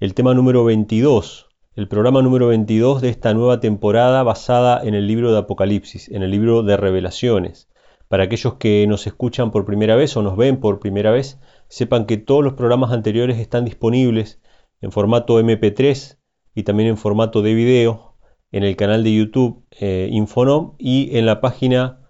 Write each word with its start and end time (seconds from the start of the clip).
el 0.00 0.14
tema 0.14 0.32
número 0.32 0.64
22, 0.64 1.50
el 1.74 1.86
programa 1.86 2.22
número 2.22 2.46
22 2.46 3.02
de 3.02 3.10
esta 3.10 3.34
nueva 3.34 3.60
temporada 3.60 4.22
basada 4.22 4.82
en 4.82 4.94
el 4.94 5.06
libro 5.06 5.30
de 5.30 5.40
Apocalipsis, 5.40 6.08
en 6.08 6.22
el 6.22 6.30
libro 6.30 6.62
de 6.62 6.78
revelaciones. 6.78 7.68
Para 8.08 8.24
aquellos 8.24 8.54
que 8.54 8.86
nos 8.88 9.06
escuchan 9.06 9.50
por 9.50 9.66
primera 9.66 9.96
vez 9.96 10.16
o 10.16 10.22
nos 10.22 10.38
ven 10.38 10.58
por 10.58 10.80
primera 10.80 11.10
vez, 11.10 11.38
sepan 11.68 12.06
que 12.06 12.16
todos 12.16 12.42
los 12.42 12.54
programas 12.54 12.92
anteriores 12.92 13.38
están 13.38 13.66
disponibles 13.66 14.40
en 14.80 14.90
formato 14.90 15.38
MP3 15.38 16.16
y 16.54 16.62
también 16.62 16.88
en 16.88 16.96
formato 16.96 17.42
de 17.42 17.52
video 17.52 18.16
en 18.52 18.64
el 18.64 18.76
canal 18.76 19.04
de 19.04 19.14
YouTube 19.14 19.66
eh, 19.80 20.08
Infonom 20.10 20.76
y 20.78 21.14
en 21.18 21.26
la 21.26 21.42
página 21.42 22.00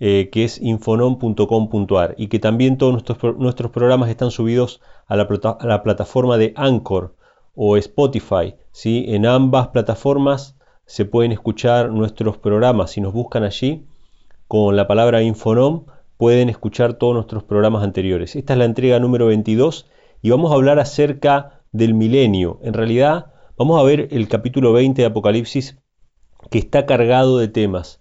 eh, 0.00 0.28
que 0.30 0.44
es 0.44 0.60
infonom.com.ar 0.60 2.14
y 2.18 2.26
que 2.26 2.40
también 2.40 2.76
todos 2.76 2.92
nuestros, 2.92 3.38
nuestros 3.38 3.70
programas 3.70 4.10
están 4.10 4.30
subidos 4.30 4.82
a 5.06 5.16
la, 5.16 5.26
a 5.60 5.66
la 5.66 5.82
plataforma 5.82 6.36
de 6.36 6.52
Anchor 6.54 7.16
o 7.60 7.76
Spotify. 7.76 8.54
¿sí? 8.70 9.04
En 9.08 9.26
ambas 9.26 9.68
plataformas 9.68 10.56
se 10.86 11.04
pueden 11.04 11.32
escuchar 11.32 11.90
nuestros 11.90 12.38
programas. 12.38 12.92
Si 12.92 13.00
nos 13.00 13.12
buscan 13.12 13.42
allí 13.42 13.84
con 14.46 14.76
la 14.76 14.86
palabra 14.86 15.22
Infonom, 15.22 15.86
pueden 16.16 16.50
escuchar 16.50 16.94
todos 16.94 17.14
nuestros 17.14 17.42
programas 17.42 17.82
anteriores. 17.82 18.36
Esta 18.36 18.52
es 18.52 18.58
la 18.60 18.64
entrega 18.64 19.00
número 19.00 19.26
22 19.26 19.90
y 20.22 20.30
vamos 20.30 20.52
a 20.52 20.54
hablar 20.54 20.78
acerca 20.78 21.64
del 21.72 21.94
milenio. 21.94 22.60
En 22.62 22.74
realidad, 22.74 23.32
vamos 23.56 23.80
a 23.80 23.82
ver 23.82 24.06
el 24.12 24.28
capítulo 24.28 24.72
20 24.72 25.02
de 25.02 25.06
Apocalipsis 25.06 25.78
que 26.52 26.58
está 26.58 26.86
cargado 26.86 27.38
de 27.38 27.48
temas, 27.48 28.00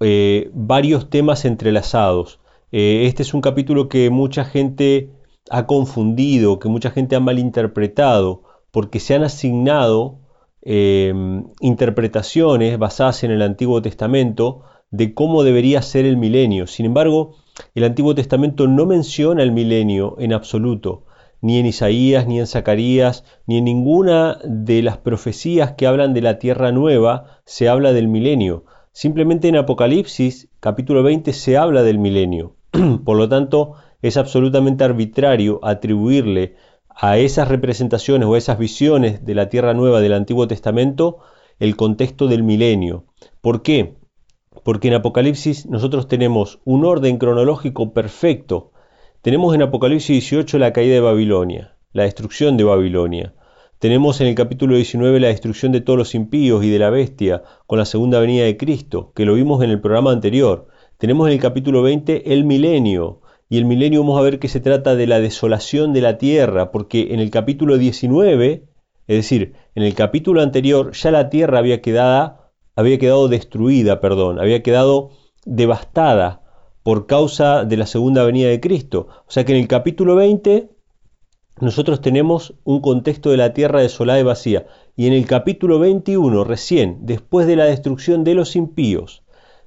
eh, 0.00 0.50
varios 0.54 1.10
temas 1.10 1.44
entrelazados. 1.44 2.40
Eh, 2.72 3.04
este 3.04 3.22
es 3.22 3.34
un 3.34 3.42
capítulo 3.42 3.90
que 3.90 4.08
mucha 4.08 4.46
gente 4.46 5.10
ha 5.50 5.66
confundido, 5.66 6.58
que 6.58 6.70
mucha 6.70 6.90
gente 6.90 7.16
ha 7.16 7.20
malinterpretado 7.20 8.47
porque 8.70 9.00
se 9.00 9.14
han 9.14 9.22
asignado 9.22 10.18
em, 10.62 11.44
interpretaciones 11.60 12.78
basadas 12.78 13.24
en 13.24 13.30
el 13.30 13.42
Antiguo 13.42 13.82
Testamento 13.82 14.62
de 14.90 15.14
cómo 15.14 15.42
debería 15.42 15.82
ser 15.82 16.06
el 16.06 16.16
milenio. 16.16 16.66
Sin 16.66 16.86
embargo, 16.86 17.36
el 17.74 17.84
Antiguo 17.84 18.14
Testamento 18.14 18.66
no 18.66 18.86
menciona 18.86 19.42
el 19.42 19.52
milenio 19.52 20.16
en 20.18 20.32
absoluto, 20.32 21.04
ni 21.40 21.58
en 21.58 21.66
Isaías, 21.66 22.26
ni 22.26 22.40
en 22.40 22.46
Zacarías, 22.46 23.24
ni 23.46 23.58
en 23.58 23.64
ninguna 23.64 24.38
de 24.44 24.82
las 24.82 24.98
profecías 24.98 25.72
que 25.72 25.86
hablan 25.86 26.14
de 26.14 26.22
la 26.22 26.38
tierra 26.38 26.72
nueva 26.72 27.40
se 27.44 27.68
habla 27.68 27.92
del 27.92 28.08
milenio. 28.08 28.64
Simplemente 28.92 29.48
en 29.48 29.56
Apocalipsis, 29.56 30.48
capítulo 30.60 31.02
20, 31.02 31.32
se 31.32 31.56
habla 31.56 31.82
del 31.82 31.98
milenio. 31.98 32.56
Por 33.04 33.16
lo 33.16 33.28
tanto, 33.28 33.74
es 34.02 34.16
absolutamente 34.16 34.84
arbitrario 34.84 35.60
atribuirle 35.62 36.56
a 37.00 37.16
esas 37.18 37.46
representaciones 37.46 38.26
o 38.26 38.36
esas 38.36 38.58
visiones 38.58 39.24
de 39.24 39.34
la 39.36 39.48
Tierra 39.48 39.72
Nueva 39.72 40.00
del 40.00 40.14
Antiguo 40.14 40.48
Testamento 40.48 41.18
el 41.60 41.76
contexto 41.76 42.26
del 42.26 42.42
milenio. 42.42 43.04
¿Por 43.40 43.62
qué? 43.62 43.96
Porque 44.64 44.88
en 44.88 44.94
Apocalipsis 44.94 45.66
nosotros 45.66 46.08
tenemos 46.08 46.60
un 46.64 46.84
orden 46.84 47.18
cronológico 47.18 47.92
perfecto. 47.92 48.72
Tenemos 49.22 49.54
en 49.54 49.62
Apocalipsis 49.62 50.28
18 50.28 50.58
la 50.58 50.72
caída 50.72 50.94
de 50.94 51.00
Babilonia, 51.00 51.76
la 51.92 52.02
destrucción 52.02 52.56
de 52.56 52.64
Babilonia. 52.64 53.34
Tenemos 53.78 54.20
en 54.20 54.26
el 54.26 54.34
capítulo 54.34 54.74
19 54.74 55.20
la 55.20 55.28
destrucción 55.28 55.70
de 55.70 55.80
todos 55.80 55.98
los 55.98 56.14
impíos 56.16 56.64
y 56.64 56.70
de 56.70 56.80
la 56.80 56.90
bestia 56.90 57.44
con 57.68 57.78
la 57.78 57.84
segunda 57.84 58.18
venida 58.18 58.44
de 58.44 58.56
Cristo, 58.56 59.12
que 59.14 59.24
lo 59.24 59.34
vimos 59.34 59.62
en 59.62 59.70
el 59.70 59.80
programa 59.80 60.10
anterior. 60.10 60.66
Tenemos 60.96 61.28
en 61.28 61.34
el 61.34 61.40
capítulo 61.40 61.82
20 61.82 62.32
el 62.32 62.44
milenio, 62.44 63.20
y 63.48 63.58
el 63.58 63.64
milenio 63.64 64.00
vamos 64.00 64.18
a 64.18 64.22
ver 64.22 64.38
que 64.38 64.48
se 64.48 64.60
trata 64.60 64.94
de 64.94 65.06
la 65.06 65.20
desolación 65.20 65.92
de 65.92 66.02
la 66.02 66.18
tierra, 66.18 66.70
porque 66.70 67.14
en 67.14 67.20
el 67.20 67.30
capítulo 67.30 67.78
19, 67.78 68.64
es 69.06 69.16
decir, 69.16 69.54
en 69.74 69.82
el 69.82 69.94
capítulo 69.94 70.42
anterior 70.42 70.92
ya 70.92 71.10
la 71.10 71.30
tierra 71.30 71.58
había 71.58 71.80
quedado, 71.80 72.50
había 72.76 72.98
quedado 72.98 73.28
destruida, 73.28 74.00
perdón, 74.00 74.38
había 74.38 74.62
quedado 74.62 75.10
devastada 75.46 76.42
por 76.82 77.06
causa 77.06 77.64
de 77.64 77.76
la 77.76 77.86
segunda 77.86 78.22
venida 78.24 78.48
de 78.48 78.60
Cristo. 78.60 79.08
O 79.26 79.30
sea 79.30 79.44
que 79.44 79.52
en 79.52 79.58
el 79.60 79.68
capítulo 79.68 80.14
20 80.14 80.70
nosotros 81.60 82.00
tenemos 82.00 82.54
un 82.64 82.80
contexto 82.80 83.30
de 83.30 83.36
la 83.36 83.52
tierra 83.52 83.80
desolada 83.80 84.20
y 84.20 84.24
vacía. 84.24 84.66
Y 84.94 85.06
en 85.06 85.12
el 85.12 85.26
capítulo 85.26 85.78
21, 85.78 86.44
recién, 86.44 86.98
después 87.02 87.46
de 87.46 87.56
la 87.56 87.64
destrucción 87.64 88.24
de 88.24 88.34
los 88.34 88.56
impíos, 88.56 89.22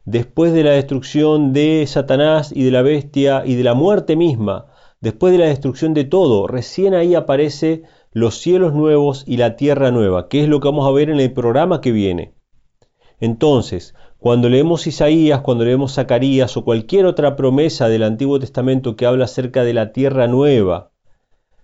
después 0.06 0.53
de 0.53 0.63
la 0.63 0.72
destrucción 0.72 1.53
de 1.53 1.85
Satanás 1.88 2.51
y 2.56 2.63
de 2.63 2.72
la 2.72 2.81
bestia 2.81 3.44
y 3.45 3.56
de 3.56 3.63
la 3.63 3.73
muerte 3.73 4.16
misma, 4.16 4.66
después 5.00 5.31
de 5.31 5.39
la 5.39 5.45
destrucción 5.45 5.94
de 5.94 6.06
todo, 6.06 6.47
recién 6.47 6.94
ahí 6.94 7.16
aparece 7.16 7.84
los 8.12 8.39
cielos 8.39 8.73
nuevos 8.73 9.23
y 9.28 9.38
la 9.38 9.56
tierra 9.56 9.91
nueva, 9.91 10.28
que 10.28 10.41
es 10.41 10.47
lo 10.47 10.59
que 10.59 10.67
vamos 10.67 10.88
a 10.88 10.91
ver 10.91 11.09
en 11.09 11.19
el 11.19 11.31
programa 11.34 11.81
que 11.81 11.91
viene. 11.91 12.34
Entonces, 13.19 13.94
cuando 14.17 14.50
leemos 14.50 14.88
Isaías, 14.88 15.41
cuando 15.41 15.66
leemos 15.66 15.94
Zacarías 15.94 16.57
o 16.57 16.66
cualquier 16.66 17.06
otra 17.06 17.35
promesa 17.35 17.88
del 17.88 18.03
Antiguo 18.03 18.39
Testamento 18.39 18.95
que 18.95 19.06
habla 19.06 19.25
acerca 19.25 19.63
de 19.63 19.73
la 19.73 19.94
tierra 19.94 20.28
nueva, 20.28 20.91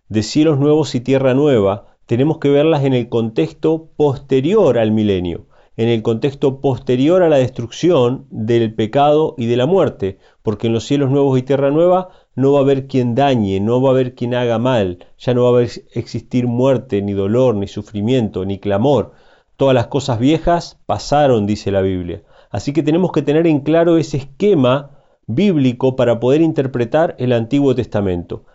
de 0.08 0.24
cielos 0.24 0.60
nuevos 0.60 0.94
y 0.96 1.02
tierra 1.02 1.34
nueva, 1.34 1.98
tenemos 2.06 2.38
que 2.38 2.50
verlas 2.50 2.86
en 2.86 2.94
el 2.94 3.10
contexto 3.10 3.90
posterior 3.98 4.78
al 4.78 4.92
milenio 4.92 5.47
en 5.78 5.90
el 5.90 6.02
contexto 6.02 6.60
posterior 6.60 7.22
a 7.22 7.30
la 7.30 7.38
destrucción 7.38 8.26
del 8.32 8.74
pecado 8.74 9.36
y 9.38 9.46
de 9.46 9.58
la 9.58 9.68
muerte, 9.68 10.18
porque 10.42 10.68
en 10.68 10.74
los 10.74 10.86
cielos 10.86 11.12
nuevos 11.12 11.38
y 11.38 11.44
tierra 11.44 11.70
nueva 11.70 12.10
no 12.36 12.52
va 12.52 12.60
a 12.60 12.64
haber 12.64 12.88
quien 12.88 13.14
dañe, 13.14 13.60
no 13.60 13.80
va 13.80 13.90
a 13.90 13.92
haber 13.94 14.16
quien 14.16 14.34
haga 14.34 14.58
mal, 14.58 15.06
ya 15.20 15.36
no 15.36 15.52
va 15.52 15.60
a 15.60 15.64
existir 15.64 16.48
muerte, 16.48 17.02
ni 17.04 17.14
dolor, 17.14 17.56
ni 17.56 17.68
sufrimiento, 17.68 18.44
ni 18.44 18.60
clamor. 18.60 19.14
Todas 19.56 19.76
las 19.76 19.88
cosas 19.88 20.20
viejas 20.20 20.80
pasaron, 20.88 21.46
dice 21.46 21.72
la 21.72 21.82
Biblia. 21.82 22.24
Así 22.50 22.74
que 22.74 22.84
tenemos 22.84 23.12
que 23.12 23.22
tener 23.22 23.46
en 23.46 23.60
claro 23.60 23.98
ese 23.98 24.18
esquema 24.18 24.98
bíblico 25.28 25.96
para 25.96 26.20
poder 26.20 26.42
interpretar 26.42 27.16
el 27.20 27.34
Antiguo 27.34 27.76
Testamento. 27.76 28.46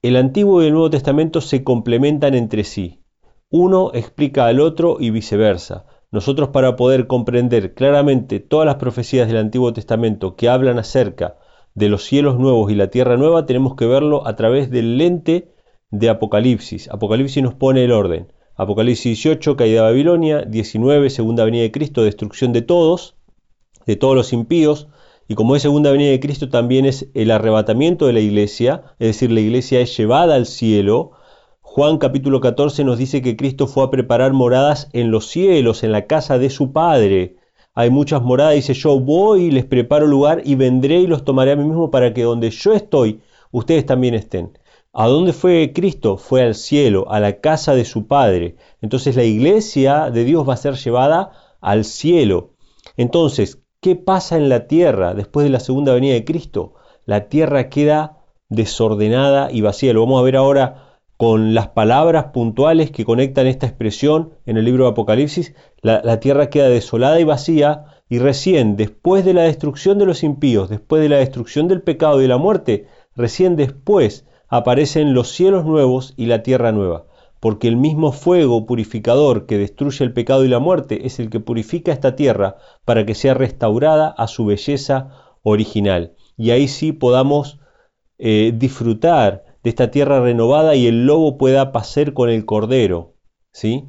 El 0.00 0.16
Antiguo 0.16 0.62
y 0.62 0.66
el 0.66 0.72
Nuevo 0.72 0.90
Testamento 0.90 1.40
se 1.40 1.62
complementan 1.62 2.34
entre 2.34 2.64
sí. 2.64 3.00
Uno 3.50 3.90
explica 3.92 4.46
al 4.46 4.60
otro 4.60 4.96
y 5.00 5.10
viceversa. 5.10 5.86
Nosotros 6.14 6.50
para 6.50 6.76
poder 6.76 7.08
comprender 7.08 7.74
claramente 7.74 8.38
todas 8.38 8.66
las 8.66 8.76
profecías 8.76 9.26
del 9.26 9.36
Antiguo 9.36 9.72
Testamento 9.72 10.36
que 10.36 10.48
hablan 10.48 10.78
acerca 10.78 11.38
de 11.74 11.88
los 11.88 12.04
cielos 12.04 12.38
nuevos 12.38 12.70
y 12.70 12.76
la 12.76 12.86
tierra 12.86 13.16
nueva, 13.16 13.46
tenemos 13.46 13.74
que 13.74 13.86
verlo 13.86 14.24
a 14.24 14.36
través 14.36 14.70
del 14.70 14.96
lente 14.96 15.50
de 15.90 16.08
Apocalipsis. 16.08 16.88
Apocalipsis 16.88 17.42
nos 17.42 17.54
pone 17.54 17.82
el 17.82 17.90
orden. 17.90 18.32
Apocalipsis 18.54 19.24
18, 19.24 19.56
caída 19.56 19.80
de 19.80 19.88
Babilonia, 19.90 20.42
19, 20.42 21.10
segunda 21.10 21.44
venida 21.44 21.62
de 21.62 21.72
Cristo, 21.72 22.04
destrucción 22.04 22.52
de 22.52 22.62
todos, 22.62 23.16
de 23.84 23.96
todos 23.96 24.14
los 24.14 24.32
impíos, 24.32 24.86
y 25.26 25.34
como 25.34 25.56
es 25.56 25.62
segunda 25.62 25.90
venida 25.90 26.10
de 26.10 26.20
Cristo 26.20 26.48
también 26.48 26.86
es 26.86 27.10
el 27.14 27.32
arrebatamiento 27.32 28.06
de 28.06 28.12
la 28.12 28.20
iglesia, 28.20 28.84
es 29.00 29.08
decir, 29.08 29.32
la 29.32 29.40
iglesia 29.40 29.80
es 29.80 29.96
llevada 29.96 30.36
al 30.36 30.46
cielo, 30.46 31.10
Juan 31.76 31.98
capítulo 31.98 32.40
14 32.40 32.84
nos 32.84 32.98
dice 32.98 33.20
que 33.20 33.36
Cristo 33.36 33.66
fue 33.66 33.82
a 33.82 33.90
preparar 33.90 34.32
moradas 34.32 34.88
en 34.92 35.10
los 35.10 35.26
cielos, 35.26 35.82
en 35.82 35.90
la 35.90 36.06
casa 36.06 36.38
de 36.38 36.48
su 36.48 36.72
Padre. 36.72 37.34
Hay 37.74 37.90
muchas 37.90 38.22
moradas, 38.22 38.54
dice 38.54 38.74
yo 38.74 39.00
voy 39.00 39.46
y 39.46 39.50
les 39.50 39.64
preparo 39.64 40.06
lugar 40.06 40.42
y 40.44 40.54
vendré 40.54 41.00
y 41.00 41.08
los 41.08 41.24
tomaré 41.24 41.50
a 41.50 41.56
mí 41.56 41.64
mismo 41.64 41.90
para 41.90 42.14
que 42.14 42.22
donde 42.22 42.50
yo 42.50 42.74
estoy, 42.74 43.22
ustedes 43.50 43.86
también 43.86 44.14
estén. 44.14 44.56
¿A 44.92 45.08
dónde 45.08 45.32
fue 45.32 45.72
Cristo? 45.74 46.16
Fue 46.16 46.44
al 46.44 46.54
cielo, 46.54 47.10
a 47.10 47.18
la 47.18 47.40
casa 47.40 47.74
de 47.74 47.84
su 47.84 48.06
Padre. 48.06 48.54
Entonces 48.80 49.16
la 49.16 49.24
iglesia 49.24 50.12
de 50.12 50.22
Dios 50.22 50.48
va 50.48 50.54
a 50.54 50.58
ser 50.58 50.74
llevada 50.76 51.32
al 51.60 51.84
cielo. 51.84 52.50
Entonces, 52.96 53.62
¿qué 53.80 53.96
pasa 53.96 54.36
en 54.36 54.48
la 54.48 54.68
tierra 54.68 55.12
después 55.12 55.42
de 55.42 55.50
la 55.50 55.58
segunda 55.58 55.92
venida 55.92 56.14
de 56.14 56.24
Cristo? 56.24 56.74
La 57.04 57.28
tierra 57.28 57.68
queda 57.68 58.18
desordenada 58.48 59.50
y 59.50 59.60
vacía. 59.60 59.92
Lo 59.92 60.02
vamos 60.02 60.20
a 60.20 60.24
ver 60.24 60.36
ahora 60.36 60.83
con 61.16 61.54
las 61.54 61.68
palabras 61.68 62.26
puntuales 62.32 62.90
que 62.90 63.04
conectan 63.04 63.46
esta 63.46 63.66
expresión 63.66 64.34
en 64.46 64.56
el 64.56 64.64
libro 64.64 64.84
de 64.84 64.90
Apocalipsis, 64.90 65.54
la, 65.80 66.18
tierra 66.20 66.50
queda 66.50 66.68
desolada 66.68 67.20
y 67.20 67.24
vacía 67.24 67.84
y 68.08 68.18
recién 68.18 68.76
después 68.76 69.24
de 69.24 69.34
la 69.34 69.42
destrucción 69.42 69.98
de 69.98 70.06
los 70.06 70.24
impíos, 70.24 70.68
después 70.68 71.02
de 71.02 71.08
la 71.08 71.18
destrucción 71.18 71.68
del 71.68 71.82
pecado 71.82 72.18
y 72.18 72.22
de 72.22 72.28
la 72.28 72.38
muerte, 72.38 72.88
recién 73.14 73.54
después 73.56 74.26
aparecen 74.48 75.14
los 75.14 75.28
cielos 75.30 75.64
nuevos 75.64 76.14
y 76.16 76.26
la 76.26 76.42
tierra 76.42 76.72
nueva. 76.72 77.06
porque 77.40 77.68
el 77.68 77.76
mismo 77.76 78.10
fuego 78.12 78.64
purificador 78.64 79.44
que 79.44 79.58
destruye 79.58 80.02
el 80.02 80.14
pecado 80.14 80.46
y 80.46 80.48
la 80.48 80.60
muerte 80.60 81.06
es 81.06 81.20
el 81.20 81.28
que 81.28 81.40
purifica 81.40 81.92
esta 81.92 82.16
tierra 82.16 82.56
para 82.86 83.04
que 83.04 83.14
sea 83.14 83.34
restaurada 83.34 84.08
a 84.08 84.28
su 84.28 84.46
belleza 84.46 85.10
original. 85.42 86.14
Y 86.38 86.52
ahí 86.52 86.68
sí 86.68 86.92
podamos 86.92 87.60
eh, 88.16 88.54
disfrutar 88.56 89.53
de 89.64 89.70
esta 89.70 89.90
tierra 89.90 90.20
renovada 90.20 90.76
y 90.76 90.86
el 90.86 91.06
lobo 91.06 91.38
pueda 91.38 91.72
pasar 91.72 92.12
con 92.12 92.28
el 92.28 92.44
cordero, 92.44 93.14
¿sí? 93.50 93.88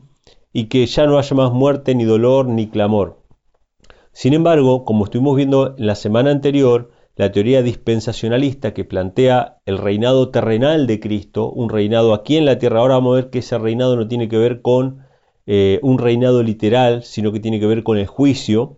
Y 0.54 0.66
que 0.66 0.86
ya 0.86 1.06
no 1.06 1.19
haya 1.19 1.36
más 1.36 1.51
muerte, 1.51 1.94
ni 1.94 2.06
dolor, 2.06 2.48
ni 2.48 2.69
clamor. 2.69 3.22
Sin 4.13 4.33
embargo, 4.33 4.86
como 4.86 5.04
estuvimos 5.04 5.36
viendo 5.36 5.75
la 5.77 5.95
semana 5.95 6.31
anterior, 6.31 6.92
la 7.18 7.33
teoría 7.33 7.62
dispensacionalista 7.62 8.74
que 8.74 8.86
plantea 8.86 9.57
el 9.66 9.77
reinado 9.77 10.31
terrenal 10.31 10.88
de 10.88 11.01
Cristo, 11.01 11.51
un 11.51 11.69
reinado 11.69 12.13
aquí 12.13 12.38
en 12.38 12.45
la 12.45 12.57
tierra, 12.57 12.80
ahora 12.80 12.95
vamos 12.95 13.12
a 13.12 13.22
ver 13.22 13.30
que 13.30 13.39
ese 13.39 13.57
reinado 13.57 13.98
no 13.98 14.07
tiene 14.07 14.30
que 14.30 14.38
ver 14.38 14.62
con 14.62 15.06
eh, 15.45 15.80
un 15.83 15.98
reinado 15.98 16.42
literal, 16.42 17.04
sino 17.04 17.33
que 17.33 17.42
tiene 17.42 17.60
que 17.60 17.68
ver 17.68 17.83
con 17.83 17.98
el 17.98 18.07
juicio. 18.07 18.77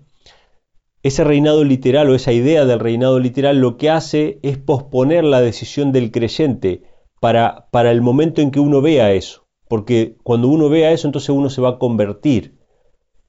Ese 1.07 1.23
reinado 1.23 1.63
literal 1.63 2.09
o 2.09 2.15
esa 2.15 2.33
idea 2.33 2.65
del 2.65 2.81
reinado 2.81 3.17
literal 3.17 3.61
lo 3.61 3.77
que 3.77 3.89
hace 3.89 4.39
es 4.43 4.57
posponer 4.57 5.23
la 5.23 5.39
decisión 5.39 5.93
del 5.93 6.11
creyente 6.11 6.83
para, 7.21 7.69
para 7.71 7.91
el 7.91 8.01
momento 8.01 8.41
en 8.41 8.51
que 8.51 8.59
uno 8.59 8.81
vea 8.81 9.13
eso. 9.13 9.47
Porque 9.69 10.17
cuando 10.23 10.49
uno 10.49 10.67
vea 10.67 10.91
eso, 10.91 11.07
entonces 11.07 11.29
uno 11.29 11.49
se 11.49 11.61
va 11.61 11.69
a 11.69 11.79
convertir. 11.79 12.57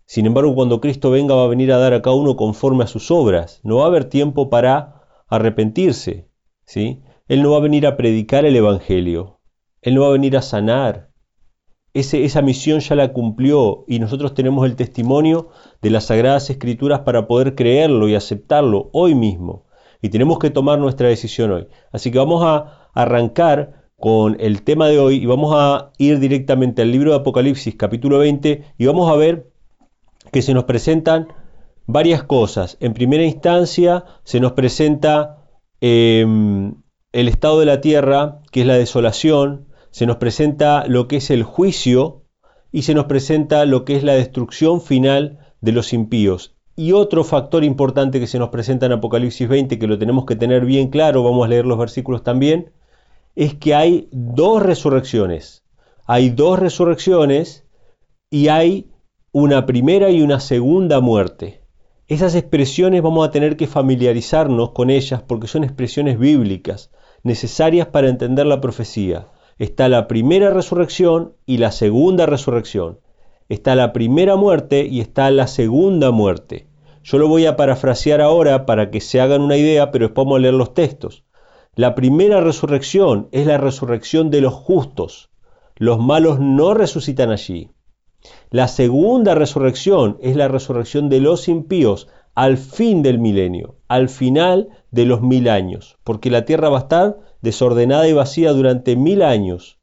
Sin 0.07 0.27
embargo, 0.27 0.57
cuando 0.57 0.81
Cristo 0.81 1.13
venga 1.13 1.37
va 1.37 1.45
a 1.45 1.49
venir 1.49 1.71
a 1.71 1.79
dar 1.79 1.95
a 1.95 2.03
cada 2.03 2.17
uno 2.17 2.35
conforme 2.35 2.83
a 2.83 2.89
sus 2.89 3.13
obras. 3.13 3.61
No 3.63 3.77
va 3.77 3.85
a 3.85 3.87
haber 3.87 4.07
tiempo 4.07 4.51
para 4.51 5.03
arrepentirse. 5.29 6.29
¿sí? 6.67 7.05
Él 7.29 7.45
no 7.45 7.53
va 7.53 7.59
a 7.59 7.61
venir 7.61 7.87
a 7.87 7.97
predicar 7.97 8.45
el 8.45 8.57
Evangelio. 8.57 9.39
Él 9.83 9.95
no 9.95 10.01
va 10.01 10.09
a 10.09 10.19
venir 10.19 10.37
a 10.37 10.43
sanar. 10.43 11.08
Esa 11.95 12.43
misión 12.43 12.81
ya 12.81 12.95
la 12.95 13.13
cumplió 13.13 13.85
y 13.89 13.99
nosotros 13.99 14.35
tenemos 14.35 14.67
el 14.67 14.77
testimonio 14.77 15.49
de 15.83 15.91
las 15.91 16.05
Sagradas 16.05 16.51
Escrituras 16.51 17.01
para 17.01 17.27
poder 17.27 17.55
creerlo 17.55 18.09
y 18.09 18.15
aceptarlo 18.15 18.91
hoy 18.93 19.15
mismo. 19.15 19.67
Y 20.01 20.11
tenemos 20.11 20.39
que 20.39 20.51
tomar 20.51 20.79
nuestra 20.79 21.09
decisión 21.09 21.51
hoy. 21.51 21.67
Así 21.91 22.11
que 22.11 22.19
vamos 22.19 22.45
a 22.45 22.89
arrancar 22.95 23.91
con 23.99 24.37
el 24.39 24.63
tema 24.63 24.87
de 24.87 24.99
hoy 24.99 25.17
y 25.17 25.27
vamos 25.27 25.55
a 25.57 25.91
ir 25.99 26.21
directamente 26.21 26.83
al 26.83 26.93
libro 26.93 27.11
de 27.11 27.17
Apocalipsis 27.17 27.75
capítulo 27.75 28.19
20 28.19 28.65
y 28.79 28.87
vamos 28.87 29.11
a 29.11 29.17
ver 29.17 29.51
que 30.31 30.43
se 30.43 30.55
nos 30.55 30.65
presentan 30.65 31.29
varias 31.87 32.23
cosas. 32.23 32.77
En 32.81 32.95
primera 32.95 33.25
instancia 33.25 34.05
se 34.23 34.39
nos 34.39 34.53
presenta 34.53 35.49
em, 35.81 36.77
el 37.13 37.29
estado 37.29 37.59
de 37.59 37.67
la 37.67 37.81
tierra, 37.81 38.41
que 38.53 38.61
es 38.61 38.67
la 38.67 38.75
desolación, 38.75 39.68
se 39.91 40.07
nos 40.07 40.17
presenta 40.17 40.87
lo 40.87 41.09
que 41.09 41.17
es 41.17 41.31
el 41.31 41.43
juicio 41.43 42.25
y 42.73 42.83
se 42.83 42.95
nos 42.95 43.07
presenta 43.07 43.65
lo 43.65 43.85
que 43.85 43.97
es 43.97 44.05
la 44.05 44.15
destrucción 44.15 44.81
final 44.81 45.39
de 45.61 45.73
los 45.73 45.93
impíos. 45.93 46.55
Y 46.77 46.93
otro 46.93 47.25
factor 47.25 47.65
importante 47.65 48.21
que 48.21 48.27
se 48.27 48.39
nos 48.39 48.51
presenta 48.51 48.87
en 48.87 48.93
Apocalipsis 48.93 49.49
20, 49.49 49.79
que 49.79 49.87
lo 49.87 49.99
tenemos 49.99 50.27
que 50.27 50.37
tener 50.37 50.65
bien 50.65 50.89
claro, 50.89 51.25
vamos 51.25 51.45
a 51.45 51.49
leer 51.49 51.67
los 51.67 51.79
versículos 51.79 52.23
también, 52.23 52.71
es 53.35 53.55
que 53.55 53.75
hay 53.75 54.09
dos 54.13 54.63
resurrecciones. 54.63 55.65
Hay 56.07 56.31
dos 56.31 56.59
resurrecciones 56.59 57.67
y 58.31 58.49
hay 58.49 58.91
una 59.33 59.67
primera 59.67 60.11
y 60.11 60.23
una 60.23 60.41
segunda 60.41 61.01
muerte. 61.01 61.63
Esas 62.07 62.35
expresiones 62.35 63.03
vamos 63.03 63.27
a 63.27 63.31
tener 63.31 63.57
que 63.57 63.67
familiarizarnos 63.67 64.71
con 64.71 64.89
ellas 64.89 65.23
porque 65.23 65.47
son 65.47 65.65
expresiones 65.65 66.19
bíblicas, 66.19 66.91
necesarias 67.23 67.89
para 67.89 68.09
entender 68.09 68.47
la 68.47 68.61
profecía. 68.61 69.27
Está 69.59 69.89
la 69.89 70.07
primera 70.07 70.51
resurrección 70.51 71.35
y 71.45 71.59
la 71.59 71.73
segunda 71.73 72.27
resurrección. 72.27 73.01
Está 73.49 73.75
la 73.75 73.93
primera 73.93 74.37
muerte 74.37 74.87
y 74.87 75.01
está 75.01 75.31
la 75.33 75.49
segunda 75.49 76.13
muerte. 76.13 76.69
Yo 77.03 77.19
lo 77.19 77.27
voy 77.27 77.47
a 77.47 77.57
parafrasear 77.57 78.21
ahora 78.21 78.67
para 78.67 78.91
que 78.91 79.01
se 79.01 79.21
hagan 79.21 79.43
una 79.43 79.57
idea, 79.57 79.91
pero 79.91 80.07
después 80.07 80.27
vamos 80.27 80.37
a 80.39 80.43
leer 80.43 80.55
los 80.55 80.75
textos. 80.75 81.25
La 81.75 81.97
primera 81.97 82.41
resurrección 82.41 83.29
es 83.33 83.47
la 83.47 83.59
resurrección 83.59 84.31
de 84.31 84.43
los 84.43 84.55
justos. 84.55 85.31
Los 85.75 85.99
malos 85.99 86.39
no 86.39 86.75
resucitan 86.75 87.31
allí. 87.31 87.71
La 88.51 88.69
segunda 88.69 89.35
resurrección 89.35 90.19
es 90.21 90.37
la 90.37 90.49
resurrección 90.49 91.09
de 91.09 91.21
los 91.21 91.49
impíos 91.49 92.09
al 92.39 92.57
fin 92.57 93.03
del 93.03 93.19
milenio, 93.19 93.79
al 93.89 94.09
final 94.09 94.69
de 94.93 95.07
los 95.07 95.23
mil 95.23 95.49
años, 95.49 95.99
porque 96.05 96.31
la 96.31 96.45
tierra 96.45 96.69
va 96.69 96.79
a 96.79 96.83
estar 96.83 97.19
desordenada 97.43 98.07
y 98.07 98.13
vacía 98.13 98.53
durante 98.53 98.95
mil 98.95 99.23
años. 99.23 99.81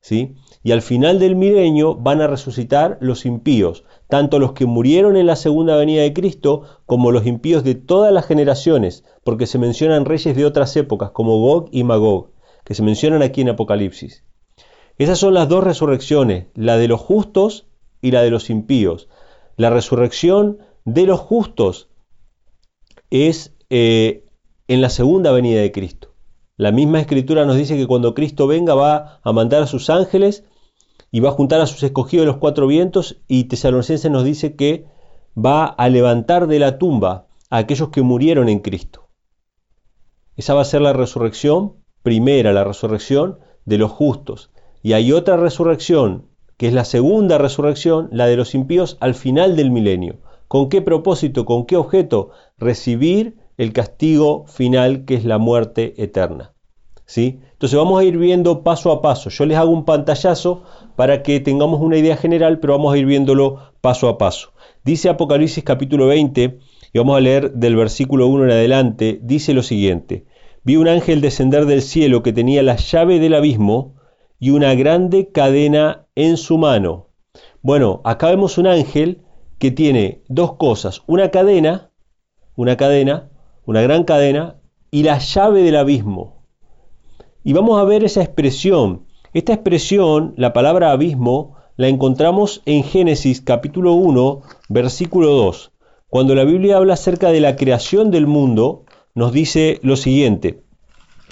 ¿sí? 0.00 0.36
Y 0.62 0.70
al 0.70 0.80
final 0.80 1.18
del 1.18 1.34
milenio 1.34 1.96
van 1.96 2.20
a 2.20 2.28
resucitar 2.28 2.98
los 3.00 3.26
impíos, 3.26 3.82
tanto 4.06 4.38
los 4.38 4.52
que 4.52 4.64
murieron 4.64 5.16
en 5.16 5.26
la 5.26 5.34
segunda 5.34 5.74
venida 5.74 6.02
de 6.02 6.12
Cristo 6.12 6.62
como 6.86 7.10
los 7.10 7.26
impíos 7.26 7.64
de 7.64 7.74
todas 7.74 8.12
las 8.12 8.26
generaciones, 8.26 9.02
porque 9.24 9.48
se 9.48 9.58
mencionan 9.58 10.04
reyes 10.04 10.36
de 10.36 10.44
otras 10.44 10.76
épocas 10.76 11.10
como 11.10 11.40
Gog 11.40 11.68
y 11.72 11.82
Magog, 11.82 12.30
que 12.62 12.74
se 12.74 12.84
mencionan 12.84 13.22
aquí 13.22 13.40
en 13.40 13.48
Apocalipsis. 13.48 14.22
Esas 14.98 15.18
son 15.18 15.34
las 15.34 15.48
dos 15.48 15.64
resurrecciones, 15.64 16.46
la 16.54 16.76
de 16.76 16.86
los 16.86 17.00
justos 17.00 17.66
y 18.00 18.12
la 18.12 18.22
de 18.22 18.30
los 18.30 18.50
impíos. 18.50 19.08
La 19.56 19.70
resurrección 19.70 20.58
de 20.84 21.04
los 21.04 21.20
justos 21.20 21.87
es 23.10 23.54
eh, 23.70 24.24
en 24.66 24.80
la 24.80 24.90
segunda 24.90 25.32
venida 25.32 25.60
de 25.60 25.72
Cristo. 25.72 26.14
La 26.56 26.72
misma 26.72 27.00
escritura 27.00 27.44
nos 27.44 27.56
dice 27.56 27.76
que 27.76 27.86
cuando 27.86 28.14
Cristo 28.14 28.46
venga 28.46 28.74
va 28.74 29.20
a 29.22 29.32
mandar 29.32 29.62
a 29.62 29.66
sus 29.66 29.90
ángeles 29.90 30.44
y 31.10 31.20
va 31.20 31.30
a 31.30 31.32
juntar 31.32 31.60
a 31.60 31.66
sus 31.66 31.82
escogidos 31.82 32.26
de 32.26 32.32
los 32.32 32.38
cuatro 32.38 32.66
vientos 32.66 33.20
y 33.28 33.44
Tesalonicenses 33.44 34.10
nos 34.10 34.24
dice 34.24 34.56
que 34.56 34.86
va 35.36 35.64
a 35.66 35.88
levantar 35.88 36.46
de 36.48 36.58
la 36.58 36.78
tumba 36.78 37.28
a 37.50 37.58
aquellos 37.58 37.90
que 37.90 38.02
murieron 38.02 38.48
en 38.48 38.58
Cristo. 38.58 39.08
Esa 40.36 40.54
va 40.54 40.62
a 40.62 40.66
ser 40.66 40.82
la 40.82 40.92
resurrección 40.92 41.74
primera, 42.02 42.52
la 42.52 42.64
resurrección 42.64 43.38
de 43.64 43.78
los 43.78 43.90
justos. 43.90 44.50
Y 44.82 44.92
hay 44.92 45.12
otra 45.12 45.36
resurrección 45.36 46.26
que 46.56 46.66
es 46.66 46.72
la 46.72 46.84
segunda 46.84 47.38
resurrección, 47.38 48.08
la 48.10 48.26
de 48.26 48.36
los 48.36 48.54
impíos 48.54 48.98
al 49.00 49.14
final 49.14 49.56
del 49.56 49.70
milenio. 49.70 50.16
¿Con 50.48 50.68
qué 50.68 50.82
propósito, 50.82 51.44
con 51.44 51.66
qué 51.66 51.76
objeto? 51.76 52.30
Recibir 52.58 53.36
el 53.56 53.72
castigo 53.72 54.46
final 54.46 55.04
que 55.04 55.14
es 55.14 55.24
la 55.24 55.38
muerte 55.38 55.94
eterna. 56.02 56.54
¿Sí? 57.06 57.40
Entonces 57.52 57.78
vamos 57.78 58.00
a 58.00 58.04
ir 58.04 58.18
viendo 58.18 58.62
paso 58.62 58.92
a 58.92 59.00
paso. 59.00 59.30
Yo 59.30 59.46
les 59.46 59.56
hago 59.56 59.70
un 59.70 59.84
pantallazo 59.84 60.62
para 60.94 61.22
que 61.22 61.40
tengamos 61.40 61.80
una 61.80 61.96
idea 61.96 62.16
general, 62.16 62.60
pero 62.60 62.74
vamos 62.74 62.92
a 62.92 62.98
ir 62.98 63.06
viéndolo 63.06 63.72
paso 63.80 64.08
a 64.08 64.18
paso. 64.18 64.52
Dice 64.84 65.08
Apocalipsis 65.08 65.64
capítulo 65.64 66.06
20, 66.06 66.58
y 66.92 66.98
vamos 66.98 67.16
a 67.16 67.20
leer 67.20 67.52
del 67.52 67.76
versículo 67.76 68.26
1 68.26 68.44
en 68.44 68.50
adelante, 68.50 69.18
dice 69.22 69.54
lo 69.54 69.62
siguiente. 69.62 70.26
Vi 70.64 70.76
un 70.76 70.88
ángel 70.88 71.20
descender 71.20 71.66
del 71.66 71.82
cielo 71.82 72.22
que 72.22 72.32
tenía 72.32 72.62
la 72.62 72.76
llave 72.76 73.18
del 73.18 73.34
abismo 73.34 73.94
y 74.38 74.50
una 74.50 74.74
grande 74.74 75.28
cadena 75.32 76.06
en 76.14 76.36
su 76.36 76.58
mano. 76.58 77.08
Bueno, 77.62 78.00
acá 78.04 78.28
vemos 78.28 78.58
un 78.58 78.66
ángel 78.66 79.22
que 79.58 79.70
tiene 79.70 80.22
dos 80.28 80.54
cosas, 80.54 81.02
una 81.06 81.30
cadena, 81.30 81.87
una 82.58 82.76
cadena, 82.76 83.30
una 83.66 83.82
gran 83.82 84.02
cadena, 84.02 84.56
y 84.90 85.04
la 85.04 85.18
llave 85.18 85.62
del 85.62 85.76
abismo. 85.76 86.42
Y 87.44 87.52
vamos 87.52 87.80
a 87.80 87.84
ver 87.84 88.02
esa 88.02 88.20
expresión. 88.20 89.06
Esta 89.32 89.52
expresión, 89.52 90.34
la 90.36 90.52
palabra 90.52 90.90
abismo, 90.90 91.54
la 91.76 91.86
encontramos 91.86 92.62
en 92.66 92.82
Génesis 92.82 93.42
capítulo 93.42 93.92
1, 93.92 94.42
versículo 94.70 95.30
2. 95.30 95.70
Cuando 96.08 96.34
la 96.34 96.42
Biblia 96.42 96.78
habla 96.78 96.94
acerca 96.94 97.30
de 97.30 97.38
la 97.38 97.54
creación 97.54 98.10
del 98.10 98.26
mundo, 98.26 98.86
nos 99.14 99.32
dice 99.32 99.78
lo 99.84 99.94
siguiente. 99.94 100.64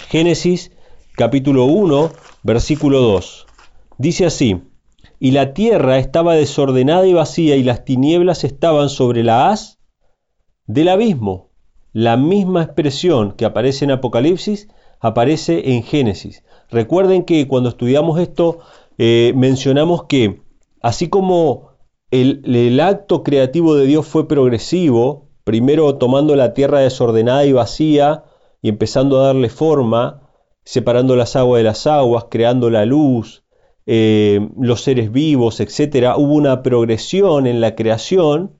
Génesis 0.07 0.71
capítulo 1.17 1.65
1, 1.65 2.09
versículo 2.43 3.01
2. 3.01 3.47
Dice 3.97 4.25
así, 4.25 4.61
y 5.19 5.31
la 5.31 5.53
tierra 5.53 5.97
estaba 5.97 6.35
desordenada 6.35 7.05
y 7.05 7.11
vacía 7.11 7.57
y 7.57 7.63
las 7.63 7.83
tinieblas 7.83 8.45
estaban 8.45 8.87
sobre 8.87 9.25
la 9.25 9.49
haz 9.49 9.76
del 10.67 10.89
abismo. 10.89 11.49
La 11.93 12.17
misma 12.17 12.63
expresión 12.63 13.31
que 13.31 13.45
aparece 13.45 13.85
en 13.85 13.91
Apocalipsis 13.91 14.67
aparece 14.99 15.73
en 15.73 15.83
Génesis. 15.83 16.43
Recuerden 16.69 17.23
que 17.23 17.47
cuando 17.47 17.69
estudiamos 17.69 18.19
esto 18.19 18.59
eh, 18.97 19.33
mencionamos 19.35 20.05
que 20.05 20.41
así 20.81 21.07
como 21.09 21.71
el, 22.11 22.79
acto 22.79 23.23
creativo 23.23 23.75
de 23.75 23.85
Dios 23.85 24.05
fue 24.05 24.27
progresivo, 24.27 25.29
primero 25.43 25.95
tomando 25.97 26.35
la 26.35 26.53
tierra 26.53 26.79
desordenada 26.79 27.45
y 27.45 27.53
vacía 27.53 28.23
y 28.61 28.69
empezando 28.69 29.19
a 29.19 29.27
darle 29.27 29.49
forma, 29.49 30.29
separando 30.63 31.15
las 31.15 31.35
aguas 31.35 31.59
de 31.59 31.63
las 31.63 31.87
aguas, 31.87 32.25
creando 32.29 32.69
la 32.69 32.85
luz, 32.85 33.43
eh, 33.85 34.49
los 34.59 34.81
seres 34.81 35.11
vivos, 35.11 35.59
etc. 35.59 36.13
Hubo 36.17 36.33
una 36.33 36.63
progresión 36.63 37.47
en 37.47 37.61
la 37.61 37.75
creación. 37.75 38.56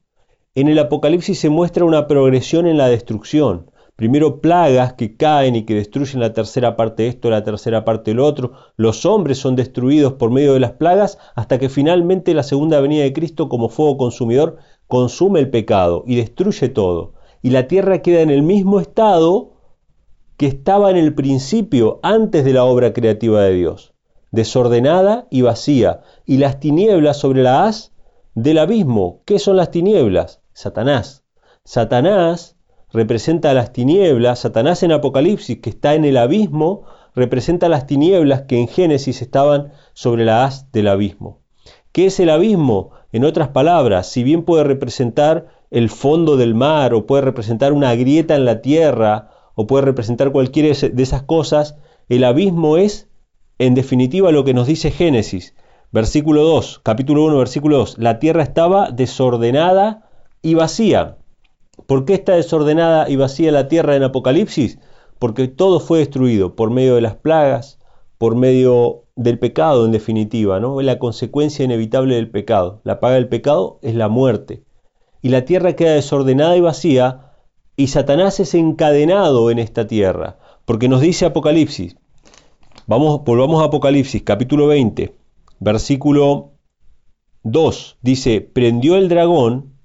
En 0.57 0.67
el 0.67 0.79
Apocalipsis 0.79 1.37
se 1.37 1.51
muestra 1.51 1.85
una 1.85 2.07
progresión 2.07 2.65
en 2.65 2.77
la 2.77 2.89
destrucción. 2.89 3.69
primero 3.95 4.41
plagas 4.41 4.93
que 4.93 5.15
caen 5.15 5.55
y 5.55 5.65
que 5.65 5.75
destruyen 5.75 6.19
la 6.19 6.33
tercera 6.33 6.75
parte 6.75 7.03
de 7.03 7.09
esto, 7.09 7.29
la 7.29 7.43
tercera 7.43 7.85
parte 7.85 8.09
del 8.09 8.19
otro, 8.19 8.53
los 8.75 9.05
hombres 9.05 9.37
son 9.37 9.55
destruidos 9.55 10.13
por 10.13 10.31
medio 10.31 10.53
de 10.53 10.59
las 10.59 10.71
plagas, 10.71 11.19
hasta 11.35 11.59
que 11.59 11.69
finalmente 11.69 12.33
la 12.33 12.41
segunda 12.41 12.79
venida 12.79 13.03
de 13.03 13.13
Cristo 13.13 13.49
como 13.49 13.69
fuego 13.69 13.97
consumidor 13.97 14.57
consume 14.87 15.41
el 15.41 15.51
pecado 15.51 16.03
y 16.07 16.15
destruye 16.15 16.69
todo. 16.69 17.13
Y 17.43 17.51
la 17.51 17.67
tierra 17.67 18.01
queda 18.01 18.21
en 18.21 18.31
el 18.31 18.41
mismo 18.41 18.79
estado 18.79 19.51
que 20.37 20.47
estaba 20.47 20.89
en 20.89 20.97
el 20.97 21.13
principio, 21.13 21.99
antes 22.01 22.43
de 22.43 22.53
la 22.53 22.63
obra 22.63 22.93
creativa 22.93 23.43
de 23.43 23.53
Dios, 23.53 23.93
desordenada 24.31 25.27
y 25.29 25.43
vacía, 25.43 26.01
y 26.25 26.37
las 26.37 26.59
tinieblas 26.59 27.17
sobre 27.17 27.43
la 27.43 27.65
haz 27.65 27.93
del 28.33 28.57
abismo. 28.57 29.21
¿Qué 29.25 29.37
son 29.37 29.55
las 29.55 29.69
tinieblas? 29.69 30.41
Satanás. 30.57 31.23
Satanás 31.65 32.57
representa 32.91 33.53
las 33.53 33.73
tinieblas, 33.73 34.39
Satanás 34.39 34.81
en 34.81 34.91
Apocalipsis, 34.91 35.59
que 35.59 35.69
está 35.69 35.93
en 35.93 36.03
el 36.03 36.17
abismo, 36.17 36.81
representa 37.13 37.69
las 37.69 37.85
tinieblas 37.85 38.41
que 38.47 38.57
en 38.57 38.67
Génesis 38.67 39.21
estaban 39.21 39.71
sobre 39.93 40.25
la 40.25 40.45
haz 40.45 40.71
del 40.71 40.87
abismo. 40.87 41.41
¿Qué 41.91 42.07
es 42.07 42.19
el 42.19 42.31
abismo? 42.31 42.89
En 43.11 43.23
otras 43.23 43.49
palabras, 43.49 44.07
si 44.07 44.23
bien 44.23 44.41
puede 44.41 44.63
representar 44.63 45.45
el 45.69 45.91
fondo 45.91 46.37
del 46.37 46.55
mar 46.55 46.95
o 46.95 47.05
puede 47.05 47.21
representar 47.21 47.71
una 47.71 47.93
grieta 47.93 48.33
en 48.35 48.45
la 48.45 48.63
tierra 48.63 49.29
o 49.53 49.67
puede 49.67 49.85
representar 49.85 50.31
cualquiera 50.31 50.69
de 50.69 51.03
esas 51.03 51.21
cosas, 51.21 51.77
el 52.09 52.23
abismo 52.23 52.77
es, 52.77 53.07
en 53.59 53.75
definitiva, 53.75 54.31
lo 54.31 54.43
que 54.43 54.55
nos 54.55 54.65
dice 54.65 54.89
Génesis, 54.89 55.53
versículo 55.91 56.41
2, 56.45 56.81
capítulo 56.83 57.25
1, 57.25 57.37
versículo 57.37 57.77
2, 57.77 57.99
la 57.99 58.17
tierra 58.17 58.41
estaba 58.41 58.89
desordenada 58.89 60.06
y 60.47 60.55
vacía. 60.55 61.17
¿Por 61.87 62.05
qué 62.05 62.13
está 62.13 62.35
desordenada 62.35 63.09
y 63.09 63.17
vacía 63.17 63.51
la 63.51 63.67
tierra 63.67 63.97
en 63.97 64.03
Apocalipsis? 64.03 64.79
Porque 65.19 65.49
todo 65.49 65.81
fue 65.81 65.99
destruido 65.99 66.55
por 66.55 66.71
medio 66.71 66.95
de 66.95 67.01
las 67.01 67.15
plagas, 67.15 67.79
por 68.17 68.37
medio 68.37 69.03
del 69.17 69.39
pecado 69.39 69.83
en 69.85 69.91
definitiva, 69.91 70.61
¿no? 70.61 70.79
Es 70.79 70.85
la 70.85 70.99
consecuencia 70.99 71.65
inevitable 71.65 72.15
del 72.15 72.31
pecado. 72.31 72.79
La 72.85 73.01
paga 73.01 73.15
del 73.15 73.27
pecado 73.27 73.79
es 73.81 73.93
la 73.93 74.07
muerte. 74.07 74.63
Y 75.21 75.29
la 75.29 75.43
tierra 75.43 75.75
queda 75.75 75.95
desordenada 75.95 76.55
y 76.55 76.61
vacía 76.61 77.33
y 77.75 77.87
Satanás 77.87 78.39
es 78.39 78.55
encadenado 78.55 79.51
en 79.51 79.59
esta 79.59 79.85
tierra, 79.85 80.37
porque 80.63 80.87
nos 80.87 81.01
dice 81.01 81.25
Apocalipsis, 81.25 81.97
vamos, 82.85 83.21
volvamos 83.25 83.61
a 83.61 83.65
Apocalipsis, 83.65 84.23
capítulo 84.23 84.67
20, 84.67 85.13
versículo 85.59 86.53
2, 87.43 87.97
dice, 88.01 88.39
prendió 88.39 88.95
el 88.95 89.09
dragón, 89.09 89.76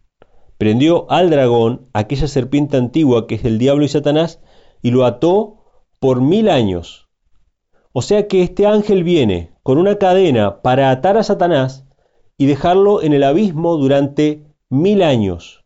prendió 0.62 1.10
al 1.10 1.28
dragón, 1.28 1.88
aquella 1.92 2.28
serpiente 2.28 2.76
antigua 2.76 3.26
que 3.26 3.34
es 3.34 3.44
el 3.44 3.58
diablo 3.58 3.84
y 3.84 3.88
Satanás, 3.88 4.38
y 4.80 4.92
lo 4.92 5.04
ató 5.04 5.64
por 5.98 6.20
mil 6.20 6.48
años. 6.48 7.08
O 7.92 8.00
sea 8.00 8.28
que 8.28 8.44
este 8.44 8.68
ángel 8.68 9.02
viene 9.02 9.56
con 9.64 9.76
una 9.76 9.98
cadena 9.98 10.62
para 10.62 10.92
atar 10.92 11.16
a 11.16 11.24
Satanás 11.24 11.84
y 12.38 12.46
dejarlo 12.46 13.02
en 13.02 13.12
el 13.12 13.24
abismo 13.24 13.76
durante 13.76 14.44
mil 14.68 15.02
años. 15.02 15.64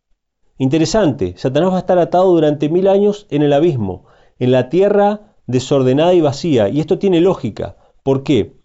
Interesante, 0.57 1.35
Satanás 1.37 1.73
va 1.73 1.77
a 1.77 1.81
estar 1.81 1.99
atado 1.99 2.33
durante 2.33 2.71
mil 2.71 2.89
años 2.89 3.27
en 3.29 3.43
el 3.43 3.53
abismo, 3.53 4.07
en 4.39 4.51
la 4.51 4.71
tierra 4.71 5.35
desordenada 5.47 6.15
y 6.15 6.23
vacía. 6.23 6.71
Y 6.71 6.81
esto 6.81 6.99
tiene 6.99 7.21
lógica. 7.21 7.77
¿Por 8.03 8.23
qué? 8.23 8.57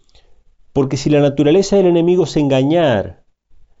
Porque 0.72 0.96
si 0.96 1.10
la 1.10 1.20
naturaleza 1.20 1.76
del 1.76 1.88
enemigo 1.88 2.24
es 2.24 2.38
engañar, 2.38 3.21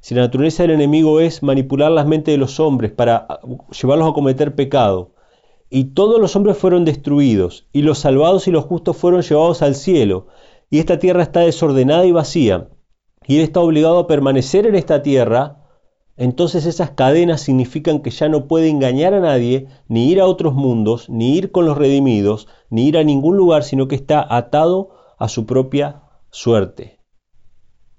si 0.02 0.16
la 0.16 0.22
naturaleza 0.22 0.64
del 0.64 0.72
enemigo 0.72 1.20
es 1.20 1.44
manipular 1.44 1.92
las 1.92 2.08
mentes 2.08 2.34
de 2.34 2.38
los 2.38 2.58
hombres 2.58 2.90
para 2.90 3.24
ah, 3.28 3.38
llevarlos 3.70 4.10
a 4.10 4.12
cometer 4.12 4.56
pecado, 4.56 5.12
y 5.70 5.94
todos 5.94 6.20
los 6.20 6.34
hombres 6.34 6.58
fueron 6.58 6.84
destruidos, 6.84 7.68
y 7.72 7.82
los 7.82 8.00
salvados 8.00 8.48
y 8.48 8.50
los 8.50 8.64
justos 8.64 8.96
fueron 8.96 9.22
llevados 9.22 9.62
al 9.62 9.76
cielo, 9.76 10.26
y 10.70 10.80
esta 10.80 10.98
tierra 10.98 11.22
está 11.22 11.40
desordenada 11.40 12.04
y 12.04 12.10
vacía, 12.10 12.68
y 13.28 13.36
él 13.36 13.42
está 13.42 13.60
obligado 13.60 14.00
a 14.00 14.06
permanecer 14.08 14.66
en 14.66 14.74
esta 14.74 15.04
tierra, 15.04 15.68
entonces 16.16 16.66
esas 16.66 16.90
cadenas 16.90 17.40
significan 17.40 18.00
que 18.00 18.10
ya 18.10 18.28
no 18.28 18.48
puede 18.48 18.70
engañar 18.70 19.14
a 19.14 19.20
nadie, 19.20 19.68
ni 19.86 20.10
ir 20.10 20.20
a 20.20 20.26
otros 20.26 20.52
mundos, 20.52 21.08
ni 21.10 21.36
ir 21.36 21.52
con 21.52 21.64
los 21.64 21.78
redimidos, 21.78 22.48
ni 22.70 22.88
ir 22.88 22.98
a 22.98 23.04
ningún 23.04 23.36
lugar, 23.36 23.62
sino 23.62 23.86
que 23.86 23.94
está 23.94 24.26
atado 24.28 24.90
a 25.16 25.28
su 25.28 25.46
propia 25.46 26.02
suerte. 26.30 27.01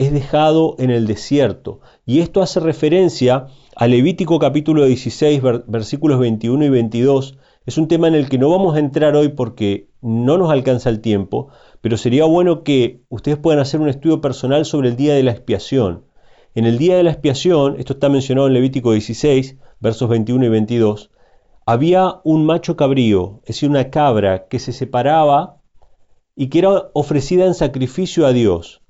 Es 0.04 0.12
dejado 0.12 0.76
en 0.80 0.90
el 0.90 1.08
desierto. 1.08 1.80
Y 2.06 2.20
esto 2.20 2.42
hace 2.42 2.60
referencia 2.60 3.48
a 3.76 3.88
Levítico 3.88 4.40
capítulo 4.40 4.86
16, 4.86 5.42
versículos 5.68 6.20
21 6.20 6.66
y 6.66 6.70
22. 6.70 7.38
Es 7.66 7.78
un 7.78 7.88
tema 7.88 8.08
en 8.08 8.16
el 8.16 8.28
que 8.28 8.38
no 8.38 8.50
vamos 8.50 8.76
a 8.76 8.80
entrar 8.80 9.16
hoy 9.16 9.30
porque 9.30 9.90
no 10.02 10.38
nos 10.38 10.52
alcanza 10.52 10.90
el 10.90 11.00
tiempo, 11.00 11.50
pero 11.82 11.98
sería 11.98 12.26
bueno 12.26 12.64
que 12.64 13.02
ustedes 13.10 13.38
puedan 13.38 13.60
hacer 13.62 13.80
un 13.80 13.90
estudio 13.90 14.20
personal 14.20 14.66
sobre 14.66 14.90
el 14.90 14.96
día 14.96 15.14
de 15.14 15.24
la 15.24 15.32
expiación 15.32 16.04
en 16.56 16.66
el 16.66 16.78
día 16.78 16.98
de 16.98 17.04
la 17.04 17.10
expiación, 17.10 17.78
esto 17.80 17.94
está 17.94 18.10
mencionado 18.10 18.46
en 18.46 18.54
Levítico 18.54 18.92
16, 18.92 19.58
versos 19.80 20.08
21 20.08 20.46
y 20.46 20.50
22, 20.50 21.10
había 21.66 22.20
un 22.24 22.46
macho 22.46 22.76
cabrío, 22.76 23.40
es 23.42 23.56
decir, 23.56 23.70
una 23.70 23.90
cabra 23.90 24.48
que 24.48 24.60
se 24.60 24.72
separaba 24.72 25.62
y 26.36 26.50
que 26.50 26.60
era 26.60 26.92
ofrecida 26.94 27.46
en 27.46 27.56
sacrificio 27.56 28.28
a 28.28 28.34
Dios, 28.34 28.83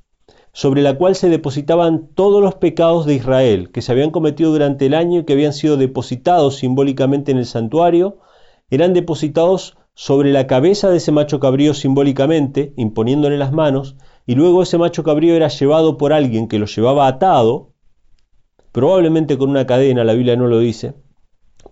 sobre 0.53 0.83
la 0.83 0.97
cual 0.97 1.15
se 1.15 1.29
depositaban 1.29 2.09
todos 2.13 2.41
los 2.41 2.55
pecados 2.55 3.07
de 3.07 3.15
Israel 3.15 3.71
que 3.71 3.81
se 3.81 3.91
habían 3.91 4.11
cometido 4.11 4.51
durante 4.51 4.85
el 4.85 4.93
año 4.93 5.19
y 5.19 5.25
que 5.25 5.33
habían 5.33 5.51
sido 5.51 5.77
depositados 5.77 6.57
simbólicamente 6.57 7.31
en 7.31 7.39
el 7.39 7.47
santuario, 7.47 8.19
eran 8.69 8.93
depositados 8.93 9.75
sobre 9.95 10.31
la 10.31 10.45
cabeza 10.45 10.89
de 10.89 10.97
ese 10.97 11.11
macho 11.11 11.39
cabrío 11.39 11.73
simbólicamente, 11.73 12.73
imponiéndole 12.77 13.37
las 13.37 13.51
manos, 13.51 13.95
y 14.27 14.35
luego 14.35 14.61
ese 14.61 14.77
macho 14.77 15.03
cabrío 15.03 15.35
era 15.35 15.47
llevado 15.47 15.97
por 15.97 16.13
alguien 16.13 16.47
que 16.47 16.59
lo 16.59 16.67
llevaba 16.67 17.07
atado, 17.07 17.71
probablemente 18.71 19.37
con 19.37 19.49
una 19.49 19.65
cadena, 19.65 20.03
la 20.03 20.13
Biblia 20.13 20.35
no 20.35 20.47
lo 20.47 20.59
dice, 20.59 20.93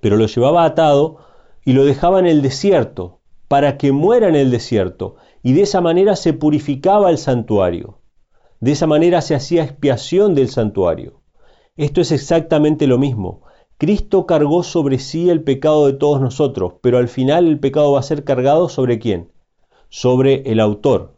pero 0.01 0.17
lo 0.17 0.25
llevaba 0.25 0.65
atado 0.65 1.17
y 1.65 1.73
lo 1.73 1.85
dejaba 1.85 2.19
en 2.19 2.25
el 2.25 2.41
desierto, 2.41 3.21
para 3.47 3.77
que 3.77 3.91
muera 3.91 4.27
en 4.27 4.35
el 4.35 4.49
desierto, 4.49 5.17
y 5.43 5.53
de 5.53 5.63
esa 5.63 5.81
manera 5.81 6.15
se 6.15 6.33
purificaba 6.33 7.09
el 7.09 7.17
santuario, 7.17 8.00
de 8.61 8.71
esa 8.71 8.87
manera 8.87 9.21
se 9.21 9.35
hacía 9.35 9.63
expiación 9.63 10.35
del 10.35 10.49
santuario. 10.49 11.21
Esto 11.75 11.99
es 11.99 12.11
exactamente 12.11 12.85
lo 12.85 12.99
mismo. 12.99 13.41
Cristo 13.77 14.27
cargó 14.27 14.61
sobre 14.61 14.99
sí 14.99 15.31
el 15.31 15.43
pecado 15.43 15.87
de 15.87 15.93
todos 15.93 16.21
nosotros, 16.21 16.75
pero 16.81 16.99
al 16.99 17.07
final 17.07 17.47
el 17.47 17.59
pecado 17.59 17.91
va 17.93 17.99
a 17.99 18.03
ser 18.03 18.23
cargado 18.23 18.69
sobre 18.69 18.99
quién? 18.99 19.31
Sobre 19.89 20.43
el 20.51 20.59
autor, 20.59 21.17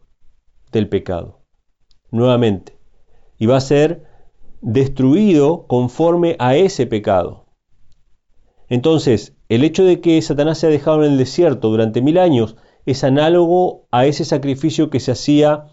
del 0.72 0.88
pecado. 0.88 1.42
Nuevamente. 2.10 2.78
Y 3.38 3.44
va 3.44 3.58
a 3.58 3.60
ser 3.60 4.04
destruido 4.62 5.66
conforme 5.66 6.36
a 6.38 6.56
ese 6.56 6.86
pecado. 6.86 7.44
Entonces, 8.70 9.36
el 9.50 9.64
hecho 9.64 9.84
de 9.84 10.00
que 10.00 10.20
Satanás 10.22 10.58
se 10.58 10.66
ha 10.66 10.70
dejado 10.70 11.04
en 11.04 11.12
el 11.12 11.18
desierto 11.18 11.68
durante 11.68 12.00
mil 12.00 12.16
años 12.16 12.56
es 12.86 13.04
análogo 13.04 13.86
a 13.90 14.06
ese 14.06 14.24
sacrificio 14.24 14.88
que 14.88 15.00
se 15.00 15.12
hacía 15.12 15.66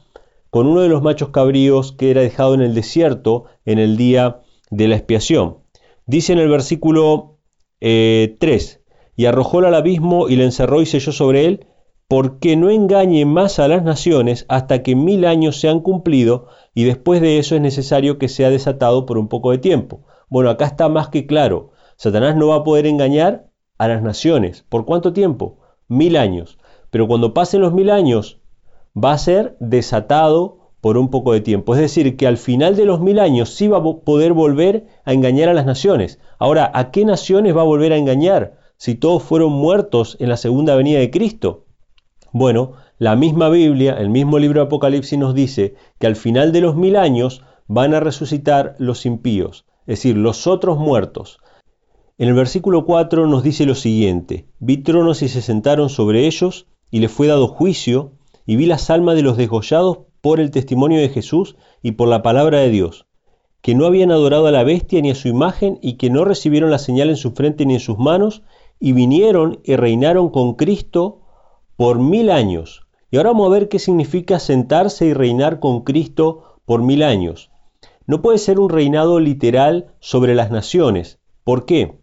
con 0.52 0.68
uno 0.68 0.82
de 0.82 0.90
los 0.90 1.02
machos 1.02 1.30
cabríos 1.30 1.94
que 1.94 2.12
era 2.12 2.22
dejado 2.22 2.54
en 2.54 2.62
el 2.62 2.76
desierto 2.76 3.46
en 3.66 3.80
el 3.80 3.98
día 3.98 4.42
de 4.70 4.88
la 4.88 4.98
expiación. 4.98 5.58
Dice 6.06 6.34
en 6.34 6.40
el 6.40 6.50
versículo 6.50 7.40
3, 7.80 7.82
eh, 7.82 8.82
y 9.16 9.26
arrojólo 9.26 9.68
al 9.68 9.76
abismo 9.76 10.28
y 10.30 10.36
le 10.36 10.44
encerró 10.44 10.82
y 10.82 10.86
selló 10.86 11.14
sobre 11.14 11.46
él, 11.46 11.68
porque 12.10 12.58
no 12.58 12.70
engañe 12.70 13.24
más 13.26 13.60
a 13.60 13.70
las 13.70 13.84
naciones 13.84 14.46
hasta 14.50 14.84
que 14.84 14.98
mil 14.98 15.26
años 15.26 15.58
se 15.58 15.70
han 15.70 15.80
cumplido 15.80 16.48
y 16.74 16.84
después 16.84 17.22
de 17.22 17.40
eso 17.40 17.56
es 17.56 17.62
necesario 17.62 18.18
que 18.18 18.28
sea 18.28 18.50
desatado 18.50 19.06
por 19.06 19.18
un 19.18 19.30
poco 19.30 19.52
de 19.52 19.58
tiempo. 19.58 20.04
Bueno, 20.28 20.50
acá 20.50 20.66
está 20.66 20.90
más 20.90 21.08
que 21.08 21.26
claro. 21.26 21.72
Satanás 21.96 22.36
no 22.36 22.50
va 22.50 22.58
a 22.58 22.64
poder 22.66 22.86
engañar 22.88 23.50
a 23.78 23.88
las 23.88 24.02
naciones. 24.02 24.66
¿Por 24.68 24.86
cuánto 24.86 25.14
tiempo? 25.14 25.60
Mil 25.88 26.18
años. 26.18 26.58
Pero 26.90 27.08
cuando 27.08 27.34
pasen 27.34 27.62
los 27.62 27.72
mil 27.72 27.90
años, 27.90 28.41
va 28.96 29.14
a 29.14 29.18
ser 29.18 29.56
desatado 29.60 30.58
por 30.82 30.98
un 30.98 31.10
poco 31.10 31.34
de 31.34 31.42
tiempo. 31.42 31.76
Es 31.76 31.82
decir, 31.82 32.18
que 32.18 32.28
al 32.28 32.38
final 32.38 32.76
de 32.76 32.86
los 32.86 33.00
mil 33.00 33.20
años 33.20 33.54
sí 33.54 33.68
va 33.68 33.78
a 33.78 33.84
poder 33.84 34.34
volver 34.34 34.88
a 35.06 35.14
engañar 35.14 35.50
a 35.50 35.54
las 35.54 35.66
naciones. 35.66 36.20
Ahora, 36.40 36.72
¿a 36.74 36.92
qué 36.92 37.06
naciones 37.06 37.56
va 37.56 37.62
a 37.62 37.66
volver 37.66 37.94
a 37.94 37.98
engañar 37.98 38.58
si 38.78 38.96
todos 38.96 39.22
fueron 39.24 39.52
muertos 39.52 40.18
en 40.20 40.30
la 40.30 40.38
segunda 40.38 40.76
venida 40.76 41.00
de 41.00 41.12
Cristo? 41.12 41.66
Bueno, 42.34 42.74
la 42.98 43.16
misma 43.16 43.50
Biblia, 43.50 43.94
el 43.94 44.10
mismo 44.10 44.40
libro 44.40 44.62
de 44.62 44.66
Apocalipsis 44.68 45.20
nos 45.20 45.36
dice 45.36 45.76
que 46.00 46.08
al 46.08 46.16
final 46.16 46.52
de 46.52 46.62
los 46.62 46.76
mil 46.76 46.96
años 46.96 47.44
van 47.68 47.94
a 47.94 48.00
resucitar 48.00 48.76
los 48.80 49.06
impíos, 49.06 49.66
es 49.82 50.00
decir, 50.00 50.18
los 50.18 50.48
otros 50.48 50.78
muertos. 50.78 51.40
En 52.18 52.28
el 52.28 52.34
versículo 52.34 52.86
4 52.86 53.28
nos 53.28 53.44
dice 53.44 53.66
lo 53.66 53.76
siguiente, 53.76 54.46
vi 54.60 54.78
tronos 54.78 55.22
y 55.22 55.30
se 55.30 55.42
sentaron 55.42 55.90
sobre 55.90 56.28
ellos, 56.28 56.68
y 56.92 57.00
les 57.00 57.12
fue 57.12 57.28
dado 57.28 57.48
juicio, 57.48 58.12
y 58.46 58.56
vi 58.56 58.66
las 58.66 58.90
almas 58.90 59.16
de 59.16 59.22
los 59.22 59.38
desgollados 59.38 60.00
por 60.22 60.40
el 60.40 60.52
testimonio 60.52 61.00
de 61.00 61.10
Jesús 61.10 61.56
y 61.82 61.94
por 61.94 62.08
la 62.08 62.22
palabra 62.22 62.60
de 62.60 62.70
Dios, 62.70 63.08
que 63.62 63.76
no 63.76 63.86
habían 63.86 64.12
adorado 64.12 64.48
a 64.48 64.52
la 64.52 64.64
bestia 64.64 65.02
ni 65.02 65.12
a 65.12 65.16
su 65.16 65.28
imagen, 65.28 65.80
y 65.82 65.94
que 65.94 66.10
no 66.10 66.26
recibieron 66.26 66.72
la 66.72 66.80
señal 66.80 67.10
en 67.10 67.18
su 67.18 67.32
frente 67.32 67.66
ni 67.66 67.76
en 67.76 67.80
sus 67.80 67.98
manos, 67.98 68.44
y 68.80 68.94
vinieron 68.94 69.60
y 69.64 69.76
reinaron 69.76 70.30
con 70.30 70.56
Cristo 70.56 71.22
por 71.76 72.00
mil 72.00 72.32
años. 72.32 72.88
Y 73.10 73.18
ahora 73.18 73.32
vamos 73.32 73.48
a 73.48 73.52
ver 73.52 73.70
qué 73.70 73.80
significa 73.80 74.40
sentarse 74.40 75.06
y 75.06 75.14
reinar 75.14 75.60
con 75.60 75.82
Cristo 75.82 76.60
por 76.66 76.82
mil 76.82 77.04
años. 77.04 77.52
No 78.08 78.22
puede 78.22 78.38
ser 78.38 78.60
un 78.60 78.70
reinado 78.70 79.20
literal 79.20 79.94
sobre 80.00 80.34
las 80.34 80.52
naciones. 80.52 81.20
¿Por 81.44 81.66
qué? 81.66 82.00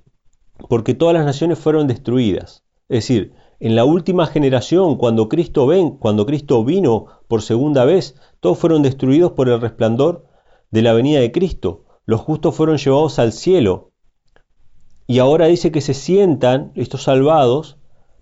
Porque 0.69 0.95
todas 0.95 1.15
las 1.15 1.25
naciones 1.25 1.59
fueron 1.59 1.87
destruidas. 1.87 2.65
Es 2.89 2.99
decir, 2.99 3.35
en 3.61 3.75
la 3.75 3.85
última 3.85 4.27
generación, 4.27 4.97
cuando 4.97 5.29
Cristo 5.29 5.67
ven, 5.67 5.91
cuando 5.91 6.27
Cristo 6.27 6.65
vino 6.65 7.07
por 7.27 7.43
segunda 7.43 7.85
vez, 7.85 8.15
todos 8.41 8.59
fueron 8.59 8.83
destruidos 8.83 9.33
por 9.33 9.49
el 9.49 9.61
resplandor 9.61 10.27
de 10.71 10.83
la 10.83 10.93
venida 10.93 11.21
de 11.21 11.33
Cristo. 11.33 11.85
Los 12.07 12.21
justos 12.21 12.55
fueron 12.55 12.77
llevados 12.77 13.19
al 13.19 13.33
cielo. 13.33 13.91
Y 15.07 15.19
ahora 15.19 15.47
dice 15.47 15.73
que 15.73 15.81
se 15.81 15.95
sientan 15.95 16.71
estos 16.75 17.05
salvados 17.05 17.79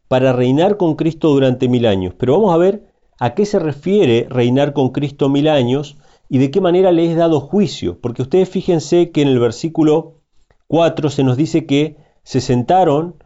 para 0.09 0.33
reinar 0.33 0.77
con 0.77 0.95
Cristo 0.95 1.29
durante 1.29 1.69
mil 1.69 1.85
años. 1.85 2.15
Pero 2.17 2.35
vamos 2.35 2.55
a 2.55 2.59
ver 2.59 2.87
a 3.19 3.35
qué 3.35 3.45
se 3.45 3.59
refiere 3.59 4.27
reinar 4.31 4.73
con 4.73 4.91
Cristo 4.91 5.29
mil 5.29 5.49
años 5.49 5.99
y 6.29 6.39
de 6.39 6.51
qué 6.51 6.61
manera 6.61 6.93
le 6.93 7.11
es 7.11 7.17
dado 7.17 7.41
juicio. 7.41 7.99
Porque 8.01 8.23
ustedes 8.23 8.49
fíjense 8.49 9.11
que 9.11 9.23
en 9.23 9.29
el 9.29 9.39
versículo 9.39 10.21
4 10.69 11.11
se 11.11 11.25
nos 11.25 11.37
dice 11.37 11.67
que 11.67 11.97
se 12.23 12.41
sentaron 12.41 13.17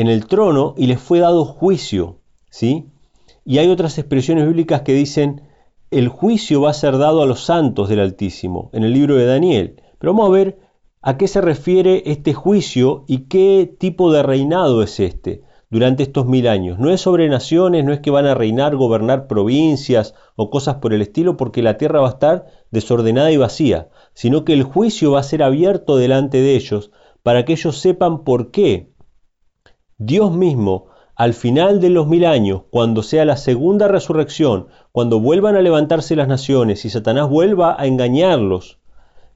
en 0.00 0.08
el 0.08 0.26
trono 0.26 0.74
y 0.78 0.86
les 0.86 0.98
fue 0.98 1.18
dado 1.18 1.44
juicio. 1.44 2.20
¿sí? 2.48 2.86
Y 3.44 3.58
hay 3.58 3.68
otras 3.68 3.98
expresiones 3.98 4.46
bíblicas 4.46 4.80
que 4.80 4.94
dicen 4.94 5.42
el 5.90 6.08
juicio 6.08 6.62
va 6.62 6.70
a 6.70 6.74
ser 6.74 6.96
dado 6.96 7.22
a 7.22 7.26
los 7.26 7.44
santos 7.44 7.90
del 7.90 8.00
Altísimo, 8.00 8.70
en 8.72 8.84
el 8.84 8.94
libro 8.94 9.16
de 9.16 9.26
Daniel. 9.26 9.82
Pero 9.98 10.14
vamos 10.14 10.30
a 10.30 10.32
ver 10.32 10.58
a 11.02 11.18
qué 11.18 11.28
se 11.28 11.42
refiere 11.42 12.02
este 12.06 12.32
juicio 12.32 13.04
y 13.08 13.26
qué 13.26 13.70
tipo 13.78 14.10
de 14.10 14.22
reinado 14.22 14.82
es 14.82 15.00
este 15.00 15.42
durante 15.68 16.02
estos 16.02 16.24
mil 16.24 16.48
años. 16.48 16.78
No 16.78 16.90
es 16.90 17.02
sobre 17.02 17.28
naciones, 17.28 17.84
no 17.84 17.92
es 17.92 18.00
que 18.00 18.10
van 18.10 18.24
a 18.24 18.34
reinar, 18.34 18.76
gobernar 18.76 19.26
provincias 19.26 20.14
o 20.34 20.48
cosas 20.48 20.76
por 20.76 20.94
el 20.94 21.02
estilo, 21.02 21.36
porque 21.36 21.62
la 21.62 21.76
tierra 21.76 22.00
va 22.00 22.06
a 22.06 22.12
estar 22.12 22.46
desordenada 22.70 23.30
y 23.32 23.36
vacía, 23.36 23.90
sino 24.14 24.46
que 24.46 24.54
el 24.54 24.62
juicio 24.62 25.10
va 25.10 25.20
a 25.20 25.24
ser 25.24 25.42
abierto 25.42 25.98
delante 25.98 26.40
de 26.40 26.56
ellos 26.56 26.90
para 27.22 27.44
que 27.44 27.52
ellos 27.52 27.76
sepan 27.76 28.24
por 28.24 28.50
qué 28.50 28.89
Dios 30.02 30.32
mismo, 30.32 30.86
al 31.14 31.34
final 31.34 31.78
de 31.78 31.90
los 31.90 32.06
mil 32.06 32.24
años, 32.24 32.62
cuando 32.70 33.02
sea 33.02 33.26
la 33.26 33.36
segunda 33.36 33.86
resurrección, 33.86 34.68
cuando 34.92 35.20
vuelvan 35.20 35.56
a 35.56 35.60
levantarse 35.60 36.16
las 36.16 36.26
naciones 36.26 36.86
y 36.86 36.88
Satanás 36.88 37.28
vuelva 37.28 37.76
a 37.78 37.84
engañarlos 37.84 38.78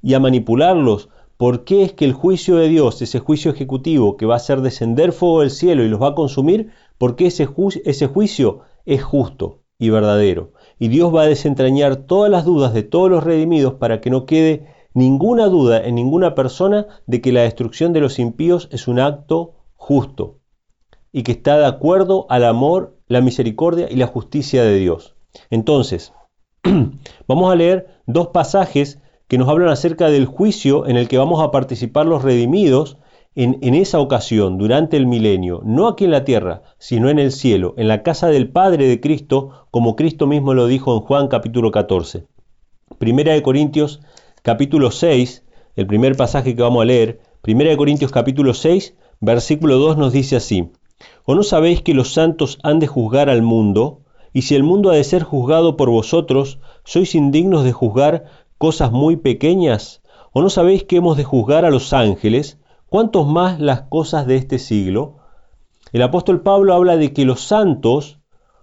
y 0.00 0.14
a 0.14 0.20
manipularlos 0.20 1.10
¿Por 1.36 1.64
qué 1.64 1.82
es 1.82 1.92
que 1.92 2.06
el 2.06 2.14
juicio 2.14 2.56
de 2.56 2.68
Dios, 2.68 3.02
ese 3.02 3.18
juicio 3.18 3.50
ejecutivo 3.50 4.16
que 4.16 4.24
va 4.24 4.32
a 4.32 4.36
hacer 4.38 4.62
descender 4.62 5.12
fuego 5.12 5.40
del 5.40 5.50
cielo 5.50 5.84
y 5.84 5.88
los 5.88 6.00
va 6.00 6.08
a 6.08 6.14
consumir, 6.14 6.70
porque 6.96 7.26
ese, 7.26 7.46
ese 7.84 8.06
juicio 8.06 8.60
es 8.86 9.02
justo 9.02 9.64
y 9.78 9.90
verdadero? 9.90 10.52
Y 10.78 10.88
Dios 10.88 11.14
va 11.14 11.24
a 11.24 11.26
desentrañar 11.26 11.96
todas 11.96 12.30
las 12.30 12.46
dudas 12.46 12.72
de 12.72 12.84
todos 12.84 13.10
los 13.10 13.22
redimidos 13.22 13.74
para 13.74 14.00
que 14.00 14.08
no 14.08 14.24
quede 14.24 14.66
ninguna 14.94 15.48
duda 15.48 15.84
en 15.84 15.96
ninguna 15.96 16.34
persona 16.34 16.86
de 17.06 17.20
que 17.20 17.32
la 17.32 17.42
destrucción 17.42 17.92
de 17.92 18.00
los 18.00 18.18
impíos 18.18 18.70
es 18.72 18.88
un 18.88 18.98
acto 18.98 19.56
justo 19.74 20.38
y 21.14 21.22
que 21.22 21.30
está 21.30 21.56
de 21.58 21.66
acuerdo 21.66 22.26
al 22.28 22.44
amor, 22.44 22.98
la 23.06 23.20
misericordia 23.20 23.86
y 23.88 23.94
la 23.94 24.08
justicia 24.08 24.64
de 24.64 24.74
Dios. 24.74 25.14
Entonces, 25.48 26.12
vamos 27.28 27.52
a 27.52 27.54
leer 27.54 27.86
dos 28.04 28.28
pasajes 28.28 29.00
que 29.28 29.38
nos 29.38 29.48
hablan 29.48 29.68
acerca 29.68 30.10
del 30.10 30.26
juicio 30.26 30.88
en 30.88 30.96
el 30.96 31.06
que 31.06 31.16
vamos 31.16 31.40
a 31.40 31.52
participar 31.52 32.04
los 32.04 32.24
redimidos 32.24 32.98
en, 33.36 33.74
esa 33.74 34.00
ocasión, 34.00 34.58
durante 34.58 34.96
el 34.96 35.06
milenio, 35.06 35.60
no 35.64 35.86
aquí 35.86 36.04
en 36.04 36.10
la 36.10 36.24
tierra, 36.24 36.62
sino 36.78 37.08
en 37.08 37.20
el 37.20 37.30
cielo, 37.30 37.74
en 37.76 37.86
la 37.86 38.02
casa 38.02 38.26
del 38.26 38.48
Padre 38.50 38.88
de 38.88 39.00
Cristo, 39.00 39.66
como 39.70 39.94
Cristo 39.94 40.26
mismo 40.26 40.52
lo 40.52 40.66
dijo 40.66 40.94
en 40.94 41.00
Juan 41.00 41.28
capítulo 41.28 41.70
14. 41.70 42.26
Primera 42.98 43.32
de 43.32 43.42
Corintios 43.42 44.00
capítulo 44.42 44.90
6, 44.90 45.44
el 45.76 45.86
primer 45.86 46.16
pasaje 46.16 46.56
que 46.56 46.62
vamos 46.62 46.82
a 46.82 46.86
leer, 46.86 47.20
Primera 47.40 47.70
de 47.70 47.76
Corintios 47.76 48.10
capítulo 48.10 48.52
6, 48.52 48.94
versículo 49.20 49.78
2 49.78 49.96
nos 49.96 50.12
dice 50.12 50.36
así, 50.36 50.70
¿O 51.24 51.34
no 51.34 51.42
sabéis 51.42 51.82
que 51.82 51.94
los 51.94 52.12
santos 52.12 52.58
han 52.62 52.78
de 52.78 52.86
juzgar 52.86 53.30
al 53.30 53.42
mundo? 53.42 54.00
Y 54.32 54.42
si 54.42 54.54
el 54.54 54.62
mundo 54.62 54.90
ha 54.90 54.94
de 54.94 55.04
ser 55.04 55.22
juzgado 55.22 55.76
por 55.76 55.90
vosotros, 55.90 56.58
¿sois 56.84 57.14
indignos 57.14 57.64
de 57.64 57.72
juzgar 57.72 58.24
cosas 58.58 58.90
muy 58.92 59.16
pequeñas? 59.16 60.02
¿O 60.32 60.42
no 60.42 60.50
sabéis 60.50 60.84
que 60.84 60.96
hemos 60.96 61.16
de 61.16 61.24
juzgar 61.24 61.64
a 61.64 61.70
los 61.70 61.92
ángeles? 61.92 62.58
¿Cuántos 62.88 63.26
más 63.26 63.60
las 63.60 63.82
cosas 63.82 64.26
de 64.26 64.36
este 64.36 64.58
siglo? 64.58 65.16
El 65.92 66.02
apóstol 66.02 66.42
Pablo 66.42 66.74
habla 66.74 66.96
de 66.96 67.12
que 67.12 67.24
los 67.24 67.40
santos, 67.40 68.18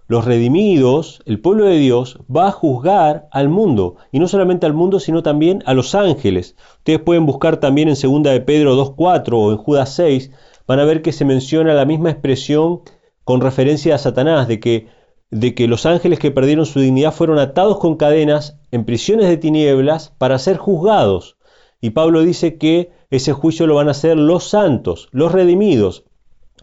los 0.06 0.26
redimidos, 0.26 1.22
el 1.24 1.40
pueblo 1.40 1.64
de 1.64 1.78
Dios, 1.78 2.18
va 2.34 2.48
a 2.48 2.52
juzgar 2.52 3.28
al 3.30 3.48
mundo, 3.48 3.96
y 4.12 4.18
no 4.18 4.28
solamente 4.28 4.66
al 4.66 4.74
mundo, 4.74 5.00
sino 5.00 5.22
también 5.22 5.62
a 5.64 5.72
los 5.72 5.94
ángeles. 5.94 6.56
Ustedes 6.78 7.00
pueden 7.00 7.24
buscar 7.24 7.56
también 7.56 7.88
en 7.88 7.94
2 7.94 8.22
de 8.24 8.40
Pedro 8.42 8.76
2.4 8.76 9.32
o 9.32 9.52
en 9.52 9.56
Judas 9.56 9.94
6, 9.94 10.30
van 10.66 10.80
a 10.80 10.84
ver 10.84 11.02
que 11.02 11.12
se 11.12 11.24
menciona 11.24 11.74
la 11.74 11.84
misma 11.84 12.10
expresión 12.10 12.80
con 13.24 13.40
referencia 13.40 13.94
a 13.94 13.98
Satanás, 13.98 14.48
de 14.48 14.60
que 14.60 15.68
los 15.68 15.86
ángeles 15.86 16.18
que 16.18 16.30
perdieron 16.30 16.66
su 16.66 16.80
dignidad 16.80 17.12
fueron 17.12 17.38
atados 17.38 17.78
con 17.78 17.96
cadenas 17.96 18.58
en 18.70 18.84
prisiones 18.84 19.28
de 19.28 19.36
tinieblas 19.36 20.12
para 20.18 20.38
ser 20.38 20.56
juzgados. 20.56 21.36
Y 21.80 21.90
Pablo 21.90 22.22
dice 22.22 22.58
que 22.58 22.90
ese 23.10 23.32
juicio 23.32 23.66
lo 23.66 23.74
van 23.74 23.88
a 23.88 23.92
hacer 23.92 24.16
los 24.16 24.44
santos, 24.44 25.08
los 25.10 25.32
redimidos. 25.32 26.04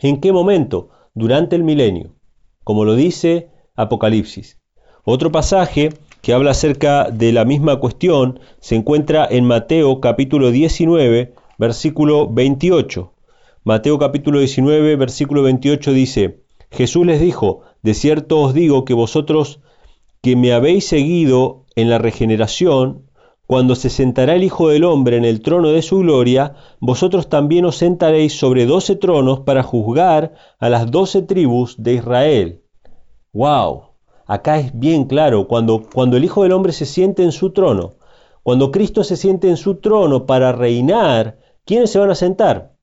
¿En 0.01 0.21
qué 0.21 0.31
momento? 0.31 0.89
Durante 1.13 1.55
el 1.55 1.63
milenio, 1.63 2.15
como 2.63 2.85
lo 2.85 2.95
dice 2.95 3.49
Apocalipsis. 3.75 4.57
Otro 5.03 5.31
pasaje 5.31 5.89
que 6.21 6.33
habla 6.33 6.51
acerca 6.51 7.09
de 7.09 7.31
la 7.31 7.45
misma 7.45 7.79
cuestión 7.79 8.39
se 8.59 8.75
encuentra 8.75 9.27
en 9.29 9.45
Mateo 9.45 9.99
capítulo 9.99 10.51
19, 10.51 11.33
versículo 11.57 12.27
28. 12.29 13.11
Mateo 13.65 13.99
capítulo 13.99 14.39
19, 14.39 14.95
versículo 14.95 15.43
28 15.43 15.91
dice, 15.91 16.45
Jesús 16.71 17.05
les 17.05 17.19
dijo, 17.19 17.59
de 17.81 17.93
cierto 17.93 18.39
os 18.39 18.53
digo 18.53 18.85
que 18.85 18.93
vosotros 18.93 19.59
que 20.21 20.37
me 20.37 20.53
habéis 20.53 20.87
seguido 20.87 21.65
en 21.75 21.89
la 21.89 21.97
regeneración, 21.97 23.09
cuando 23.47 23.75
se 23.75 23.89
sentará 23.89 24.35
el 24.35 24.45
Hijo 24.45 24.69
del 24.69 24.85
Hombre 24.85 25.17
en 25.17 25.25
el 25.25 25.41
trono 25.41 25.69
de 25.69 25.81
su 25.81 25.99
gloria, 25.99 26.55
vosotros 26.79 27.27
también 27.27 27.65
os 27.65 27.75
sentaréis 27.75 28.39
sobre 28.39 28.65
doce 28.65 28.95
tronos 28.95 29.41
para 29.41 29.61
juzgar 29.61 30.35
a 30.57 30.69
las 30.69 30.89
doce 30.89 31.21
tribus 31.21 31.75
de 31.83 31.95
Israel. 31.95 32.63
¡Wow! 33.33 33.89
Acá 34.25 34.59
es 34.59 34.77
bien 34.79 35.03
claro, 35.03 35.49
cuando, 35.49 35.83
cuando 35.93 36.15
el 36.15 36.23
Hijo 36.23 36.43
del 36.43 36.53
Hombre 36.53 36.71
se 36.71 36.85
siente 36.85 37.23
en 37.23 37.33
su 37.33 37.51
trono, 37.51 37.95
cuando 38.41 38.71
Cristo 38.71 39.03
se 39.03 39.17
siente 39.17 39.49
en 39.49 39.57
su 39.57 39.75
trono 39.75 40.25
para 40.25 40.53
reinar, 40.53 41.39
¿quiénes 41.65 41.91
se 41.91 41.99
van 41.99 42.11
a 42.11 42.15
sentar? 42.15 42.78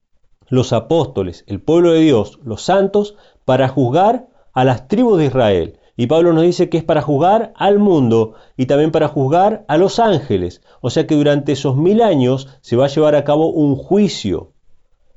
Los 0.49 0.73
apóstoles, 0.73 1.45
el 1.47 1.61
pueblo 1.61 1.93
de 1.93 2.01
Dios, 2.01 2.39
los 2.45 2.63
santos, 2.63 3.17
para 3.45 3.69
juzgar 3.69 4.29
a 4.53 4.65
las 4.65 4.89
tribus 4.89 5.19
de 5.19 5.27
Israel. 5.27 5.79
Y 5.97 6.09
Pablo 6.09 6.33
nos 6.33 6.43
dice 6.43 6.69
que 6.69 6.77
es 6.79 6.85
para 6.85 7.01
juzgar 7.01 7.53
al 7.57 7.79
mundo 7.79 8.35
y 8.57 8.67
también 8.67 8.91
para 8.91 9.09
juzgar 9.09 9.65
a 9.67 9.79
los 9.79 9.99
ángeles. 9.99 10.63
O 10.81 10.91
sea 10.91 11.07
que 11.07 11.15
durante 11.15 11.53
esos 11.53 11.77
mil 11.77 12.03
años 12.03 12.49
se 12.61 12.77
va 12.77 12.85
a 12.85 12.89
llevar 12.89 13.15
a 13.15 13.25
cabo 13.25 13.49
un 13.49 13.77
juicio. 13.77 14.53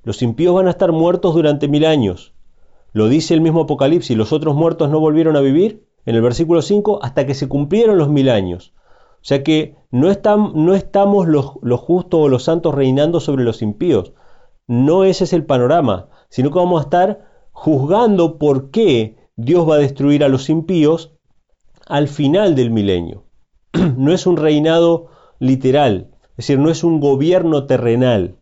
Los 0.03 0.21
impíos 0.21 0.55
van 0.55 0.67
a 0.67 0.71
estar 0.71 0.91
muertos 0.91 1.35
durante 1.35 1.67
mil 1.67 1.85
años. 1.85 2.33
Lo 2.93 3.07
dice 3.07 3.33
el 3.33 3.41
mismo 3.41 3.61
Apocalipsis, 3.61 4.17
los 4.17 4.33
otros 4.33 4.55
muertos 4.55 4.89
no 4.89 4.99
volvieron 4.99 5.35
a 5.35 5.41
vivir 5.41 5.85
en 6.05 6.15
el 6.15 6.21
versículo 6.21 6.61
5 6.61 6.99
hasta 7.03 7.25
que 7.25 7.35
se 7.35 7.47
cumplieron 7.47 7.97
los 7.97 8.09
mil 8.09 8.29
años. 8.29 8.73
O 9.21 9.25
sea 9.25 9.43
que 9.43 9.75
no, 9.91 10.09
están, 10.09 10.53
no 10.55 10.73
estamos 10.73 11.27
los, 11.27 11.53
los 11.61 11.81
justos 11.81 12.21
o 12.21 12.29
los 12.29 12.43
santos 12.43 12.73
reinando 12.73 13.19
sobre 13.19 13.43
los 13.43 13.61
impíos. 13.61 14.13
No 14.69 15.03
ese 15.03 15.23
es 15.23 15.33
el 15.33 15.47
panorama, 15.47 16.09
sino 16.29 16.51
que 16.51 16.59
vamos 16.59 16.79
a 16.79 16.83
estar 16.83 17.25
juzgando 17.51 18.37
por 18.37 18.69
qué 18.69 19.17
Dios 19.35 19.67
va 19.67 19.75
a 19.75 19.79
destruir 19.79 20.23
a 20.23 20.29
los 20.29 20.47
impíos 20.47 21.15
al 21.87 22.07
final 22.07 22.53
del 22.53 22.69
milenio. 22.69 23.23
No 23.97 24.13
es 24.13 24.27
un 24.27 24.37
reinado 24.37 25.07
literal, 25.39 26.11
es 26.37 26.45
decir, 26.45 26.59
no 26.59 26.69
es 26.69 26.83
un 26.83 26.99
gobierno 26.99 27.65
terrenal, 27.65 28.35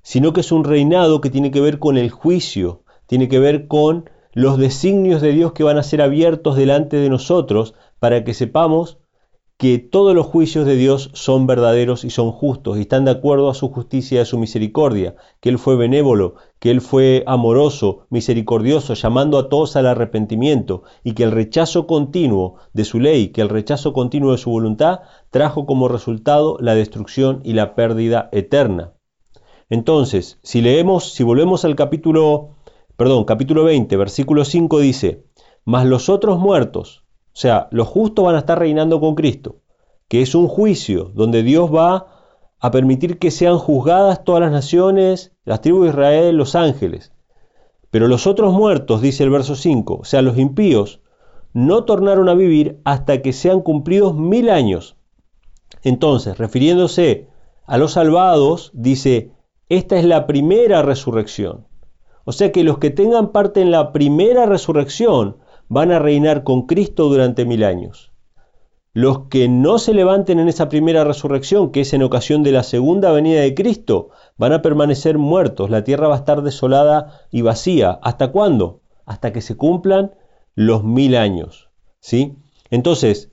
sino 0.00 0.32
que 0.32 0.40
es 0.40 0.50
un 0.50 0.64
reinado 0.64 1.20
que 1.20 1.28
tiene 1.28 1.50
que 1.50 1.60
ver 1.60 1.78
con 1.78 1.98
el 1.98 2.08
juicio, 2.10 2.84
tiene 3.06 3.28
que 3.28 3.38
ver 3.38 3.68
con 3.68 4.08
los 4.32 4.56
designios 4.56 5.20
de 5.20 5.32
Dios 5.32 5.52
que 5.52 5.62
van 5.62 5.76
a 5.76 5.82
ser 5.82 6.00
abiertos 6.00 6.56
delante 6.56 6.96
de 6.96 7.10
nosotros 7.10 7.74
para 7.98 8.24
que 8.24 8.32
sepamos 8.32 8.96
que 9.60 9.76
todos 9.76 10.14
los 10.14 10.24
juicios 10.24 10.64
de 10.64 10.74
Dios 10.74 11.10
son 11.12 11.46
verdaderos 11.46 12.04
y 12.04 12.08
son 12.08 12.32
justos 12.32 12.78
y 12.78 12.80
están 12.80 13.04
de 13.04 13.10
acuerdo 13.10 13.50
a 13.50 13.54
su 13.54 13.68
justicia 13.68 14.16
y 14.16 14.22
a 14.22 14.24
su 14.24 14.38
misericordia, 14.38 15.16
que 15.40 15.50
Él 15.50 15.58
fue 15.58 15.76
benévolo, 15.76 16.36
que 16.60 16.70
Él 16.70 16.80
fue 16.80 17.24
amoroso, 17.26 18.06
misericordioso, 18.08 18.94
llamando 18.94 19.36
a 19.36 19.50
todos 19.50 19.76
al 19.76 19.86
arrepentimiento 19.86 20.84
y 21.04 21.12
que 21.12 21.24
el 21.24 21.30
rechazo 21.30 21.86
continuo 21.86 22.54
de 22.72 22.86
su 22.86 23.00
ley, 23.00 23.32
que 23.32 23.42
el 23.42 23.50
rechazo 23.50 23.92
continuo 23.92 24.32
de 24.32 24.38
su 24.38 24.48
voluntad 24.48 25.00
trajo 25.28 25.66
como 25.66 25.88
resultado 25.88 26.56
la 26.58 26.74
destrucción 26.74 27.42
y 27.44 27.52
la 27.52 27.74
pérdida 27.74 28.30
eterna. 28.32 28.94
Entonces, 29.68 30.38
si 30.42 30.62
leemos, 30.62 31.12
si 31.12 31.22
volvemos 31.22 31.66
al 31.66 31.76
capítulo 31.76 32.56
perdón, 32.96 33.24
capítulo 33.24 33.64
20, 33.64 33.94
versículo 33.98 34.46
5 34.46 34.80
dice, 34.80 35.26
mas 35.66 35.84
los 35.84 36.08
otros 36.08 36.38
muertos, 36.38 37.04
o 37.32 37.36
sea, 37.36 37.68
los 37.70 37.88
justos 37.88 38.24
van 38.24 38.34
a 38.34 38.40
estar 38.40 38.58
reinando 38.58 39.00
con 39.00 39.14
Cristo, 39.14 39.56
que 40.08 40.22
es 40.22 40.34
un 40.34 40.48
juicio 40.48 41.12
donde 41.14 41.42
Dios 41.42 41.74
va 41.74 42.06
a 42.58 42.70
permitir 42.70 43.18
que 43.18 43.30
sean 43.30 43.58
juzgadas 43.58 44.24
todas 44.24 44.42
las 44.42 44.52
naciones, 44.52 45.32
las 45.44 45.60
tribus 45.60 45.84
de 45.84 45.90
Israel, 45.90 46.36
los 46.36 46.54
ángeles. 46.54 47.12
Pero 47.90 48.08
los 48.08 48.26
otros 48.26 48.52
muertos, 48.52 49.00
dice 49.00 49.24
el 49.24 49.30
verso 49.30 49.54
5, 49.54 49.98
o 50.00 50.04
sea, 50.04 50.22
los 50.22 50.36
impíos, 50.38 51.00
no 51.52 51.84
tornaron 51.84 52.28
a 52.28 52.34
vivir 52.34 52.80
hasta 52.84 53.22
que 53.22 53.32
sean 53.32 53.60
cumplidos 53.60 54.14
mil 54.14 54.50
años. 54.50 54.96
Entonces, 55.82 56.38
refiriéndose 56.38 57.28
a 57.66 57.78
los 57.78 57.92
salvados, 57.92 58.70
dice, 58.74 59.32
esta 59.68 59.98
es 59.98 60.04
la 60.04 60.26
primera 60.26 60.82
resurrección. 60.82 61.66
O 62.24 62.32
sea 62.32 62.52
que 62.52 62.64
los 62.64 62.78
que 62.78 62.90
tengan 62.90 63.32
parte 63.32 63.60
en 63.60 63.70
la 63.70 63.92
primera 63.92 64.46
resurrección 64.46 65.38
van 65.70 65.92
a 65.92 66.00
reinar 66.00 66.42
con 66.42 66.66
Cristo 66.66 67.08
durante 67.08 67.46
mil 67.46 67.62
años. 67.62 68.10
Los 68.92 69.28
que 69.28 69.48
no 69.48 69.78
se 69.78 69.94
levanten 69.94 70.40
en 70.40 70.48
esa 70.48 70.68
primera 70.68 71.04
resurrección, 71.04 71.70
que 71.70 71.82
es 71.82 71.92
en 71.92 72.02
ocasión 72.02 72.42
de 72.42 72.50
la 72.50 72.64
segunda 72.64 73.12
venida 73.12 73.40
de 73.40 73.54
Cristo, 73.54 74.10
van 74.36 74.52
a 74.52 74.62
permanecer 74.62 75.16
muertos. 75.16 75.70
La 75.70 75.84
tierra 75.84 76.08
va 76.08 76.16
a 76.16 76.18
estar 76.18 76.42
desolada 76.42 77.20
y 77.30 77.42
vacía. 77.42 78.00
¿Hasta 78.02 78.32
cuándo? 78.32 78.80
Hasta 79.06 79.32
que 79.32 79.40
se 79.40 79.56
cumplan 79.56 80.16
los 80.56 80.82
mil 80.82 81.14
años. 81.14 81.70
¿sí? 82.00 82.36
Entonces, 82.70 83.30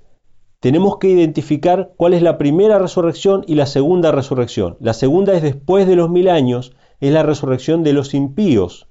tenemos 0.59 0.99
que 0.99 1.09
identificar 1.09 1.93
cuál 1.97 2.13
es 2.13 2.21
la 2.21 2.37
primera 2.37 2.77
resurrección 2.77 3.45
y 3.47 3.55
la 3.55 3.65
segunda 3.65 4.11
resurrección. 4.11 4.77
La 4.79 4.93
segunda 4.93 5.33
es 5.33 5.41
después 5.41 5.87
de 5.87 5.95
los 5.95 6.11
mil 6.11 6.29
años, 6.29 6.75
es 6.99 7.11
la 7.11 7.23
resurrección 7.23 7.81
de 7.83 7.93
los 7.93 8.13
impíos. 8.13 8.86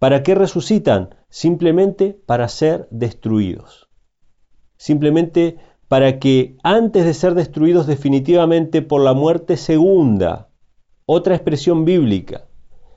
¿Para 0.00 0.22
qué 0.22 0.34
resucitan? 0.34 1.14
Simplemente 1.28 2.18
para 2.24 2.48
ser 2.48 2.88
destruidos. 2.90 3.90
Simplemente 4.78 5.58
para 5.88 6.18
que 6.18 6.56
antes 6.62 7.04
de 7.04 7.12
ser 7.12 7.34
destruidos 7.34 7.86
definitivamente 7.86 8.80
por 8.80 9.02
la 9.02 9.12
muerte 9.12 9.58
segunda, 9.58 10.48
otra 11.04 11.34
expresión 11.34 11.84
bíblica, 11.84 12.48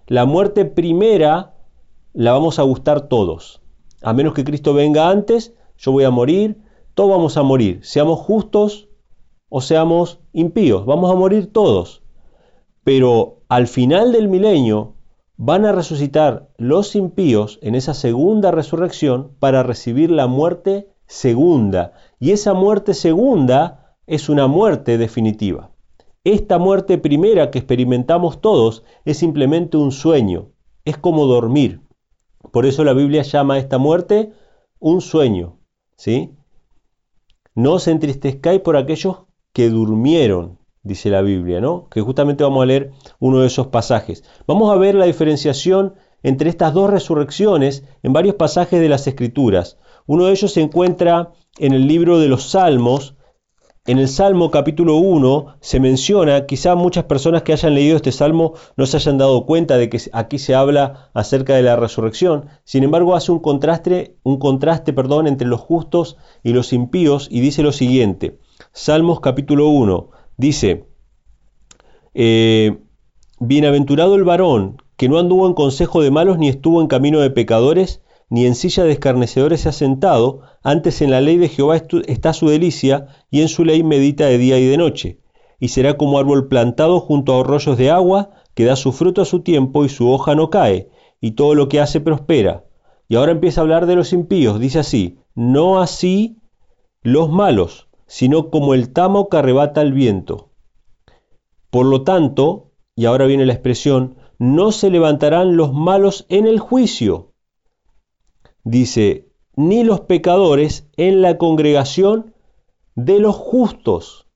la 0.07 0.23
muerte 0.23 0.63
primera 0.63 1.57
la 2.13 2.31
vamos 2.31 2.57
a 2.57 2.63
gustar 2.63 3.09
todos. 3.09 3.61
A 4.01 4.13
menos 4.13 4.33
que 4.33 4.45
Cristo 4.45 4.73
venga 4.73 5.09
antes, 5.09 5.53
yo 5.77 5.91
voy 5.91 6.05
a 6.05 6.09
morir, 6.09 6.63
todos 6.93 7.09
vamos 7.11 7.35
a 7.35 7.43
morir, 7.43 7.81
seamos 7.83 8.19
justos 8.19 8.87
o 9.49 9.59
seamos 9.59 10.21
impíos, 10.31 10.85
vamos 10.85 11.11
a 11.11 11.15
morir 11.15 11.51
todos. 11.51 12.01
Pero 12.85 13.41
al 13.49 13.67
final 13.67 14.13
del 14.13 14.29
milenio 14.29 14.92
van 15.37 15.65
a 15.65 15.71
resucitar 15.71 16.49
los 16.57 16.95
impíos 16.95 17.59
en 17.61 17.75
esa 17.75 17.93
segunda 17.93 18.51
resurrección 18.51 19.31
para 19.39 19.63
recibir 19.63 20.11
la 20.11 20.27
muerte 20.27 20.89
segunda. 21.07 21.93
Y 22.19 22.31
esa 22.31 22.53
muerte 22.53 22.93
segunda 22.93 23.97
es 24.07 24.29
una 24.29 24.47
muerte 24.47 24.97
definitiva. 24.97 25.71
Esta 26.23 26.57
muerte 26.57 26.97
primera 26.97 27.51
que 27.51 27.59
experimentamos 27.59 28.39
todos 28.39 28.83
es 29.05 29.17
simplemente 29.17 29.77
un 29.77 29.91
sueño, 29.91 30.51
es 30.85 30.97
como 30.97 31.25
dormir. 31.25 31.81
Por 32.51 32.65
eso 32.65 32.83
la 32.83 32.93
Biblia 32.93 33.23
llama 33.23 33.55
a 33.55 33.57
esta 33.57 33.77
muerte 33.77 34.31
un 34.79 35.01
sueño. 35.01 35.57
¿sí? 35.97 36.35
No 37.55 37.73
os 37.73 37.87
entristezcáis 37.87 38.61
por 38.61 38.77
aquellos 38.77 39.23
que 39.51 39.69
durmieron, 39.69 40.59
dice 40.83 41.09
la 41.09 41.21
Biblia, 41.21 41.61
¿no? 41.61 41.87
Que 41.89 42.01
justamente 42.01 42.43
vamos 42.43 42.63
a 42.63 42.67
leer 42.67 42.91
uno 43.19 43.39
de 43.39 43.47
esos 43.47 43.67
pasajes. 43.67 44.23
Vamos 44.47 44.71
a 44.71 44.77
ver 44.77 44.95
la 44.95 45.05
diferenciación 45.05 45.95
entre 46.21 46.49
estas 46.49 46.73
dos 46.73 46.89
resurrecciones 46.89 47.83
en 48.03 48.13
varios 48.13 48.35
pasajes 48.35 48.79
de 48.79 48.89
las 48.89 49.07
Escrituras. 49.07 49.77
Uno 50.05 50.25
de 50.25 50.31
ellos 50.31 50.51
se 50.51 50.61
encuentra 50.61 51.31
en 51.57 51.73
el 51.73 51.87
libro 51.87 52.19
de 52.19 52.27
los 52.27 52.51
Salmos, 52.51 53.15
en 53.85 53.99
el 53.99 54.07
Salmo 54.07 54.49
capítulo 54.49 54.95
1 54.95 55.57
se 55.59 55.81
menciona, 55.81 56.45
quizá 56.45 56.73
muchas 56.75 57.03
personas 57.03 57.41
que 57.41 57.51
hayan 57.51 57.75
leído 57.75 57.97
este 57.97 58.13
Salmo 58.13 58.53
no 58.77 58.85
se 58.85 58.95
hayan 58.95 59.17
dado 59.17 59.45
cuenta 59.45 59.75
de 59.75 59.89
que 59.89 59.99
aquí 60.13 60.39
se 60.39 60.55
habla 60.55 61.11
acerca 61.13 61.55
de 61.55 61.63
la 61.63 61.75
resurrección, 61.75 62.45
sin 62.63 62.85
embargo 62.85 63.13
hace 63.13 63.33
un 63.33 63.39
contraste, 63.39 64.15
un 64.23 64.39
contraste 64.39 64.93
perdón, 64.93 65.27
entre 65.27 65.49
los 65.49 65.59
justos 65.59 66.15
y 66.43 66.53
los 66.53 66.71
impíos 66.71 67.27
y 67.29 67.41
dice 67.41 67.61
lo 67.61 67.73
siguiente, 67.73 68.39
Salmos 68.71 69.19
capítulo 69.19 69.67
1 69.67 70.11
dice, 70.37 70.85
eh, 72.13 72.77
Bienaventurado 73.39 74.15
el 74.15 74.23
varón 74.23 74.77
que 74.97 75.09
no 75.09 75.19
anduvo 75.19 75.47
en 75.47 75.53
consejo 75.53 76.01
de 76.01 76.11
malos 76.11 76.37
ni 76.37 76.47
estuvo 76.49 76.81
en 76.81 76.87
camino 76.87 77.19
de 77.19 77.29
pecadores, 77.29 78.01
ni 78.29 78.45
en 78.45 78.55
silla 78.55 78.83
de 78.83 78.91
escarnecedores 78.93 79.61
se 79.61 79.69
ha 79.69 79.73
sentado, 79.73 80.41
antes 80.63 81.01
en 81.01 81.11
la 81.11 81.21
ley 81.21 81.37
de 81.37 81.49
Jehová 81.49 81.81
está 82.07 82.33
su 82.33 82.47
delicia, 82.47 83.07
y 83.29 83.41
en 83.41 83.47
su 83.47 83.65
ley 83.65 83.83
medita 83.83 84.25
de 84.27 84.37
día 84.37 84.57
y 84.59 84.65
de 84.65 84.77
noche. 84.77 85.19
Y 85.59 85.69
será 85.69 85.97
como 85.97 86.19
árbol 86.19 86.47
plantado 86.47 86.99
junto 86.99 87.33
a 87.33 87.41
arroyos 87.41 87.77
de 87.77 87.89
agua, 87.89 88.31
que 88.53 88.65
da 88.65 88.75
su 88.75 88.91
fruto 88.91 89.21
a 89.21 89.25
su 89.25 89.41
tiempo 89.41 89.83
y 89.83 89.89
su 89.89 90.09
hoja 90.09 90.35
no 90.35 90.49
cae, 90.49 90.89
y 91.19 91.31
todo 91.31 91.55
lo 91.55 91.67
que 91.69 91.79
hace 91.79 91.99
prospera. 91.99 92.63
Y 93.07 93.15
ahora 93.15 93.33
empieza 93.33 93.61
a 93.61 93.63
hablar 93.63 93.85
de 93.85 93.95
los 93.95 94.13
impíos, 94.13 94.59
dice 94.59 94.79
así, 94.79 95.19
no 95.35 95.81
así 95.81 96.37
los 97.01 97.29
malos, 97.29 97.87
sino 98.13 98.51
como 98.51 98.75
el 98.75 98.93
tamo 98.93 99.27
que 99.27 99.37
arrebata 99.37 99.81
el 99.81 99.91
viento. 99.91 100.51
Por 101.71 101.87
lo 101.87 102.03
tanto, 102.03 102.69
y 102.95 103.05
ahora 103.05 103.25
viene 103.25 103.47
la 103.47 103.53
expresión, 103.53 104.17
no 104.37 104.71
se 104.71 104.91
levantarán 104.91 105.57
los 105.57 105.73
malos 105.73 106.27
en 106.29 106.45
el 106.45 106.59
juicio, 106.59 107.33
dice, 108.63 109.31
ni 109.55 109.83
los 109.83 110.01
pecadores 110.01 110.87
en 110.95 111.23
la 111.23 111.39
congregación 111.39 112.35
de 112.93 113.17
los 113.17 113.35
justos. 113.35 114.27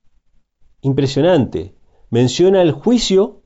Impresionante. 0.80 1.76
Menciona 2.10 2.62
el 2.62 2.72
juicio, 2.72 3.44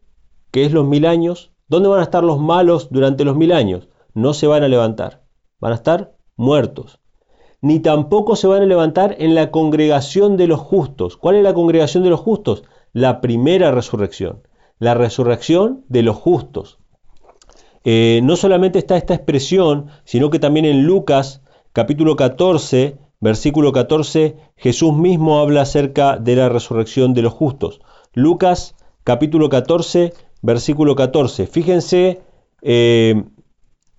que 0.51 0.64
es 0.64 0.73
los 0.73 0.87
mil 0.87 1.05
años. 1.05 1.53
¿Dónde 1.68 1.90
van 1.90 2.01
a 2.01 2.05
estar 2.05 2.25
los 2.25 2.40
malos 2.40 2.88
durante 2.90 3.27
los 3.27 3.37
mil 3.37 3.53
años? 3.53 3.90
No 4.14 4.33
se 4.33 4.47
van 4.47 4.62
a 4.62 4.68
levantar. 4.68 5.27
Van 5.61 5.73
a 5.73 5.77
estar 5.77 6.16
muertos. 6.37 7.02
Ni 7.62 7.79
tampoco 7.79 8.37
se 8.37 8.48
van 8.48 8.62
a 8.62 8.66
levantar 8.66 9.16
en 9.18 9.35
la 9.35 9.51
congregación 9.51 10.37
de 10.37 10.48
los 10.48 10.61
justos. 10.61 11.16
¿Cuál 11.16 11.37
es 11.37 11.44
la 11.44 11.55
congregación 11.55 12.03
de 12.03 12.11
los 12.11 12.20
justos? 12.20 12.64
La 12.92 13.20
primera 13.20 13.70
resurrección. 13.70 14.42
La 14.79 14.94
resurrección 14.94 15.85
de 15.88 16.03
los 16.03 16.16
justos. 16.16 16.79
Eh, 17.85 18.20
no 18.25 18.37
solamente 18.37 18.79
está 18.79 18.96
esta 18.96 19.14
expresión, 19.14 19.87
sino 20.05 20.29
que 20.29 20.38
también 20.38 20.66
en 20.66 20.85
Lucas 20.85 21.42
capítulo 21.72 22.16
14, 22.16 22.98
versículo 23.20 23.72
14, 23.72 24.37
Jesús 24.57 24.94
mismo 24.94 25.38
habla 25.38 25.62
acerca 25.62 26.16
de 26.16 26.37
la 26.37 26.48
resurrección 26.48 27.14
de 27.14 27.22
los 27.22 27.33
justos. 27.33 27.81
Lucas 28.12 28.75
capítulo 29.05 29.48
14, 29.48 30.12
versículo 30.42 30.96
14. 30.96 31.46
Fíjense 31.46 32.20
eh, 32.61 33.22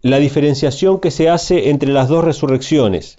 la 0.01 0.17
diferenciación 0.17 0.99
que 0.99 1.11
se 1.11 1.29
hace 1.29 1.69
entre 1.69 1.93
las 1.93 2.09
dos 2.09 2.23
resurrecciones. 2.25 3.15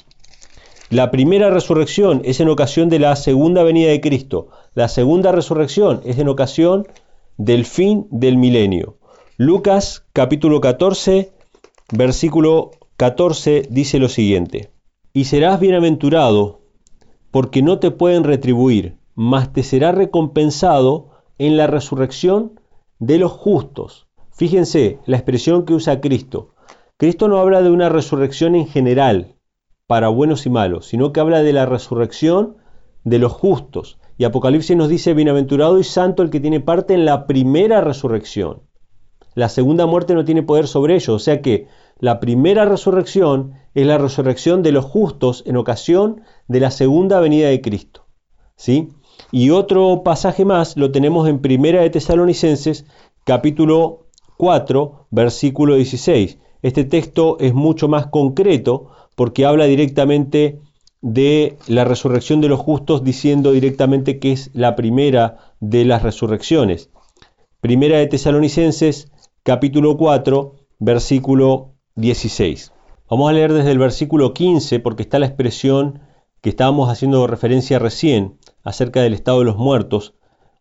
La 0.91 1.11
primera 1.11 1.49
resurrección 1.51 2.21
es 2.25 2.41
en 2.41 2.49
ocasión 2.51 2.91
de 2.91 2.99
la 2.99 3.17
segunda 3.17 3.63
venida 3.63 3.91
de 3.91 4.03
Cristo. 4.03 4.49
La 4.75 4.89
segunda 4.89 5.33
resurrección 5.33 6.03
es 6.05 6.19
en 6.19 6.29
ocasión 6.29 6.87
del 7.39 7.65
fin 7.65 8.07
del 8.11 8.37
milenio. 8.37 8.99
Lucas 9.39 10.05
capítulo 10.13 10.61
14, 10.61 11.33
versículo 11.91 12.71
14 12.99 13.67
dice 13.71 13.99
lo 13.99 14.09
siguiente, 14.09 14.71
Y 15.15 15.25
serás 15.25 15.59
bienaventurado, 15.59 16.61
porque 17.31 17.63
no 17.63 17.79
te 17.79 17.91
pueden 17.91 18.23
retribuir, 18.23 18.99
mas 19.15 19.53
te 19.55 19.63
será 19.63 19.91
recompensado 19.91 21.11
en 21.39 21.57
la 21.57 21.67
resurrección 21.67 22.61
de 22.99 23.19
los 23.19 23.33
justos. 23.33 24.07
Fíjense 24.33 24.99
la 25.07 25.17
expresión 25.17 25.65
que 25.65 25.73
usa 25.73 26.01
Cristo. 26.01 26.55
Cristo 26.99 27.27
no 27.27 27.39
habla 27.39 27.63
de 27.63 27.71
una 27.71 27.89
resurrección 27.89 28.55
en 28.55 28.69
general, 28.69 29.34
para 29.87 30.09
buenos 30.09 30.47
y 30.47 30.51
malos, 30.51 30.87
sino 30.87 31.13
que 31.13 31.21
habla 31.21 31.43
de 31.43 31.53
la 31.53 31.67
resurrección 31.67 32.57
de 33.05 33.19
los 33.19 33.33
justos. 33.33 33.99
Y 34.17 34.25
Apocalipsis 34.25 34.77
nos 34.77 34.89
dice, 34.89 35.15
bienaventurado 35.15 35.79
y 35.79 35.85
santo 35.85 36.23
el 36.23 36.31
que 36.31 36.41
tiene 36.41 36.61
parte 36.61 36.95
en 36.95 37.05
la 37.05 37.27
primera 37.27 37.81
resurrección 37.81 38.63
la 39.35 39.49
segunda 39.49 39.87
muerte 39.87 40.15
no 40.15 40.25
tiene 40.25 40.43
poder 40.43 40.67
sobre 40.67 40.95
ellos. 40.95 41.09
O 41.09 41.19
sea 41.19 41.43
que 41.43 41.67
la 41.99 42.21
primera 42.21 42.65
resurrección 42.65 43.55
es 43.75 43.87
la 43.87 43.99
resurrección 43.99 44.63
de 44.63 44.73
los 44.73 44.85
justos 44.85 45.43
en 45.47 45.57
ocasión 45.57 46.23
de 46.49 46.61
la 46.61 46.71
segunda 46.71 47.21
venida 47.21 47.49
de 47.49 47.61
Cristo. 47.61 48.07
¿sí? 48.57 48.91
Y 49.31 49.51
otro 49.51 50.03
pasaje 50.05 50.45
más 50.45 50.77
lo 50.77 50.93
tenemos 50.93 51.29
en 51.29 51.41
Primera 51.41 51.83
de 51.83 51.91
Tesalonicenses, 51.91 52.87
capítulo 53.25 54.07
4, 54.37 55.07
versículo 55.11 55.77
16. 55.77 56.39
Este 56.63 56.85
texto 56.85 57.37
es 57.41 57.53
mucho 57.53 57.89
más 57.89 58.07
concreto 58.07 58.91
porque 59.15 59.45
habla 59.47 59.65
directamente 59.65 60.61
de 61.01 61.59
la 61.67 61.85
resurrección 61.85 62.41
de 62.41 62.49
los 62.49 62.61
justos, 62.61 63.05
diciendo 63.05 63.53
directamente 63.53 64.19
que 64.19 64.33
es 64.33 64.51
la 64.55 64.75
primera 64.75 65.55
de 65.61 65.85
las 65.85 66.03
resurrecciones. 66.03 66.91
Primera 67.61 67.99
de 67.99 68.07
Tesalonicenses 68.07 69.11
capítulo 69.43 69.97
4, 69.97 70.55
versículo 70.79 71.75
16. 71.97 72.73
Vamos 73.11 73.29
a 73.29 73.33
leer 73.35 73.53
desde 73.53 73.71
el 73.71 73.79
versículo 73.79 74.33
15 74.33 74.81
porque 74.81 75.03
está 75.03 75.19
la 75.19 75.27
expresión 75.27 76.01
que 76.41 76.49
estábamos 76.49 76.91
haciendo 76.91 77.27
referencia 77.27 77.79
recién 77.79 78.39
acerca 78.63 79.03
del 79.03 79.13
estado 79.13 79.41
de 79.41 79.45
los 79.45 79.57
muertos 79.57 80.15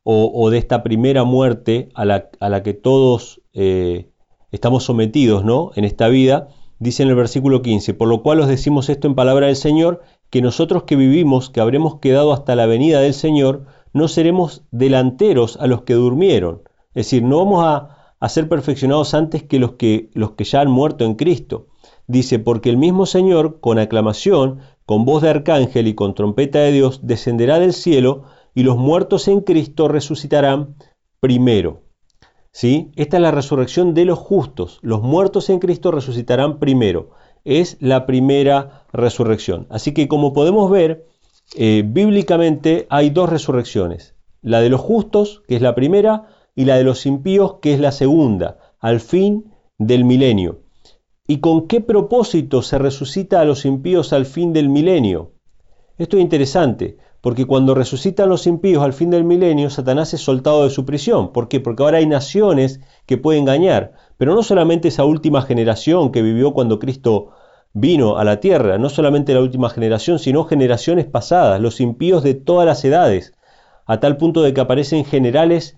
o, 0.05 0.49
de 0.49 0.57
esta 0.57 0.83
primera 0.83 1.23
muerte 1.23 1.87
a 1.93 2.03
la, 2.03 2.63
que 2.63 2.73
todos 2.73 3.41
eh, 3.53 4.09
estamos 4.51 4.83
sometidos 4.83 5.45
¿no? 5.45 5.71
en 5.75 5.85
esta 5.85 6.09
vida. 6.09 6.49
Dice 6.83 7.03
en 7.03 7.07
el 7.07 7.15
versículo 7.15 7.61
15, 7.61 7.93
por 7.93 8.09
lo 8.09 8.21
cual 8.21 8.41
os 8.41 8.49
decimos 8.49 8.89
esto 8.89 9.07
en 9.07 9.15
palabra 9.15 9.47
del 9.47 9.55
Señor, 9.55 10.01
que 10.29 10.41
nosotros 10.41 10.83
que 10.83 10.97
vivimos, 10.97 11.49
que 11.49 11.61
habremos 11.61 11.99
quedado 11.99 12.33
hasta 12.33 12.57
la 12.57 12.65
venida 12.65 12.99
del 12.99 13.13
Señor, 13.13 13.67
no 13.93 14.09
seremos 14.09 14.65
delanteros 14.69 15.55
a 15.61 15.67
los 15.67 15.83
que 15.83 15.93
durmieron. 15.93 16.63
Es 16.89 17.05
decir, 17.05 17.23
no 17.23 17.37
vamos 17.37 17.63
a, 17.63 18.27
ser 18.27 18.49
perfeccionados 18.49 19.13
antes 19.13 19.43
que 19.43 19.59
los, 19.59 19.75
que 19.75 20.43
ya 20.43 20.59
han 20.59 20.69
muerto 20.69 21.05
en 21.05 21.15
Cristo. 21.15 21.67
Dice, 22.07 22.37
porque 22.37 22.69
el 22.69 22.75
mismo 22.75 23.05
Señor, 23.05 23.61
con 23.61 23.79
aclamación, 23.79 24.59
con 24.85 25.05
voz 25.05 25.21
de 25.21 25.29
arcángel 25.29 25.87
y 25.87 25.95
con 25.95 26.15
trompeta 26.15 26.59
de 26.59 26.73
Dios, 26.73 26.99
descenderá 27.01 27.59
del 27.59 27.71
cielo, 27.71 28.23
y 28.53 28.63
los 28.63 28.75
muertos 28.75 29.29
en 29.29 29.39
Cristo 29.39 29.87
resucitarán 29.87 30.75
primero. 31.21 31.83
¿Sí? 32.53 32.91
Esta 32.95 33.17
es 33.17 33.23
la 33.23 33.31
resurrección 33.31 33.95
de 33.95 34.05
los 34.05 34.19
justos. 34.19 34.77
Los 34.83 35.01
muertos 35.01 35.49
en 35.49 35.57
Cristo 35.57 35.89
resucitarán 35.91 36.59
primero. 36.59 37.09
Es 37.43 37.77
la 37.79 38.05
primera 38.05 38.85
resurrección. 38.93 39.65
Así 39.71 39.91
que 39.91 40.07
como 40.07 40.33
podemos 40.33 40.69
ver, 40.69 41.07
eh, 41.55 41.83
bíblicamente 41.83 42.85
hay 42.89 43.09
dos 43.09 43.29
resurrecciones. 43.29 44.15
La 44.41 44.61
de 44.61 44.69
los 44.69 44.81
justos, 44.81 45.41
que 45.47 45.55
es 45.55 45.63
la 45.63 45.73
primera, 45.73 46.27
y 46.55 46.65
la 46.65 46.77
de 46.77 46.83
los 46.83 47.07
impíos, 47.07 47.55
que 47.59 47.73
es 47.73 47.79
la 47.79 47.91
segunda, 47.91 48.59
al 48.79 48.99
fin 48.99 49.51
del 49.79 50.05
milenio. 50.05 50.61
¿Y 51.25 51.39
con 51.39 51.67
qué 51.67 51.81
propósito 51.81 52.61
se 52.61 52.77
resucita 52.77 53.41
a 53.41 53.45
los 53.45 53.65
impíos 53.65 54.13
al 54.13 54.27
fin 54.27 54.53
del 54.53 54.69
milenio? 54.69 55.31
Esto 55.97 56.17
es 56.17 56.23
interesante, 56.23 56.97
porque 57.23 57.45
cuando 57.45 57.73
resucitan 57.73 58.27
los 58.27 58.47
impíos 58.47 58.83
al 58.83 58.91
fin 58.91 59.09
del 59.09 59.23
milenio, 59.23 59.69
Satanás 59.69 60.13
es 60.13 60.19
soltado 60.19 60.65
de 60.65 60.69
su 60.69 60.83
prisión. 60.83 61.31
¿Por 61.31 61.47
qué? 61.47 61.61
Porque 61.61 61.81
ahora 61.81 61.99
hay 61.99 62.05
naciones 62.05 62.81
que 63.05 63.17
pueden 63.17 63.43
engañar, 63.43 63.93
pero 64.17 64.35
no 64.35 64.43
solamente 64.43 64.89
esa 64.89 65.05
última 65.05 65.41
generación 65.41 66.11
que 66.11 66.21
vivió 66.21 66.51
cuando 66.51 66.79
Cristo 66.79 67.29
vino 67.71 68.17
a 68.17 68.25
la 68.25 68.41
tierra, 68.41 68.77
no 68.77 68.89
solamente 68.89 69.33
la 69.33 69.39
última 69.39 69.69
generación, 69.69 70.19
sino 70.19 70.43
generaciones 70.43 71.05
pasadas, 71.05 71.61
los 71.61 71.79
impíos 71.79 72.23
de 72.23 72.33
todas 72.33 72.65
las 72.65 72.83
edades, 72.83 73.33
a 73.85 74.01
tal 74.01 74.17
punto 74.17 74.41
de 74.41 74.53
que 74.53 74.59
aparecen 74.59 75.05
generales 75.05 75.77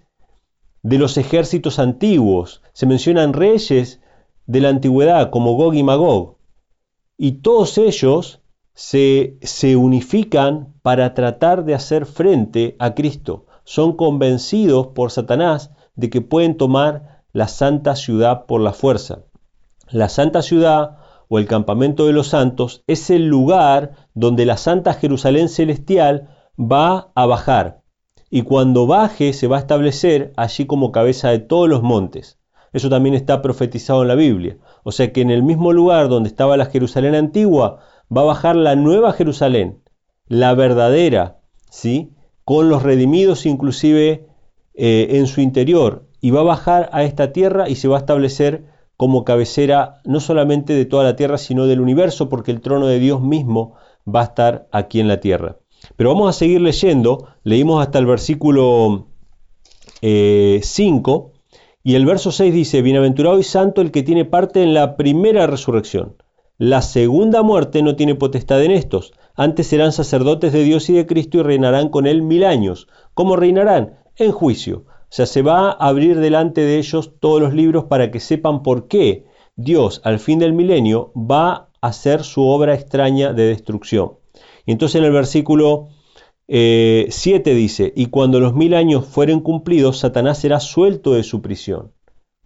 de 0.81 0.97
los 0.97 1.15
ejércitos 1.15 1.77
antiguos, 1.77 2.63
se 2.73 2.87
mencionan 2.87 3.33
reyes 3.33 4.01
de 4.47 4.61
la 4.61 4.69
antigüedad 4.69 5.29
como 5.29 5.53
Gog 5.53 5.75
y 5.75 5.83
Magog, 5.83 6.37
y 7.19 7.33
todos 7.33 7.77
ellos 7.77 8.41
se, 8.75 9.37
se 9.41 9.75
unifican 9.75 10.73
para 10.83 11.13
tratar 11.13 11.65
de 11.65 11.73
hacer 11.73 12.05
frente 12.05 12.75
a 12.77 12.93
Cristo. 12.93 13.45
Son 13.63 13.95
convencidos 13.95 14.87
por 14.87 15.09
Satanás 15.09 15.71
de 15.95 16.09
que 16.09 16.21
pueden 16.21 16.57
tomar 16.57 17.23
la 17.31 17.47
santa 17.47 17.95
ciudad 17.95 18.45
por 18.45 18.61
la 18.61 18.73
fuerza. 18.73 19.23
La 19.89 20.09
santa 20.09 20.41
ciudad 20.41 20.97
o 21.27 21.39
el 21.39 21.47
campamento 21.47 22.05
de 22.05 22.13
los 22.13 22.27
santos 22.27 22.83
es 22.85 23.09
el 23.09 23.27
lugar 23.27 23.93
donde 24.13 24.45
la 24.45 24.57
santa 24.57 24.93
Jerusalén 24.93 25.49
celestial 25.49 26.29
va 26.59 27.11
a 27.15 27.25
bajar. 27.25 27.81
Y 28.29 28.41
cuando 28.41 28.87
baje 28.87 29.33
se 29.33 29.47
va 29.47 29.57
a 29.57 29.61
establecer 29.61 30.33
allí 30.35 30.65
como 30.65 30.91
cabeza 30.91 31.29
de 31.29 31.39
todos 31.39 31.69
los 31.69 31.81
montes. 31.81 32.39
Eso 32.73 32.89
también 32.89 33.15
está 33.15 33.41
profetizado 33.41 34.01
en 34.01 34.09
la 34.09 34.15
Biblia. 34.15 34.57
O 34.83 34.91
sea 34.91 35.13
que 35.13 35.21
en 35.21 35.31
el 35.31 35.43
mismo 35.43 35.71
lugar 35.71 36.09
donde 36.09 36.27
estaba 36.27 36.57
la 36.57 36.65
Jerusalén 36.65 37.15
antigua, 37.15 37.79
va 38.15 38.21
a 38.21 38.25
bajar 38.25 38.55
la 38.55 38.75
nueva 38.75 39.13
Jerusalén, 39.13 39.81
la 40.27 40.53
verdadera, 40.53 41.39
¿sí? 41.69 42.11
con 42.43 42.69
los 42.69 42.83
redimidos 42.83 43.45
inclusive 43.45 44.27
eh, 44.73 45.07
en 45.11 45.27
su 45.27 45.41
interior, 45.41 46.07
y 46.21 46.31
va 46.31 46.41
a 46.41 46.43
bajar 46.43 46.89
a 46.91 47.03
esta 47.03 47.31
tierra 47.31 47.69
y 47.69 47.75
se 47.75 47.87
va 47.87 47.97
a 47.97 47.99
establecer 47.99 48.65
como 48.97 49.25
cabecera 49.25 50.01
no 50.05 50.19
solamente 50.19 50.73
de 50.73 50.85
toda 50.85 51.03
la 51.03 51.15
tierra, 51.15 51.37
sino 51.37 51.67
del 51.67 51.81
universo, 51.81 52.29
porque 52.29 52.51
el 52.51 52.61
trono 52.61 52.87
de 52.87 52.99
Dios 52.99 53.21
mismo 53.21 53.75
va 54.07 54.21
a 54.21 54.25
estar 54.25 54.67
aquí 54.71 54.99
en 54.99 55.07
la 55.07 55.19
tierra. 55.19 55.57
Pero 55.97 56.13
vamos 56.13 56.29
a 56.29 56.37
seguir 56.37 56.61
leyendo, 56.61 57.27
leímos 57.43 57.81
hasta 57.81 57.99
el 57.99 58.05
versículo 58.05 59.07
5, 60.01 60.01
eh, 60.01 60.61
y 61.83 61.95
el 61.95 62.05
verso 62.05 62.31
6 62.31 62.53
dice, 62.53 62.81
Bienaventurado 62.81 63.37
y 63.37 63.43
santo 63.43 63.81
el 63.81 63.91
que 63.91 64.01
tiene 64.01 64.25
parte 64.25 64.63
en 64.63 64.73
la 64.73 64.97
primera 64.97 65.45
resurrección. 65.45 66.15
La 66.57 66.81
segunda 66.81 67.43
muerte 67.43 67.81
no 67.83 67.97
tiene 67.97 68.15
potestad 68.15 68.63
en 68.63 68.71
estos, 68.71 69.11
antes 69.35 69.67
serán 69.67 69.91
sacerdotes 69.91 70.53
de 70.53 70.63
Dios 70.63 70.89
y 70.89 70.93
de 70.93 71.05
Cristo 71.05 71.37
y 71.37 71.43
reinarán 71.43 71.89
con 71.89 72.07
él 72.07 72.21
mil 72.21 72.45
años. 72.45 72.87
¿Cómo 73.13 73.35
reinarán? 73.35 73.95
En 74.15 74.31
juicio. 74.31 74.85
O 74.87 75.07
sea, 75.09 75.25
se 75.25 75.41
va 75.41 75.71
a 75.71 75.71
abrir 75.71 76.19
delante 76.21 76.61
de 76.61 76.77
ellos 76.77 77.11
todos 77.19 77.41
los 77.41 77.53
libros 77.53 77.85
para 77.85 78.09
que 78.09 78.21
sepan 78.21 78.63
por 78.63 78.87
qué 78.87 79.25
Dios 79.57 79.99
al 80.05 80.19
fin 80.19 80.39
del 80.39 80.53
milenio 80.53 81.11
va 81.15 81.69
a 81.81 81.87
hacer 81.87 82.23
su 82.23 82.47
obra 82.47 82.73
extraña 82.73 83.33
de 83.33 83.47
destrucción. 83.47 84.13
Y 84.65 84.71
entonces 84.71 84.99
en 84.99 85.05
el 85.05 85.11
versículo 85.11 85.89
7 86.47 87.11
eh, 87.17 87.53
dice, 87.53 87.91
y 87.97 88.05
cuando 88.05 88.39
los 88.39 88.55
mil 88.55 88.73
años 88.73 89.05
fueren 89.05 89.41
cumplidos, 89.41 89.99
Satanás 89.99 90.37
será 90.37 90.61
suelto 90.61 91.13
de 91.13 91.23
su 91.23 91.41
prisión. 91.41 91.91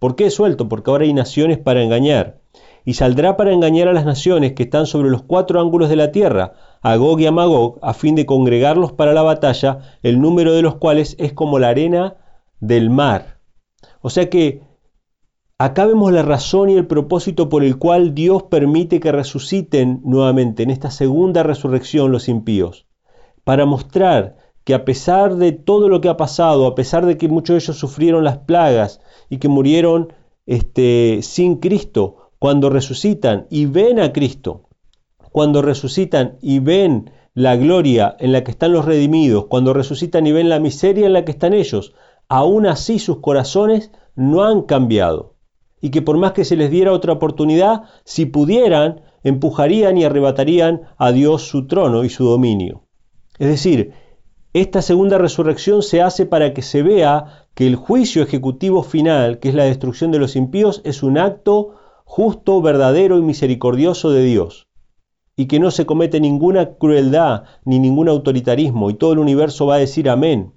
¿Por 0.00 0.16
qué 0.16 0.30
suelto? 0.30 0.68
Porque 0.68 0.90
ahora 0.90 1.04
hay 1.04 1.12
naciones 1.12 1.58
para 1.58 1.82
engañar 1.84 2.39
y 2.84 2.94
saldrá 2.94 3.36
para 3.36 3.52
engañar 3.52 3.88
a 3.88 3.92
las 3.92 4.04
naciones 4.04 4.52
que 4.52 4.64
están 4.64 4.86
sobre 4.86 5.10
los 5.10 5.22
cuatro 5.22 5.60
ángulos 5.60 5.88
de 5.88 5.96
la 5.96 6.12
tierra, 6.12 6.54
a 6.82 6.96
Gog 6.96 7.20
y 7.20 7.26
a 7.26 7.32
Magog, 7.32 7.78
a 7.82 7.94
fin 7.94 8.14
de 8.14 8.26
congregarlos 8.26 8.92
para 8.92 9.12
la 9.12 9.22
batalla, 9.22 9.78
el 10.02 10.20
número 10.20 10.52
de 10.52 10.62
los 10.62 10.76
cuales 10.76 11.16
es 11.18 11.32
como 11.32 11.58
la 11.58 11.68
arena 11.68 12.16
del 12.60 12.90
mar. 12.90 13.40
O 14.00 14.10
sea 14.10 14.30
que 14.30 14.62
acá 15.58 15.86
vemos 15.86 16.12
la 16.12 16.22
razón 16.22 16.70
y 16.70 16.74
el 16.74 16.86
propósito 16.86 17.48
por 17.48 17.64
el 17.64 17.78
cual 17.78 18.14
Dios 18.14 18.44
permite 18.44 19.00
que 19.00 19.12
resuciten 19.12 20.00
nuevamente 20.04 20.62
en 20.62 20.70
esta 20.70 20.90
segunda 20.90 21.42
resurrección 21.42 22.12
los 22.12 22.28
impíos, 22.28 22.86
para 23.44 23.66
mostrar 23.66 24.36
que 24.64 24.74
a 24.74 24.84
pesar 24.84 25.36
de 25.36 25.52
todo 25.52 25.88
lo 25.88 26.00
que 26.00 26.08
ha 26.08 26.16
pasado, 26.16 26.66
a 26.66 26.74
pesar 26.74 27.06
de 27.06 27.16
que 27.16 27.28
muchos 27.28 27.54
de 27.54 27.58
ellos 27.58 27.78
sufrieron 27.78 28.24
las 28.24 28.38
plagas 28.38 29.00
y 29.28 29.38
que 29.38 29.48
murieron 29.48 30.12
este, 30.46 31.20
sin 31.22 31.56
Cristo, 31.56 32.19
cuando 32.40 32.70
resucitan 32.70 33.46
y 33.50 33.66
ven 33.66 34.00
a 34.00 34.14
Cristo, 34.14 34.70
cuando 35.30 35.60
resucitan 35.60 36.38
y 36.40 36.58
ven 36.58 37.10
la 37.34 37.54
gloria 37.56 38.16
en 38.18 38.32
la 38.32 38.42
que 38.42 38.50
están 38.50 38.72
los 38.72 38.86
redimidos, 38.86 39.44
cuando 39.44 39.74
resucitan 39.74 40.26
y 40.26 40.32
ven 40.32 40.48
la 40.48 40.58
miseria 40.58 41.06
en 41.06 41.12
la 41.12 41.26
que 41.26 41.32
están 41.32 41.52
ellos, 41.52 41.94
aún 42.28 42.66
así 42.66 42.98
sus 42.98 43.18
corazones 43.18 43.92
no 44.16 44.42
han 44.42 44.62
cambiado. 44.62 45.36
Y 45.82 45.90
que 45.90 46.00
por 46.00 46.16
más 46.16 46.32
que 46.32 46.46
se 46.46 46.56
les 46.56 46.70
diera 46.70 46.92
otra 46.92 47.12
oportunidad, 47.12 47.82
si 48.04 48.24
pudieran, 48.24 49.02
empujarían 49.22 49.98
y 49.98 50.04
arrebatarían 50.04 50.80
a 50.96 51.12
Dios 51.12 51.42
su 51.42 51.66
trono 51.66 52.04
y 52.04 52.08
su 52.08 52.24
dominio. 52.24 52.84
Es 53.38 53.48
decir, 53.48 53.92
esta 54.54 54.80
segunda 54.80 55.18
resurrección 55.18 55.82
se 55.82 56.00
hace 56.00 56.24
para 56.24 56.54
que 56.54 56.62
se 56.62 56.82
vea 56.82 57.46
que 57.54 57.66
el 57.66 57.76
juicio 57.76 58.22
ejecutivo 58.22 58.82
final, 58.82 59.40
que 59.40 59.50
es 59.50 59.54
la 59.54 59.64
destrucción 59.64 60.10
de 60.10 60.18
los 60.18 60.36
impíos, 60.36 60.80
es 60.84 61.02
un 61.02 61.18
acto 61.18 61.74
justo, 62.10 62.60
verdadero 62.60 63.18
y 63.18 63.22
misericordioso 63.22 64.10
de 64.10 64.24
Dios, 64.24 64.66
y 65.36 65.46
que 65.46 65.60
no 65.60 65.70
se 65.70 65.86
comete 65.86 66.18
ninguna 66.18 66.74
crueldad 66.74 67.44
ni 67.64 67.78
ningún 67.78 68.08
autoritarismo, 68.08 68.90
y 68.90 68.94
todo 68.94 69.12
el 69.12 69.20
universo 69.20 69.66
va 69.66 69.76
a 69.76 69.78
decir 69.78 70.10
amén. 70.10 70.52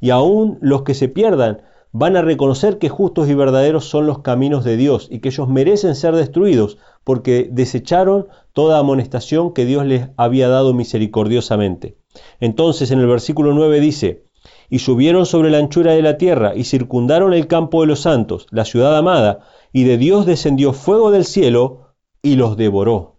Y 0.00 0.10
aún 0.10 0.58
los 0.60 0.82
que 0.82 0.94
se 0.94 1.06
pierdan 1.08 1.62
van 1.92 2.16
a 2.16 2.22
reconocer 2.22 2.78
que 2.78 2.88
justos 2.88 3.28
y 3.28 3.34
verdaderos 3.34 3.84
son 3.84 4.08
los 4.08 4.18
caminos 4.18 4.64
de 4.64 4.76
Dios 4.76 5.06
y 5.08 5.20
que 5.20 5.28
ellos 5.28 5.48
merecen 5.48 5.94
ser 5.94 6.16
destruidos 6.16 6.76
porque 7.04 7.48
desecharon 7.52 8.26
toda 8.52 8.80
amonestación 8.80 9.54
que 9.54 9.64
Dios 9.64 9.86
les 9.86 10.08
había 10.16 10.48
dado 10.48 10.74
misericordiosamente. 10.74 11.98
Entonces 12.40 12.90
en 12.90 12.98
el 12.98 13.06
versículo 13.06 13.54
9 13.54 13.78
dice, 13.78 14.24
y 14.68 14.80
subieron 14.80 15.24
sobre 15.24 15.50
la 15.50 15.58
anchura 15.58 15.92
de 15.92 16.02
la 16.02 16.18
tierra 16.18 16.56
y 16.56 16.64
circundaron 16.64 17.32
el 17.32 17.46
campo 17.46 17.82
de 17.82 17.86
los 17.86 18.00
santos, 18.00 18.48
la 18.50 18.64
ciudad 18.64 18.96
amada, 18.96 19.46
y 19.76 19.84
de 19.84 19.98
Dios 19.98 20.24
descendió 20.24 20.72
fuego 20.72 21.10
del 21.10 21.26
cielo 21.26 21.92
y 22.22 22.36
los 22.36 22.56
devoró. 22.56 23.16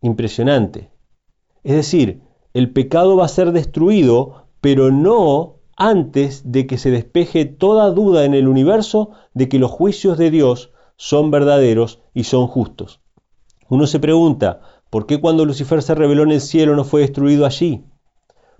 Impresionante. 0.00 0.90
Es 1.62 1.74
decir, 1.74 2.22
el 2.54 2.72
pecado 2.72 3.14
va 3.14 3.26
a 3.26 3.28
ser 3.28 3.52
destruido, 3.52 4.46
pero 4.62 4.90
no 4.90 5.56
antes 5.76 6.50
de 6.50 6.66
que 6.66 6.78
se 6.78 6.90
despeje 6.90 7.44
toda 7.44 7.90
duda 7.90 8.24
en 8.24 8.32
el 8.32 8.48
universo 8.48 9.10
de 9.34 9.50
que 9.50 9.58
los 9.58 9.70
juicios 9.70 10.16
de 10.16 10.30
Dios 10.30 10.72
son 10.96 11.30
verdaderos 11.30 12.00
y 12.14 12.24
son 12.24 12.46
justos. 12.46 13.02
Uno 13.68 13.86
se 13.86 14.00
pregunta, 14.00 14.62
¿por 14.88 15.04
qué 15.04 15.20
cuando 15.20 15.44
Lucifer 15.44 15.82
se 15.82 15.94
reveló 15.94 16.22
en 16.22 16.32
el 16.32 16.40
cielo 16.40 16.74
no 16.74 16.84
fue 16.84 17.02
destruido 17.02 17.44
allí? 17.44 17.84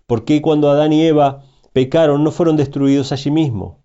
¿Por 0.06 0.26
qué 0.26 0.42
cuando 0.42 0.68
Adán 0.68 0.92
y 0.92 1.00
Eva 1.02 1.44
pecaron 1.72 2.24
no 2.24 2.30
fueron 2.30 2.56
destruidos 2.56 3.10
allí 3.10 3.30
mismo? 3.30 3.79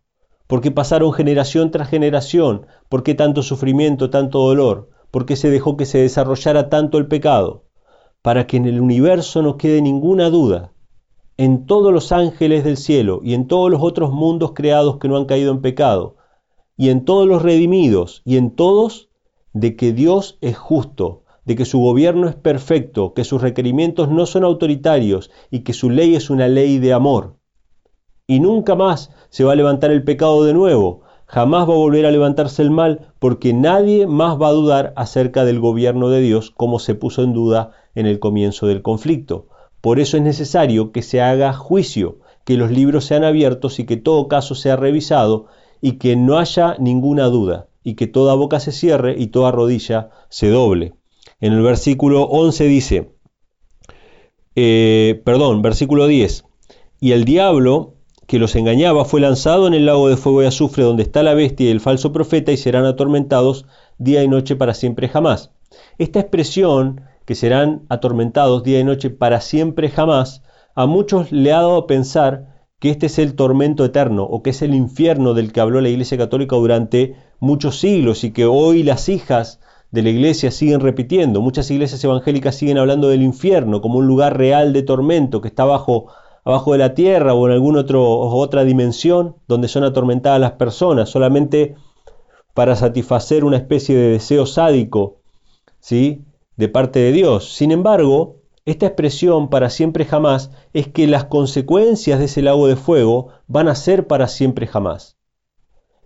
¿Por 0.47 0.61
qué 0.61 0.69
pasaron 0.69 1.11
generación 1.11 1.71
tras 1.71 1.89
generación? 1.89 2.67
¿Por 2.87 3.01
qué 3.01 3.15
tanto 3.15 3.41
sufrimiento, 3.41 4.11
tanto 4.11 4.39
dolor? 4.39 4.89
¿Por 5.09 5.25
qué 5.25 5.35
se 5.35 5.49
dejó 5.49 5.75
que 5.75 5.87
se 5.87 5.97
desarrollara 5.97 6.69
tanto 6.69 6.99
el 6.99 7.07
pecado? 7.07 7.63
Para 8.21 8.45
que 8.45 8.57
en 8.57 8.65
el 8.65 8.79
universo 8.79 9.41
no 9.41 9.57
quede 9.57 9.81
ninguna 9.81 10.29
duda, 10.29 10.71
en 11.37 11.65
todos 11.65 11.91
los 11.91 12.11
ángeles 12.11 12.63
del 12.63 12.77
cielo 12.77 13.21
y 13.23 13.33
en 13.33 13.47
todos 13.47 13.71
los 13.71 13.81
otros 13.81 14.11
mundos 14.11 14.53
creados 14.53 14.97
que 14.97 15.07
no 15.07 15.17
han 15.17 15.25
caído 15.25 15.51
en 15.51 15.61
pecado, 15.61 16.15
y 16.77 16.89
en 16.89 17.05
todos 17.05 17.27
los 17.27 17.41
redimidos 17.41 18.21
y 18.23 18.37
en 18.37 18.51
todos, 18.51 19.09
de 19.53 19.75
que 19.75 19.93
Dios 19.93 20.37
es 20.41 20.57
justo, 20.57 21.23
de 21.45 21.55
que 21.55 21.65
su 21.65 21.79
gobierno 21.79 22.27
es 22.27 22.35
perfecto, 22.35 23.13
que 23.13 23.23
sus 23.23 23.41
requerimientos 23.41 24.09
no 24.09 24.25
son 24.25 24.43
autoritarios 24.43 25.31
y 25.49 25.61
que 25.61 25.73
su 25.73 25.89
ley 25.89 26.15
es 26.15 26.29
una 26.29 26.47
ley 26.47 26.77
de 26.77 26.93
amor. 26.93 27.37
Y 28.27 28.39
nunca 28.39 28.75
más 28.75 29.11
se 29.29 29.43
va 29.43 29.53
a 29.53 29.55
levantar 29.55 29.91
el 29.91 30.03
pecado 30.03 30.43
de 30.43 30.53
nuevo, 30.53 31.01
jamás 31.25 31.67
va 31.69 31.73
a 31.73 31.77
volver 31.77 32.05
a 32.05 32.11
levantarse 32.11 32.61
el 32.61 32.71
mal, 32.71 33.13
porque 33.19 33.53
nadie 33.53 34.07
más 34.07 34.41
va 34.41 34.47
a 34.47 34.53
dudar 34.53 34.93
acerca 34.95 35.45
del 35.45 35.59
gobierno 35.59 36.09
de 36.09 36.21
Dios 36.21 36.51
como 36.51 36.79
se 36.79 36.95
puso 36.95 37.23
en 37.23 37.33
duda 37.33 37.71
en 37.93 38.05
el 38.05 38.19
comienzo 38.19 38.67
del 38.67 38.81
conflicto. 38.81 39.47
Por 39.81 39.99
eso 39.99 40.17
es 40.17 40.23
necesario 40.23 40.91
que 40.91 41.01
se 41.01 41.21
haga 41.21 41.53
juicio, 41.53 42.19
que 42.45 42.57
los 42.57 42.71
libros 42.71 43.05
sean 43.05 43.23
abiertos 43.23 43.79
y 43.79 43.85
que 43.85 43.97
todo 43.97 44.27
caso 44.27 44.55
sea 44.55 44.75
revisado 44.75 45.47
y 45.81 45.93
que 45.93 46.15
no 46.15 46.37
haya 46.37 46.75
ninguna 46.79 47.25
duda 47.25 47.67
y 47.83 47.95
que 47.95 48.07
toda 48.07 48.33
boca 48.33 48.59
se 48.59 48.71
cierre 48.71 49.15
y 49.17 49.27
toda 49.27 49.51
rodilla 49.51 50.09
se 50.29 50.49
doble. 50.49 50.95
En 51.39 51.53
el 51.53 51.61
versículo 51.61 52.23
11 52.23 52.63
dice, 52.65 53.11
eh, 54.55 55.21
perdón, 55.25 55.61
versículo 55.61 56.07
10, 56.07 56.45
y 56.99 57.11
el 57.11 57.25
diablo 57.25 57.94
que 58.27 58.39
los 58.39 58.55
engañaba 58.55 59.05
fue 59.05 59.21
lanzado 59.21 59.67
en 59.67 59.73
el 59.73 59.85
lago 59.85 60.09
de 60.09 60.17
fuego 60.17 60.43
y 60.43 60.45
azufre 60.45 60.83
donde 60.83 61.03
está 61.03 61.23
la 61.23 61.33
bestia 61.33 61.67
y 61.67 61.71
el 61.71 61.79
falso 61.79 62.11
profeta 62.11 62.51
y 62.51 62.57
serán 62.57 62.85
atormentados 62.85 63.65
día 63.97 64.23
y 64.23 64.27
noche 64.27 64.55
para 64.55 64.73
siempre 64.73 65.09
jamás. 65.09 65.51
Esta 65.97 66.19
expresión, 66.19 67.01
que 67.25 67.35
serán 67.35 67.83
atormentados 67.89 68.63
día 68.63 68.79
y 68.79 68.83
noche 68.83 69.09
para 69.09 69.41
siempre 69.41 69.89
jamás, 69.89 70.43
a 70.75 70.85
muchos 70.85 71.31
le 71.31 71.53
ha 71.53 71.57
dado 71.57 71.77
a 71.77 71.87
pensar 71.87 72.55
que 72.79 72.89
este 72.89 73.05
es 73.05 73.19
el 73.19 73.35
tormento 73.35 73.85
eterno 73.85 74.23
o 74.23 74.43
que 74.43 74.49
es 74.49 74.61
el 74.61 74.75
infierno 74.75 75.33
del 75.33 75.51
que 75.51 75.61
habló 75.61 75.81
la 75.81 75.89
Iglesia 75.89 76.17
Católica 76.17 76.55
durante 76.55 77.15
muchos 77.39 77.79
siglos 77.79 78.23
y 78.23 78.31
que 78.31 78.45
hoy 78.45 78.83
las 78.83 79.09
hijas 79.09 79.59
de 79.91 80.03
la 80.03 80.09
iglesia 80.09 80.51
siguen 80.51 80.81
repitiendo. 80.81 81.41
Muchas 81.41 81.71
iglesias 81.71 82.03
evangélicas 82.03 82.55
siguen 82.55 82.77
hablando 82.77 83.07
del 83.07 83.23
infierno 83.23 83.81
como 83.81 83.99
un 83.99 84.07
lugar 84.07 84.37
real 84.37 84.73
de 84.73 84.83
tormento 84.83 85.41
que 85.41 85.47
está 85.47 85.63
abajo, 85.63 86.07
abajo 86.45 86.73
de 86.73 86.77
la 86.77 86.93
tierra 86.93 87.33
o 87.33 87.47
en 87.47 87.53
alguna 87.53 87.83
otra 87.89 88.63
dimensión 88.63 89.35
donde 89.47 89.67
son 89.67 89.83
atormentadas 89.83 90.39
las 90.39 90.53
personas 90.53 91.09
solamente 91.09 91.75
para 92.53 92.75
satisfacer 92.75 93.43
una 93.43 93.57
especie 93.57 93.95
de 93.95 94.09
deseo 94.11 94.45
sádico 94.45 95.17
¿sí? 95.79 96.23
de 96.55 96.69
parte 96.69 96.99
de 96.99 97.11
Dios. 97.11 97.53
Sin 97.53 97.71
embargo, 97.71 98.37
esta 98.63 98.85
expresión 98.85 99.49
para 99.49 99.69
siempre 99.69 100.05
jamás 100.05 100.51
es 100.71 100.87
que 100.87 101.07
las 101.07 101.25
consecuencias 101.25 102.19
de 102.19 102.25
ese 102.25 102.41
lago 102.41 102.67
de 102.67 102.75
fuego 102.75 103.29
van 103.47 103.67
a 103.67 103.75
ser 103.75 104.07
para 104.07 104.27
siempre 104.27 104.67
jamás. 104.67 105.17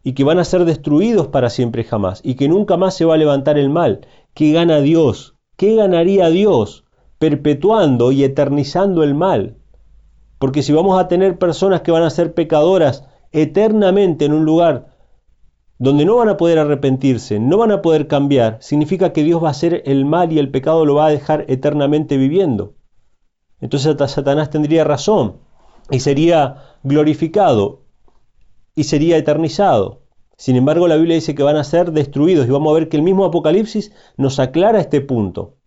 Y 0.04 0.14
que 0.14 0.24
van 0.24 0.40
a 0.40 0.46
ser 0.46 0.66
destruidos 0.66 1.28
para 1.28 1.50
siempre 1.50 1.84
jamás. 1.84 2.22
Y 2.24 2.36
que 2.36 2.48
nunca 2.48 2.78
más 2.78 2.96
se 2.96 3.06
va 3.06 3.16
a 3.16 3.18
levantar 3.18 3.58
el 3.58 3.70
mal. 3.70 4.08
¿Qué 4.34 4.54
gana 4.54 4.80
Dios? 4.80 5.36
¿Qué 5.58 5.76
ganaría 5.76 6.30
Dios 6.30 6.86
perpetuando 7.18 8.12
y 8.14 8.24
eternizando 8.24 9.04
el 9.04 9.14
mal? 9.14 9.59
Porque 10.40 10.64
si 10.64 10.74
vamos 10.74 11.00
a 11.00 11.08
tener 11.08 11.38
personas 11.38 11.82
que 11.82 11.92
van 11.92 12.04
a 12.04 12.10
ser 12.10 12.34
pecadoras 12.34 13.06
eternamente 13.32 14.26
en 14.26 14.34
un 14.34 14.46
lugar 14.46 14.96
donde 15.78 16.06
no 16.06 16.18
van 16.18 16.30
a 16.30 16.38
poder 16.38 16.60
arrepentirse, 16.60 17.40
no 17.40 17.58
van 17.58 17.72
a 17.72 17.82
poder 17.82 18.08
cambiar, 18.08 18.58
significa 18.62 19.14
que 19.14 19.24
Dios 19.24 19.42
va 19.44 19.50
a 19.50 19.52
hacer 19.52 19.82
el 19.86 20.06
mal 20.06 20.32
y 20.32 20.40
el 20.40 20.52
pecado 20.52 20.86
lo 20.86 20.96
va 20.96 21.06
a 21.06 21.12
dejar 21.12 21.46
eternamente 21.48 22.18
viviendo. 22.18 22.74
Entonces 23.62 23.96
Satanás 24.12 24.50
tendría 24.50 24.84
razón 24.84 25.38
y 25.92 26.00
sería 26.00 26.76
glorificado 26.84 27.84
y 28.76 28.86
sería 28.86 29.18
eternizado. 29.18 30.04
Sin 30.38 30.56
embargo, 30.56 30.88
la 30.88 30.96
Biblia 30.96 31.16
dice 31.16 31.36
que 31.36 31.44
van 31.44 31.58
a 31.58 31.64
ser 31.66 31.92
destruidos 31.92 32.48
y 32.48 32.52
vamos 32.52 32.72
a 32.72 32.76
ver 32.76 32.88
que 32.88 32.96
el 32.96 33.04
mismo 33.04 33.26
Apocalipsis 33.26 33.92
nos 34.16 34.40
aclara 34.40 34.80
este 34.80 35.02
punto. 35.02 35.58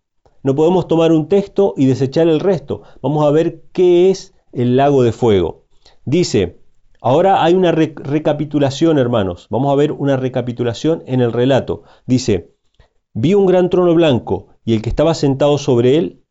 No 0.43 0.55
podemos 0.55 0.89
tomar 0.89 1.13
un 1.13 1.29
texto 1.29 1.75
y 1.77 1.87
desechar 1.87 2.29
el 2.29 2.41
resto. 2.41 2.83
Vamos 3.03 3.25
a 3.25 3.31
ver 3.31 3.65
qué 3.73 4.11
es 4.11 4.35
el 4.53 4.77
lago 4.77 5.03
de 5.03 5.13
fuego. 5.13 5.65
Dice, 6.05 6.63
Ahora 7.05 7.43
hay 7.43 7.55
una 7.55 7.73
recapitulación, 7.73 8.97
hermanos. 8.97 9.49
Vamos 9.51 9.73
a 9.73 9.75
ver 9.75 9.91
una 9.91 10.17
recapitulación 10.17 11.03
en 11.07 11.21
el 11.21 11.33
relato. 11.33 11.83
Dice, 12.07 12.53
vi 13.13 13.35
un 13.35 13.45
gran 13.45 13.71
trono 13.71 13.93
blanco 13.93 14.51
y 14.65 14.75
el 14.75 14.83
que 14.83 14.89
estaba 14.89 15.15
sentado 15.15 15.59
sobre 15.59 15.97
él, 15.97 16.23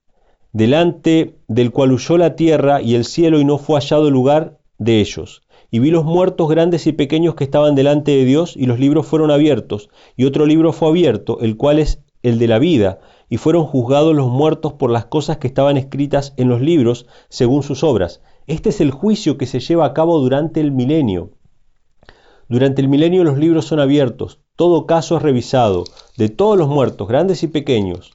delante 0.53 1.35
del 1.49 1.71
cual 1.71 1.91
huyó 1.91 2.17
la 2.17 2.37
tierra 2.37 2.81
y 2.81 2.95
el 2.95 3.03
cielo 3.03 3.41
y 3.41 3.43
no 3.43 3.57
fue 3.57 3.81
hallado 3.81 4.09
lugar 4.09 4.59
de 4.77 5.01
ellos. 5.01 5.41
Y 5.71 5.79
vi 5.79 5.91
los 5.91 6.05
muertos 6.05 6.47
grandes 6.47 6.87
y 6.87 6.93
pequeños 6.93 7.35
que 7.35 7.43
estaban 7.43 7.75
delante 7.75 8.11
de 8.11 8.23
Dios 8.23 8.55
y 8.55 8.65
los 8.65 8.79
libros 8.79 9.05
fueron 9.05 9.29
abiertos. 9.29 9.89
Y 10.15 10.23
otro 10.23 10.45
libro 10.45 10.71
fue 10.71 10.87
abierto, 10.87 11.41
el 11.41 11.57
cual 11.57 11.79
es 11.79 12.01
el 12.23 12.39
de 12.39 12.47
la 12.47 12.59
vida, 12.59 12.99
y 13.31 13.37
fueron 13.37 13.65
juzgados 13.65 14.13
los 14.13 14.27
muertos 14.27 14.73
por 14.73 14.91
las 14.91 15.05
cosas 15.05 15.37
que 15.37 15.47
estaban 15.47 15.77
escritas 15.77 16.33
en 16.35 16.49
los 16.49 16.59
libros 16.59 17.07
según 17.29 17.63
sus 17.63 17.81
obras. 17.81 18.21
Este 18.45 18.67
es 18.69 18.81
el 18.81 18.91
juicio 18.91 19.37
que 19.37 19.45
se 19.45 19.61
lleva 19.61 19.85
a 19.85 19.93
cabo 19.93 20.19
durante 20.19 20.59
el 20.59 20.73
milenio. 20.73 21.31
Durante 22.49 22.81
el 22.81 22.89
milenio 22.89 23.23
los 23.23 23.37
libros 23.37 23.63
son 23.63 23.79
abiertos, 23.79 24.41
todo 24.57 24.85
caso 24.85 25.15
es 25.15 25.23
revisado, 25.23 25.85
de 26.17 26.27
todos 26.27 26.57
los 26.57 26.67
muertos, 26.67 27.07
grandes 27.07 27.41
y 27.43 27.47
pequeños. 27.47 28.11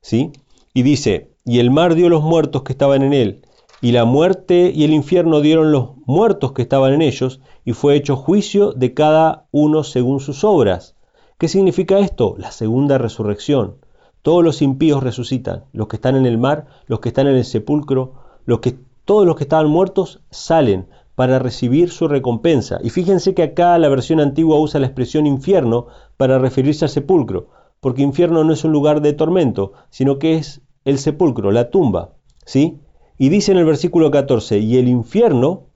¿Sí? 0.00 0.30
Y 0.72 0.82
dice, 0.82 1.34
y 1.44 1.58
el 1.58 1.72
mar 1.72 1.96
dio 1.96 2.08
los 2.08 2.22
muertos 2.22 2.62
que 2.62 2.72
estaban 2.72 3.02
en 3.02 3.14
él, 3.14 3.42
y 3.80 3.90
la 3.90 4.04
muerte 4.04 4.70
y 4.72 4.84
el 4.84 4.92
infierno 4.92 5.40
dieron 5.40 5.72
los 5.72 5.96
muertos 6.06 6.52
que 6.52 6.62
estaban 6.62 6.92
en 6.92 7.02
ellos, 7.02 7.40
y 7.64 7.72
fue 7.72 7.96
hecho 7.96 8.14
juicio 8.14 8.74
de 8.74 8.94
cada 8.94 9.48
uno 9.50 9.82
según 9.82 10.20
sus 10.20 10.44
obras. 10.44 10.94
¿Qué 11.36 11.48
significa 11.48 11.98
esto? 11.98 12.36
La 12.38 12.52
segunda 12.52 12.96
resurrección. 12.96 13.78
Todos 14.22 14.44
los 14.44 14.62
impíos 14.62 15.02
resucitan, 15.02 15.64
los 15.72 15.88
que 15.88 15.96
están 15.96 16.16
en 16.16 16.26
el 16.26 16.38
mar, 16.38 16.66
los 16.86 17.00
que 17.00 17.08
están 17.08 17.26
en 17.26 17.36
el 17.36 17.44
sepulcro, 17.44 18.14
los 18.46 18.60
que 18.60 18.78
todos 19.04 19.26
los 19.26 19.36
que 19.36 19.44
estaban 19.44 19.68
muertos 19.68 20.22
salen 20.30 20.86
para 21.14 21.38
recibir 21.38 21.90
su 21.90 22.08
recompensa. 22.08 22.78
Y 22.82 22.90
fíjense 22.90 23.34
que 23.34 23.42
acá 23.42 23.76
la 23.78 23.88
versión 23.88 24.20
antigua 24.20 24.58
usa 24.58 24.80
la 24.80 24.86
expresión 24.86 25.26
infierno 25.26 25.88
para 26.16 26.38
referirse 26.38 26.84
al 26.84 26.90
sepulcro, 26.90 27.48
porque 27.80 28.02
infierno 28.02 28.44
no 28.44 28.52
es 28.52 28.64
un 28.64 28.72
lugar 28.72 29.02
de 29.02 29.12
tormento, 29.12 29.72
sino 29.90 30.18
que 30.18 30.36
es 30.36 30.62
el 30.84 30.98
sepulcro, 30.98 31.50
la 31.50 31.70
tumba. 31.70 32.14
¿sí? 32.44 32.80
Y 33.18 33.28
dice 33.28 33.52
en 33.52 33.58
el 33.58 33.64
versículo 33.64 34.10
14, 34.10 34.58
y 34.58 34.78
el 34.78 34.88
infierno 34.88 35.66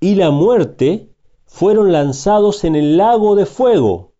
y 0.00 0.14
la 0.14 0.30
muerte 0.30 1.12
fueron 1.46 1.92
lanzados 1.92 2.64
en 2.64 2.76
el 2.76 2.96
lago 2.96 3.34
de 3.34 3.46
fuego. 3.46 4.14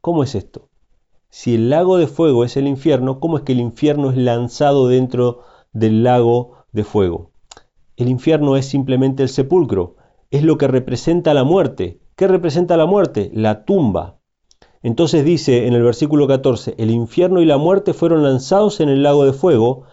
¿Cómo 0.00 0.22
es 0.22 0.34
esto? 0.34 0.70
Si 1.36 1.56
el 1.56 1.68
lago 1.68 1.96
de 1.96 2.06
fuego 2.06 2.44
es 2.44 2.56
el 2.56 2.68
infierno, 2.68 3.18
¿cómo 3.18 3.38
es 3.38 3.42
que 3.42 3.50
el 3.50 3.58
infierno 3.58 4.12
es 4.12 4.16
lanzado 4.16 4.86
dentro 4.86 5.40
del 5.72 6.04
lago 6.04 6.58
de 6.70 6.84
fuego. 6.84 7.32
El 7.96 8.08
infierno 8.08 8.56
es 8.56 8.66
simplemente 8.66 9.24
el 9.24 9.28
sepulcro, 9.28 9.96
es 10.30 10.44
lo 10.44 10.58
que 10.58 10.68
representa 10.68 11.34
la 11.34 11.42
muerte. 11.42 11.98
¿Qué 12.14 12.28
representa 12.28 12.76
la 12.76 12.86
muerte? 12.86 13.32
La 13.34 13.64
tumba. 13.64 14.20
Entonces 14.84 15.24
dice 15.24 15.66
en 15.66 15.74
el 15.74 15.82
versículo 15.82 16.28
14, 16.28 16.76
el 16.78 16.92
infierno 16.92 17.40
y 17.40 17.46
la 17.46 17.58
muerte 17.58 17.94
fueron 17.94 18.22
lanzados 18.22 18.78
en 18.78 18.88
el 18.88 19.02
lago 19.02 19.24
de 19.24 19.32
fuego, 19.32 19.86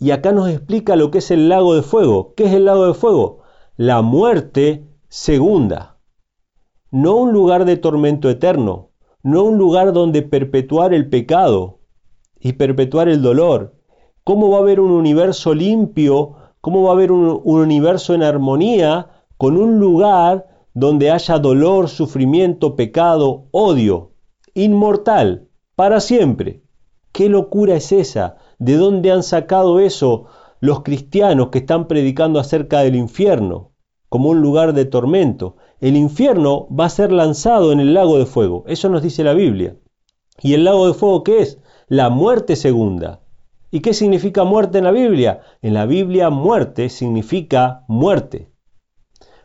y 0.00 0.10
acá 0.10 0.32
nos 0.32 0.50
explica 0.50 0.96
lo 0.96 1.12
que 1.12 1.18
es 1.18 1.30
el 1.30 1.48
lago 1.48 1.76
de 1.76 1.82
fuego. 1.82 2.34
¿Qué 2.34 2.46
es 2.46 2.54
el 2.54 2.64
lago 2.64 2.88
de 2.88 2.94
fuego? 2.94 3.42
La 3.76 4.02
muerte 4.02 4.84
segunda. 5.08 6.00
No 6.90 7.14
un 7.14 7.32
lugar 7.32 7.66
de 7.66 7.76
tormento 7.76 8.28
eterno, 8.28 8.87
no 9.30 9.44
un 9.44 9.58
lugar 9.58 9.92
donde 9.92 10.22
perpetuar 10.22 10.92
el 10.94 11.08
pecado 11.08 11.78
y 12.40 12.52
perpetuar 12.54 13.08
el 13.08 13.22
dolor, 13.22 13.78
¿Cómo 14.28 14.50
va 14.50 14.58
a 14.58 14.60
haber 14.60 14.78
un 14.78 14.90
universo 14.90 15.54
limpio? 15.54 16.34
¿Cómo 16.60 16.82
va 16.82 16.90
a 16.90 16.92
haber 16.92 17.12
un, 17.12 17.40
universo 17.44 18.12
en 18.12 18.22
armonía 18.22 19.08
con 19.38 19.56
un 19.56 19.80
lugar 19.80 20.46
donde 20.74 21.10
haya 21.10 21.38
dolor, 21.38 21.88
sufrimiento, 21.88 22.76
pecado, 22.76 23.46
odio, 23.52 24.12
inmortal, 24.52 25.48
para 25.76 26.00
siempre? 26.00 26.62
¿Qué 27.10 27.30
locura 27.30 27.76
es 27.76 27.90
esa? 27.90 28.36
¿De 28.58 28.76
dónde 28.76 29.12
han 29.12 29.22
sacado 29.22 29.80
eso 29.80 30.26
los 30.60 30.82
cristianos 30.82 31.48
que 31.48 31.60
están 31.60 31.88
predicando 31.88 32.38
acerca 32.38 32.80
del 32.80 32.96
infierno 32.96 33.72
como 34.08 34.30
un 34.30 34.40
lugar 34.40 34.72
de 34.72 34.84
tormento? 34.84 35.56
El 35.80 35.96
infierno 35.96 36.66
va 36.68 36.86
a 36.86 36.90
ser 36.90 37.12
lanzado 37.12 37.72
en 37.72 37.80
el 37.80 37.94
lago 37.94 38.18
de 38.18 38.26
fuego, 38.26 38.64
eso 38.66 38.88
nos 38.88 39.02
dice 39.02 39.24
la 39.24 39.34
Biblia. 39.34 39.76
¿Y 40.40 40.54
el 40.54 40.64
lago 40.64 40.86
de 40.86 40.94
fuego 40.94 41.24
qué 41.24 41.40
es? 41.40 41.58
La 41.88 42.10
muerte 42.10 42.56
segunda. 42.56 43.20
¿Y 43.70 43.80
qué 43.80 43.92
significa 43.92 44.44
muerte 44.44 44.78
en 44.78 44.84
la 44.84 44.92
Biblia? 44.92 45.40
En 45.62 45.74
la 45.74 45.84
Biblia 45.84 46.30
muerte 46.30 46.88
significa 46.88 47.84
muerte. 47.86 48.50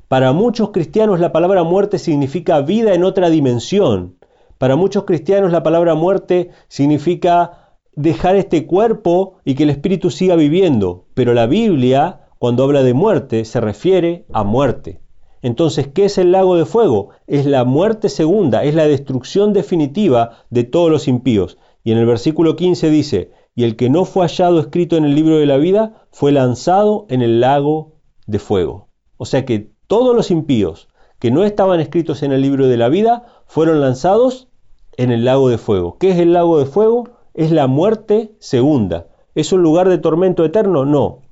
Para 0.07 0.31
muchos 0.31 0.69
cristianos 0.69 1.19
la 1.19 1.31
palabra 1.31 1.63
muerte 1.63 1.97
significa 1.97 2.61
vida 2.61 2.93
en 2.93 3.03
otra 3.03 3.29
dimensión. 3.29 4.17
Para 4.59 4.75
muchos 4.75 5.05
cristianos 5.05 5.51
la 5.51 5.63
palabra 5.63 5.95
muerte 5.95 6.51
significa 6.67 7.77
dejar 7.95 8.35
este 8.35 8.65
cuerpo 8.65 9.39
y 9.43 9.55
que 9.55 9.63
el 9.63 9.71
espíritu 9.71 10.11
siga 10.11 10.35
viviendo. 10.35 11.07
Pero 11.15 11.33
la 11.33 11.47
Biblia, 11.47 12.22
cuando 12.43 12.65
habla 12.65 12.83
de 12.83 12.93
muerte, 12.93 13.45
se 13.45 13.61
refiere 13.61 14.25
a 14.33 14.43
muerte. 14.43 14.99
Entonces, 15.41 15.87
¿qué 15.87 16.03
es 16.03 16.17
el 16.17 16.33
lago 16.33 16.57
de 16.57 16.65
fuego? 16.65 17.11
Es 17.25 17.45
la 17.45 17.63
muerte 17.63 18.09
segunda, 18.09 18.65
es 18.65 18.75
la 18.75 18.85
destrucción 18.85 19.53
definitiva 19.53 20.43
de 20.49 20.65
todos 20.65 20.91
los 20.91 21.07
impíos. 21.07 21.57
Y 21.85 21.93
en 21.93 21.99
el 21.99 22.05
versículo 22.05 22.57
15 22.57 22.89
dice, 22.89 23.31
y 23.55 23.63
el 23.63 23.77
que 23.77 23.89
no 23.89 24.03
fue 24.03 24.27
hallado 24.27 24.59
escrito 24.59 24.97
en 24.97 25.05
el 25.05 25.15
libro 25.15 25.37
de 25.37 25.45
la 25.45 25.55
vida 25.55 26.05
fue 26.11 26.33
lanzado 26.33 27.05
en 27.07 27.21
el 27.21 27.39
lago 27.39 27.93
de 28.27 28.39
fuego. 28.39 28.89
O 29.15 29.23
sea 29.23 29.45
que 29.45 29.71
todos 29.87 30.13
los 30.13 30.29
impíos 30.29 30.89
que 31.19 31.31
no 31.31 31.45
estaban 31.45 31.79
escritos 31.79 32.23
en 32.23 32.33
el 32.33 32.41
libro 32.41 32.67
de 32.67 32.75
la 32.75 32.89
vida 32.89 33.23
fueron 33.45 33.79
lanzados 33.79 34.49
en 34.97 35.11
el 35.11 35.23
lago 35.23 35.47
de 35.47 35.59
fuego. 35.59 35.97
¿Qué 35.97 36.09
es 36.09 36.19
el 36.19 36.33
lago 36.33 36.59
de 36.59 36.65
fuego? 36.65 37.07
Es 37.33 37.53
la 37.53 37.67
muerte 37.67 38.35
segunda. 38.39 39.07
¿Es 39.33 39.53
un 39.53 39.63
lugar 39.63 39.87
de 39.87 39.97
tormento 39.97 40.43
eterno? 40.43 40.83
No. 40.83 41.22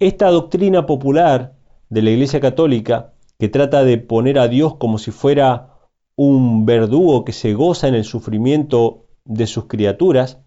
Esta 0.00 0.30
doctrina 0.30 0.86
popular 0.86 1.52
de 1.90 2.00
la 2.00 2.08
Iglesia 2.08 2.40
Católica, 2.40 3.12
que 3.38 3.50
trata 3.50 3.84
de 3.84 3.98
poner 3.98 4.38
a 4.38 4.48
Dios 4.48 4.76
como 4.76 4.96
si 4.96 5.10
fuera 5.10 5.74
un 6.16 6.64
verdugo 6.64 7.22
que 7.26 7.34
se 7.34 7.52
goza 7.52 7.86
en 7.86 7.94
el 7.94 8.04
sufrimiento 8.04 9.04
de 9.26 9.46
sus 9.46 9.66
criaturas, 9.66 10.38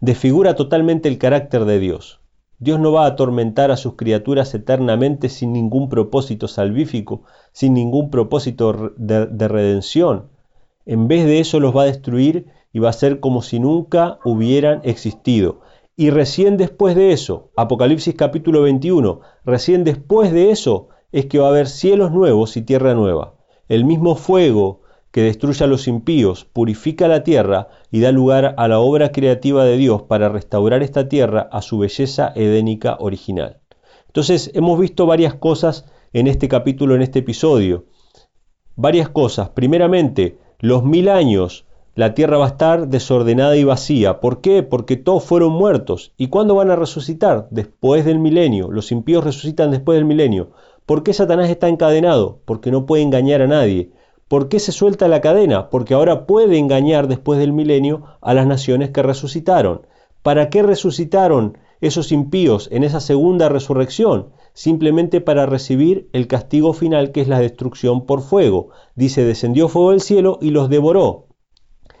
desfigura 0.00 0.54
totalmente 0.54 1.10
el 1.10 1.18
carácter 1.18 1.66
de 1.66 1.78
Dios. 1.78 2.22
Dios 2.58 2.80
no 2.80 2.92
va 2.92 3.04
a 3.04 3.08
atormentar 3.08 3.70
a 3.70 3.76
sus 3.76 3.96
criaturas 3.96 4.54
eternamente 4.54 5.28
sin 5.28 5.52
ningún 5.52 5.90
propósito 5.90 6.48
salvífico, 6.48 7.24
sin 7.52 7.74
ningún 7.74 8.08
propósito 8.08 8.94
de, 8.96 9.26
de, 9.26 9.48
redención. 9.48 10.30
En 10.86 11.08
vez 11.08 11.26
de 11.26 11.40
eso 11.40 11.60
los 11.60 11.76
va 11.76 11.82
a 11.82 11.92
destruir 11.92 12.46
y 12.72 12.78
va 12.78 12.88
a 12.88 12.94
ser 12.94 13.20
como 13.20 13.42
si 13.42 13.60
nunca 13.60 14.18
hubieran 14.24 14.80
existido. 14.84 15.60
Y 15.98 16.10
recién 16.10 16.58
después 16.58 16.94
de 16.94 17.12
eso, 17.12 17.52
Apocalipsis 17.56 18.14
capítulo 18.14 18.60
21, 18.60 19.20
recién 19.46 19.82
después 19.82 20.30
de 20.30 20.50
eso 20.50 20.88
es 21.10 21.24
que 21.24 21.38
va 21.38 21.46
a 21.46 21.50
haber 21.50 21.68
cielos 21.68 22.12
nuevos 22.12 22.58
y 22.58 22.62
tierra 22.62 22.94
nueva. 22.94 23.36
El 23.68 23.86
mismo 23.86 24.14
fuego 24.14 24.82
que 25.10 25.22
destruye 25.22 25.64
a 25.64 25.66
los 25.66 25.88
impíos, 25.88 26.44
purifica 26.44 27.08
la 27.08 27.24
tierra 27.24 27.68
y 27.90 28.00
da 28.00 28.12
lugar 28.12 28.54
a 28.58 28.68
la 28.68 28.78
obra 28.78 29.10
creativa 29.10 29.64
de 29.64 29.78
Dios 29.78 30.02
para 30.02 30.28
restaurar 30.28 30.82
esta 30.82 31.08
tierra 31.08 31.48
a 31.50 31.62
su 31.62 31.78
belleza 31.78 32.30
edénica 32.34 32.98
original. 33.00 33.60
Entonces 34.08 34.50
hemos 34.52 34.78
visto 34.78 35.06
varias 35.06 35.32
cosas 35.32 35.86
en 36.12 36.26
este 36.26 36.48
capítulo, 36.48 36.94
en 36.94 37.00
este 37.00 37.20
episodio. 37.20 37.86
Varias 38.74 39.08
cosas. 39.08 39.48
Primeramente, 39.48 40.36
los 40.58 40.84
mil 40.84 41.08
años 41.08 41.65
la 41.96 42.12
tierra 42.12 42.36
va 42.36 42.44
a 42.44 42.48
estar 42.48 42.88
desordenada 42.88 43.56
y 43.56 43.64
vacía. 43.64 44.20
¿Por 44.20 44.42
qué? 44.42 44.62
Porque 44.62 44.98
todos 44.98 45.24
fueron 45.24 45.52
muertos. 45.52 46.12
¿Y 46.18 46.28
cuándo 46.28 46.54
van 46.54 46.70
a 46.70 46.76
resucitar? 46.76 47.48
Después 47.50 48.04
del 48.04 48.18
milenio. 48.18 48.70
Los 48.70 48.92
impíos 48.92 49.24
resucitan 49.24 49.70
después 49.70 49.96
del 49.96 50.04
milenio. 50.04 50.50
¿Por 50.84 51.02
qué 51.02 51.14
Satanás 51.14 51.48
está 51.48 51.68
encadenado? 51.68 52.40
Porque 52.44 52.70
no 52.70 52.84
puede 52.84 53.02
engañar 53.02 53.40
a 53.40 53.46
nadie. 53.46 53.92
¿Por 54.28 54.50
qué 54.50 54.60
se 54.60 54.72
suelta 54.72 55.08
la 55.08 55.22
cadena? 55.22 55.70
Porque 55.70 55.94
ahora 55.94 56.26
puede 56.26 56.58
engañar 56.58 57.08
después 57.08 57.38
del 57.38 57.54
milenio 57.54 58.04
a 58.20 58.34
las 58.34 58.46
naciones 58.46 58.90
que 58.90 59.02
resucitaron. 59.02 59.86
¿Para 60.22 60.50
qué 60.50 60.62
resucitaron 60.62 61.56
esos 61.80 62.12
impíos 62.12 62.68
en 62.72 62.84
esa 62.84 63.00
segunda 63.00 63.48
resurrección? 63.48 64.32
Simplemente 64.52 65.22
para 65.22 65.46
recibir 65.46 66.10
el 66.12 66.26
castigo 66.26 66.74
final 66.74 67.10
que 67.10 67.22
es 67.22 67.28
la 67.28 67.40
destrucción 67.40 68.04
por 68.04 68.20
fuego. 68.20 68.68
Dice, 68.96 69.24
descendió 69.24 69.68
fuego 69.68 69.92
del 69.92 70.02
cielo 70.02 70.38
y 70.42 70.50
los 70.50 70.68
devoró. 70.68 71.25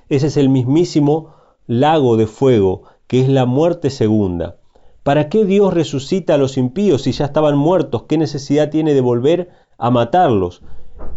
Ese 0.08 0.28
es 0.28 0.36
el 0.36 0.48
mismísimo 0.48 1.34
lago 1.66 2.16
de 2.16 2.26
fuego, 2.26 2.82
que 3.06 3.20
es 3.20 3.28
la 3.28 3.46
muerte 3.46 3.90
segunda. 3.90 4.56
¿Para 5.02 5.28
qué 5.28 5.44
Dios 5.44 5.72
resucita 5.72 6.34
a 6.34 6.38
los 6.38 6.56
impíos 6.56 7.02
si 7.02 7.12
ya 7.12 7.26
estaban 7.26 7.56
muertos? 7.56 8.04
¿Qué 8.08 8.18
necesidad 8.18 8.70
tiene 8.70 8.94
de 8.94 9.00
volver 9.00 9.50
a 9.78 9.90
matarlos? 9.90 10.62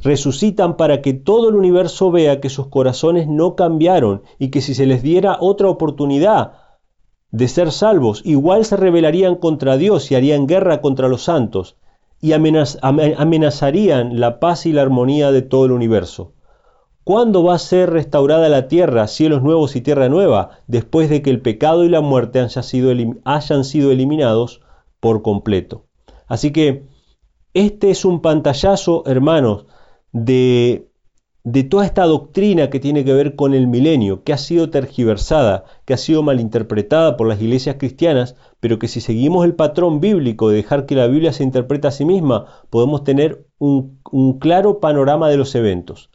resucitan 0.02 0.78
para 0.78 1.02
que 1.02 1.14
todo 1.14 1.50
el 1.50 1.56
universo 1.56 2.12
vea 2.12 2.40
que 2.40 2.50
sus 2.50 2.68
corazones 2.68 3.28
no 3.28 3.56
cambiaron 3.56 4.24
y 4.38 4.50
que 4.50 4.62
si 4.62 4.74
se 4.74 4.86
les 4.86 5.04
diera 5.04 5.38
otra 5.40 5.70
oportunidad 5.70 6.54
de 7.32 7.48
ser 7.48 7.72
salvos, 7.72 8.22
igual 8.26 8.66
se 8.66 8.76
rebelarían 8.76 9.36
contra 9.36 9.78
Dios 9.78 10.12
y 10.12 10.16
harían 10.16 10.48
guerra 10.48 10.82
contra 10.82 11.08
los 11.08 11.24
santos 11.24 11.78
y 12.22 12.34
amenazarían 12.34 14.20
la 14.20 14.40
paz 14.40 14.66
y 14.66 14.74
la 14.74 14.82
armonía 14.82 15.32
de 15.32 15.42
todo 15.42 15.66
el 15.66 15.72
universo. 15.72 16.34
¿Cuándo 17.10 17.44
va 17.44 17.56
a 17.56 17.58
ser 17.58 17.90
restaurada 17.90 18.50
la 18.50 18.68
tierra, 18.68 19.08
cielos 19.08 19.42
nuevos 19.42 19.76
y 19.76 19.82
tierra 19.82 20.10
nueva, 20.10 20.60
después 20.68 21.10
de 21.10 21.24
que 21.24 21.32
el 21.32 21.42
pecado 21.42 21.84
y 21.84 21.90
la 21.90 22.02
muerte 22.02 22.40
hayan 22.40 23.64
sido, 23.64 23.92
eliminados 23.92 24.62
por 25.00 25.24
completo? 25.24 25.88
Así 26.28 26.52
que 26.52 26.86
este 27.56 27.90
es 27.90 28.06
un 28.06 28.22
pantallazo, 28.22 29.02
hermanos, 29.08 29.66
de, 30.12 30.92
de 31.44 31.64
toda 31.64 31.88
esta 31.88 32.06
doctrina 32.06 32.70
que 32.70 32.80
tiene 32.80 33.04
que 33.04 33.14
ver 33.14 33.36
con 33.36 33.56
el 33.56 33.66
milenio, 33.66 34.24
que 34.24 34.34
ha 34.34 34.38
sido 34.38 34.70
tergiversada, 34.70 35.66
que 35.86 35.96
ha 35.96 35.98
sido 35.98 36.22
malinterpretada 36.22 37.18
por 37.18 37.28
las 37.28 37.42
iglesias 37.42 37.78
cristianas, 37.80 38.36
pero 38.60 38.78
que 38.78 38.88
si 38.88 39.02
seguimos 39.02 39.46
el 39.46 39.56
patrón 39.56 40.00
bíblico 40.00 40.50
de 40.50 40.58
dejar 40.58 40.86
que 40.86 40.94
la 40.94 41.08
Biblia 41.08 41.34
se 41.34 41.42
interprete 41.42 41.88
a 41.88 41.92
sí 41.92 42.06
misma, 42.06 42.46
podemos 42.70 43.04
tener 43.04 43.48
un 43.58 44.38
claro 44.40 44.80
panorama 44.80 45.28
de 45.28 45.38
los 45.38 45.56
eventos. 45.56 46.09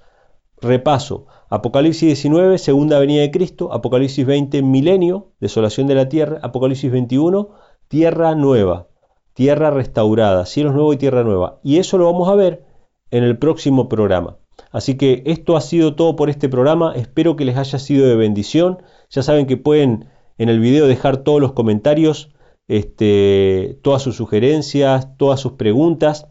Repaso, 0.65 1.27
Apocalipsis 1.49 2.09
19, 2.09 2.59
segunda 2.59 2.99
venida 2.99 3.23
de 3.23 3.31
Cristo, 3.31 3.73
Apocalipsis 3.73 4.27
20, 4.27 4.63
milenio, 4.63 5.33
desolación 5.41 5.87
de 5.87 5.95
la 5.95 6.09
tierra, 6.09 6.41
Apocalipsis 6.43 6.91
21, 6.91 7.51
tierra 7.89 8.35
nueva 8.35 8.89
tierra 9.35 9.71
restaurada, 9.71 10.47
cielos 10.47 10.75
nuevos 10.75 10.95
y 10.95 10.99
tierra 10.99 11.23
nueva. 11.23 11.61
Y 11.63 11.79
eso 11.79 11.99
lo 11.99 12.11
vamos 12.11 12.29
a 12.29 12.35
ver 12.35 12.65
en 13.11 13.25
el 13.25 13.37
próximo 13.37 13.89
programa. 13.89 14.39
Así 14.71 14.97
que 14.97 15.23
esto 15.27 15.57
ha 15.57 15.61
sido 15.61 15.95
todo 15.95 16.17
por 16.17 16.31
este 16.31 16.49
programa. 16.49 16.95
Espero 16.95 17.37
que 17.37 17.45
les 17.45 17.57
haya 17.57 17.79
sido 17.79 18.07
de 18.07 18.17
bendición. 18.17 18.83
Ya 19.11 19.23
saben 19.23 19.47
que 19.47 19.57
pueden 19.57 20.09
en 20.39 20.49
el 20.49 20.61
video 20.61 20.87
dejar 20.87 21.19
todos 21.19 21.41
los 21.41 21.53
comentarios, 21.53 22.33
este, 22.69 23.79
todas 23.83 24.03
sus 24.03 24.17
sugerencias, 24.17 25.17
todas 25.17 25.39
sus 25.41 25.53
preguntas 25.53 26.29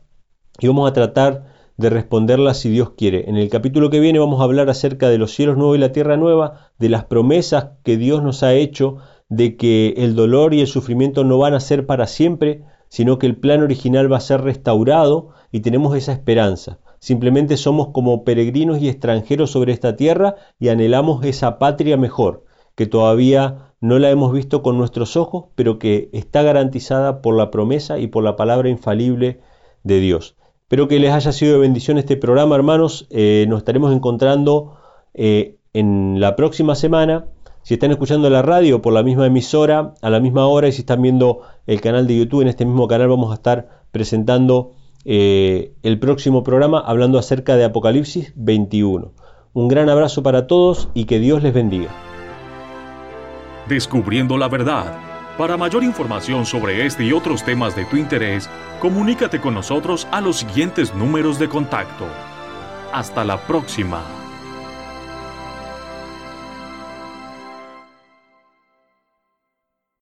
y 0.60 0.68
vamos 0.68 0.90
a 0.90 0.94
tratar 0.94 1.53
de 1.78 1.90
responderlas 1.90 2.60
si 2.60 2.70
Dios 2.70 2.92
quiere. 2.92 3.30
En 3.30 3.38
el 3.38 3.50
capítulo 3.50 3.90
que 3.90 4.00
viene 4.00 4.20
vamos 4.20 4.42
a 4.42 4.44
hablar 4.44 4.70
acerca 4.70 5.10
de 5.10 5.18
los 5.18 5.34
cielos 5.34 5.58
nuevos 5.58 5.78
y 5.78 5.80
la 5.80 5.92
tierra 5.92 6.18
nueva, 6.18 6.72
de 6.80 6.90
las 6.90 7.06
promesas 7.06 7.70
que 7.84 7.98
Dios 7.98 8.22
nos 8.24 8.44
ha 8.44 8.54
hecho, 8.54 8.98
de 9.30 9.58
que 9.58 9.96
el 9.98 10.16
dolor 10.16 10.54
y 10.54 10.62
el 10.62 10.68
sufrimiento 10.68 11.24
no 11.24 11.38
van 11.38 11.54
a 11.54 11.60
ser 11.60 11.86
para 11.86 12.08
siempre, 12.08 12.64
sino 12.90 13.18
que 13.18 13.26
el 13.26 13.38
plan 13.38 13.64
original 13.64 14.12
va 14.12 14.18
a 14.18 14.22
ser 14.22 14.42
restaurado 14.42 15.30
y 15.52 15.62
tenemos 15.62 15.98
esa 15.98 16.12
esperanza. 16.12 16.80
Simplemente 17.00 17.58
somos 17.58 17.90
como 17.90 18.24
peregrinos 18.24 18.80
y 18.80 18.88
extranjeros 18.88 19.52
sobre 19.52 19.74
esta 19.74 19.96
tierra 19.96 20.36
y 20.60 20.70
anhelamos 20.70 21.26
esa 21.26 21.58
patria 21.58 21.98
mejor, 21.98 22.46
que 22.76 22.86
todavía 22.86 23.74
no 23.82 24.00
la 24.00 24.12
hemos 24.12 24.32
visto 24.32 24.62
con 24.62 24.78
nuestros 24.78 25.18
ojos, 25.18 25.46
pero 25.56 25.80
que 25.80 26.10
está 26.14 26.44
garantizada 26.44 27.22
por 27.22 27.36
la 27.36 27.52
promesa 27.52 28.00
y 28.00 28.08
por 28.08 28.24
la 28.24 28.36
palabra 28.36 28.70
infalible 28.70 29.42
de 29.84 30.00
Dios. 30.00 30.38
Espero 30.64 30.88
que 30.88 31.00
les 31.00 31.12
haya 31.12 31.32
sido 31.32 31.54
de 31.54 31.60
bendición 31.60 31.98
este 31.98 32.18
programa, 32.18 32.56
hermanos. 32.56 33.08
Eh, 33.12 33.46
nos 33.48 33.60
estaremos 33.60 33.94
encontrando 33.94 34.78
eh, 35.14 35.58
en 35.74 36.20
la 36.20 36.36
próxima 36.36 36.76
semana 36.76 37.26
si 37.64 37.76
están 37.76 37.92
escuchando 37.92 38.30
la 38.30 38.42
radio 38.42 38.82
por 38.82 38.94
la 38.94 39.04
misma 39.04 39.26
emisora, 39.26 39.94
a 40.02 40.10
la 40.10 40.20
misma 40.20 40.48
hora, 40.48 40.68
y 40.68 40.74
si 40.74 40.82
están 40.82 41.02
viendo 41.02 41.42
el 41.66 41.80
canal 41.80 42.08
de 42.08 42.18
YouTube, 42.18 42.42
en 42.42 42.50
este 42.50 42.66
mismo 42.66 42.88
canal 42.88 43.08
vamos 43.08 43.32
a 43.32 43.36
estar 43.36 43.84
presentando 43.92 44.74
eh, 45.06 45.74
el 45.84 46.00
próximo 46.00 46.44
programa 46.44 46.80
hablando 46.80 47.18
acerca 47.18 47.56
de 47.56 47.64
Apocalipsis 47.64 48.34
21. 48.36 49.12
Un 49.54 49.68
gran 49.68 49.90
abrazo 49.90 50.24
para 50.24 50.48
todos 50.48 50.90
y 50.94 51.06
que 51.06 51.20
Dios 51.20 51.42
les 51.44 51.54
bendiga. 51.54 51.90
Descubriendo 53.68 54.38
la 54.38 54.50
verdad. 54.50 55.13
Para 55.38 55.58
mayor 55.58 55.84
información 55.84 56.46
sobre 56.46 56.86
este 56.86 57.04
y 57.06 57.12
otros 57.12 57.44
temas 57.44 57.76
de 57.76 57.86
tu 57.86 57.98
interés, 57.98 58.48
comunícate 58.80 59.42
con 59.42 59.56
nosotros 59.56 60.08
a 60.12 60.22
los 60.22 60.38
siguientes 60.38 60.94
números 60.94 61.40
de 61.40 61.50
contacto. 61.50 62.06
Hasta 62.92 63.24
la 63.24 63.38
próxima. 63.38 64.23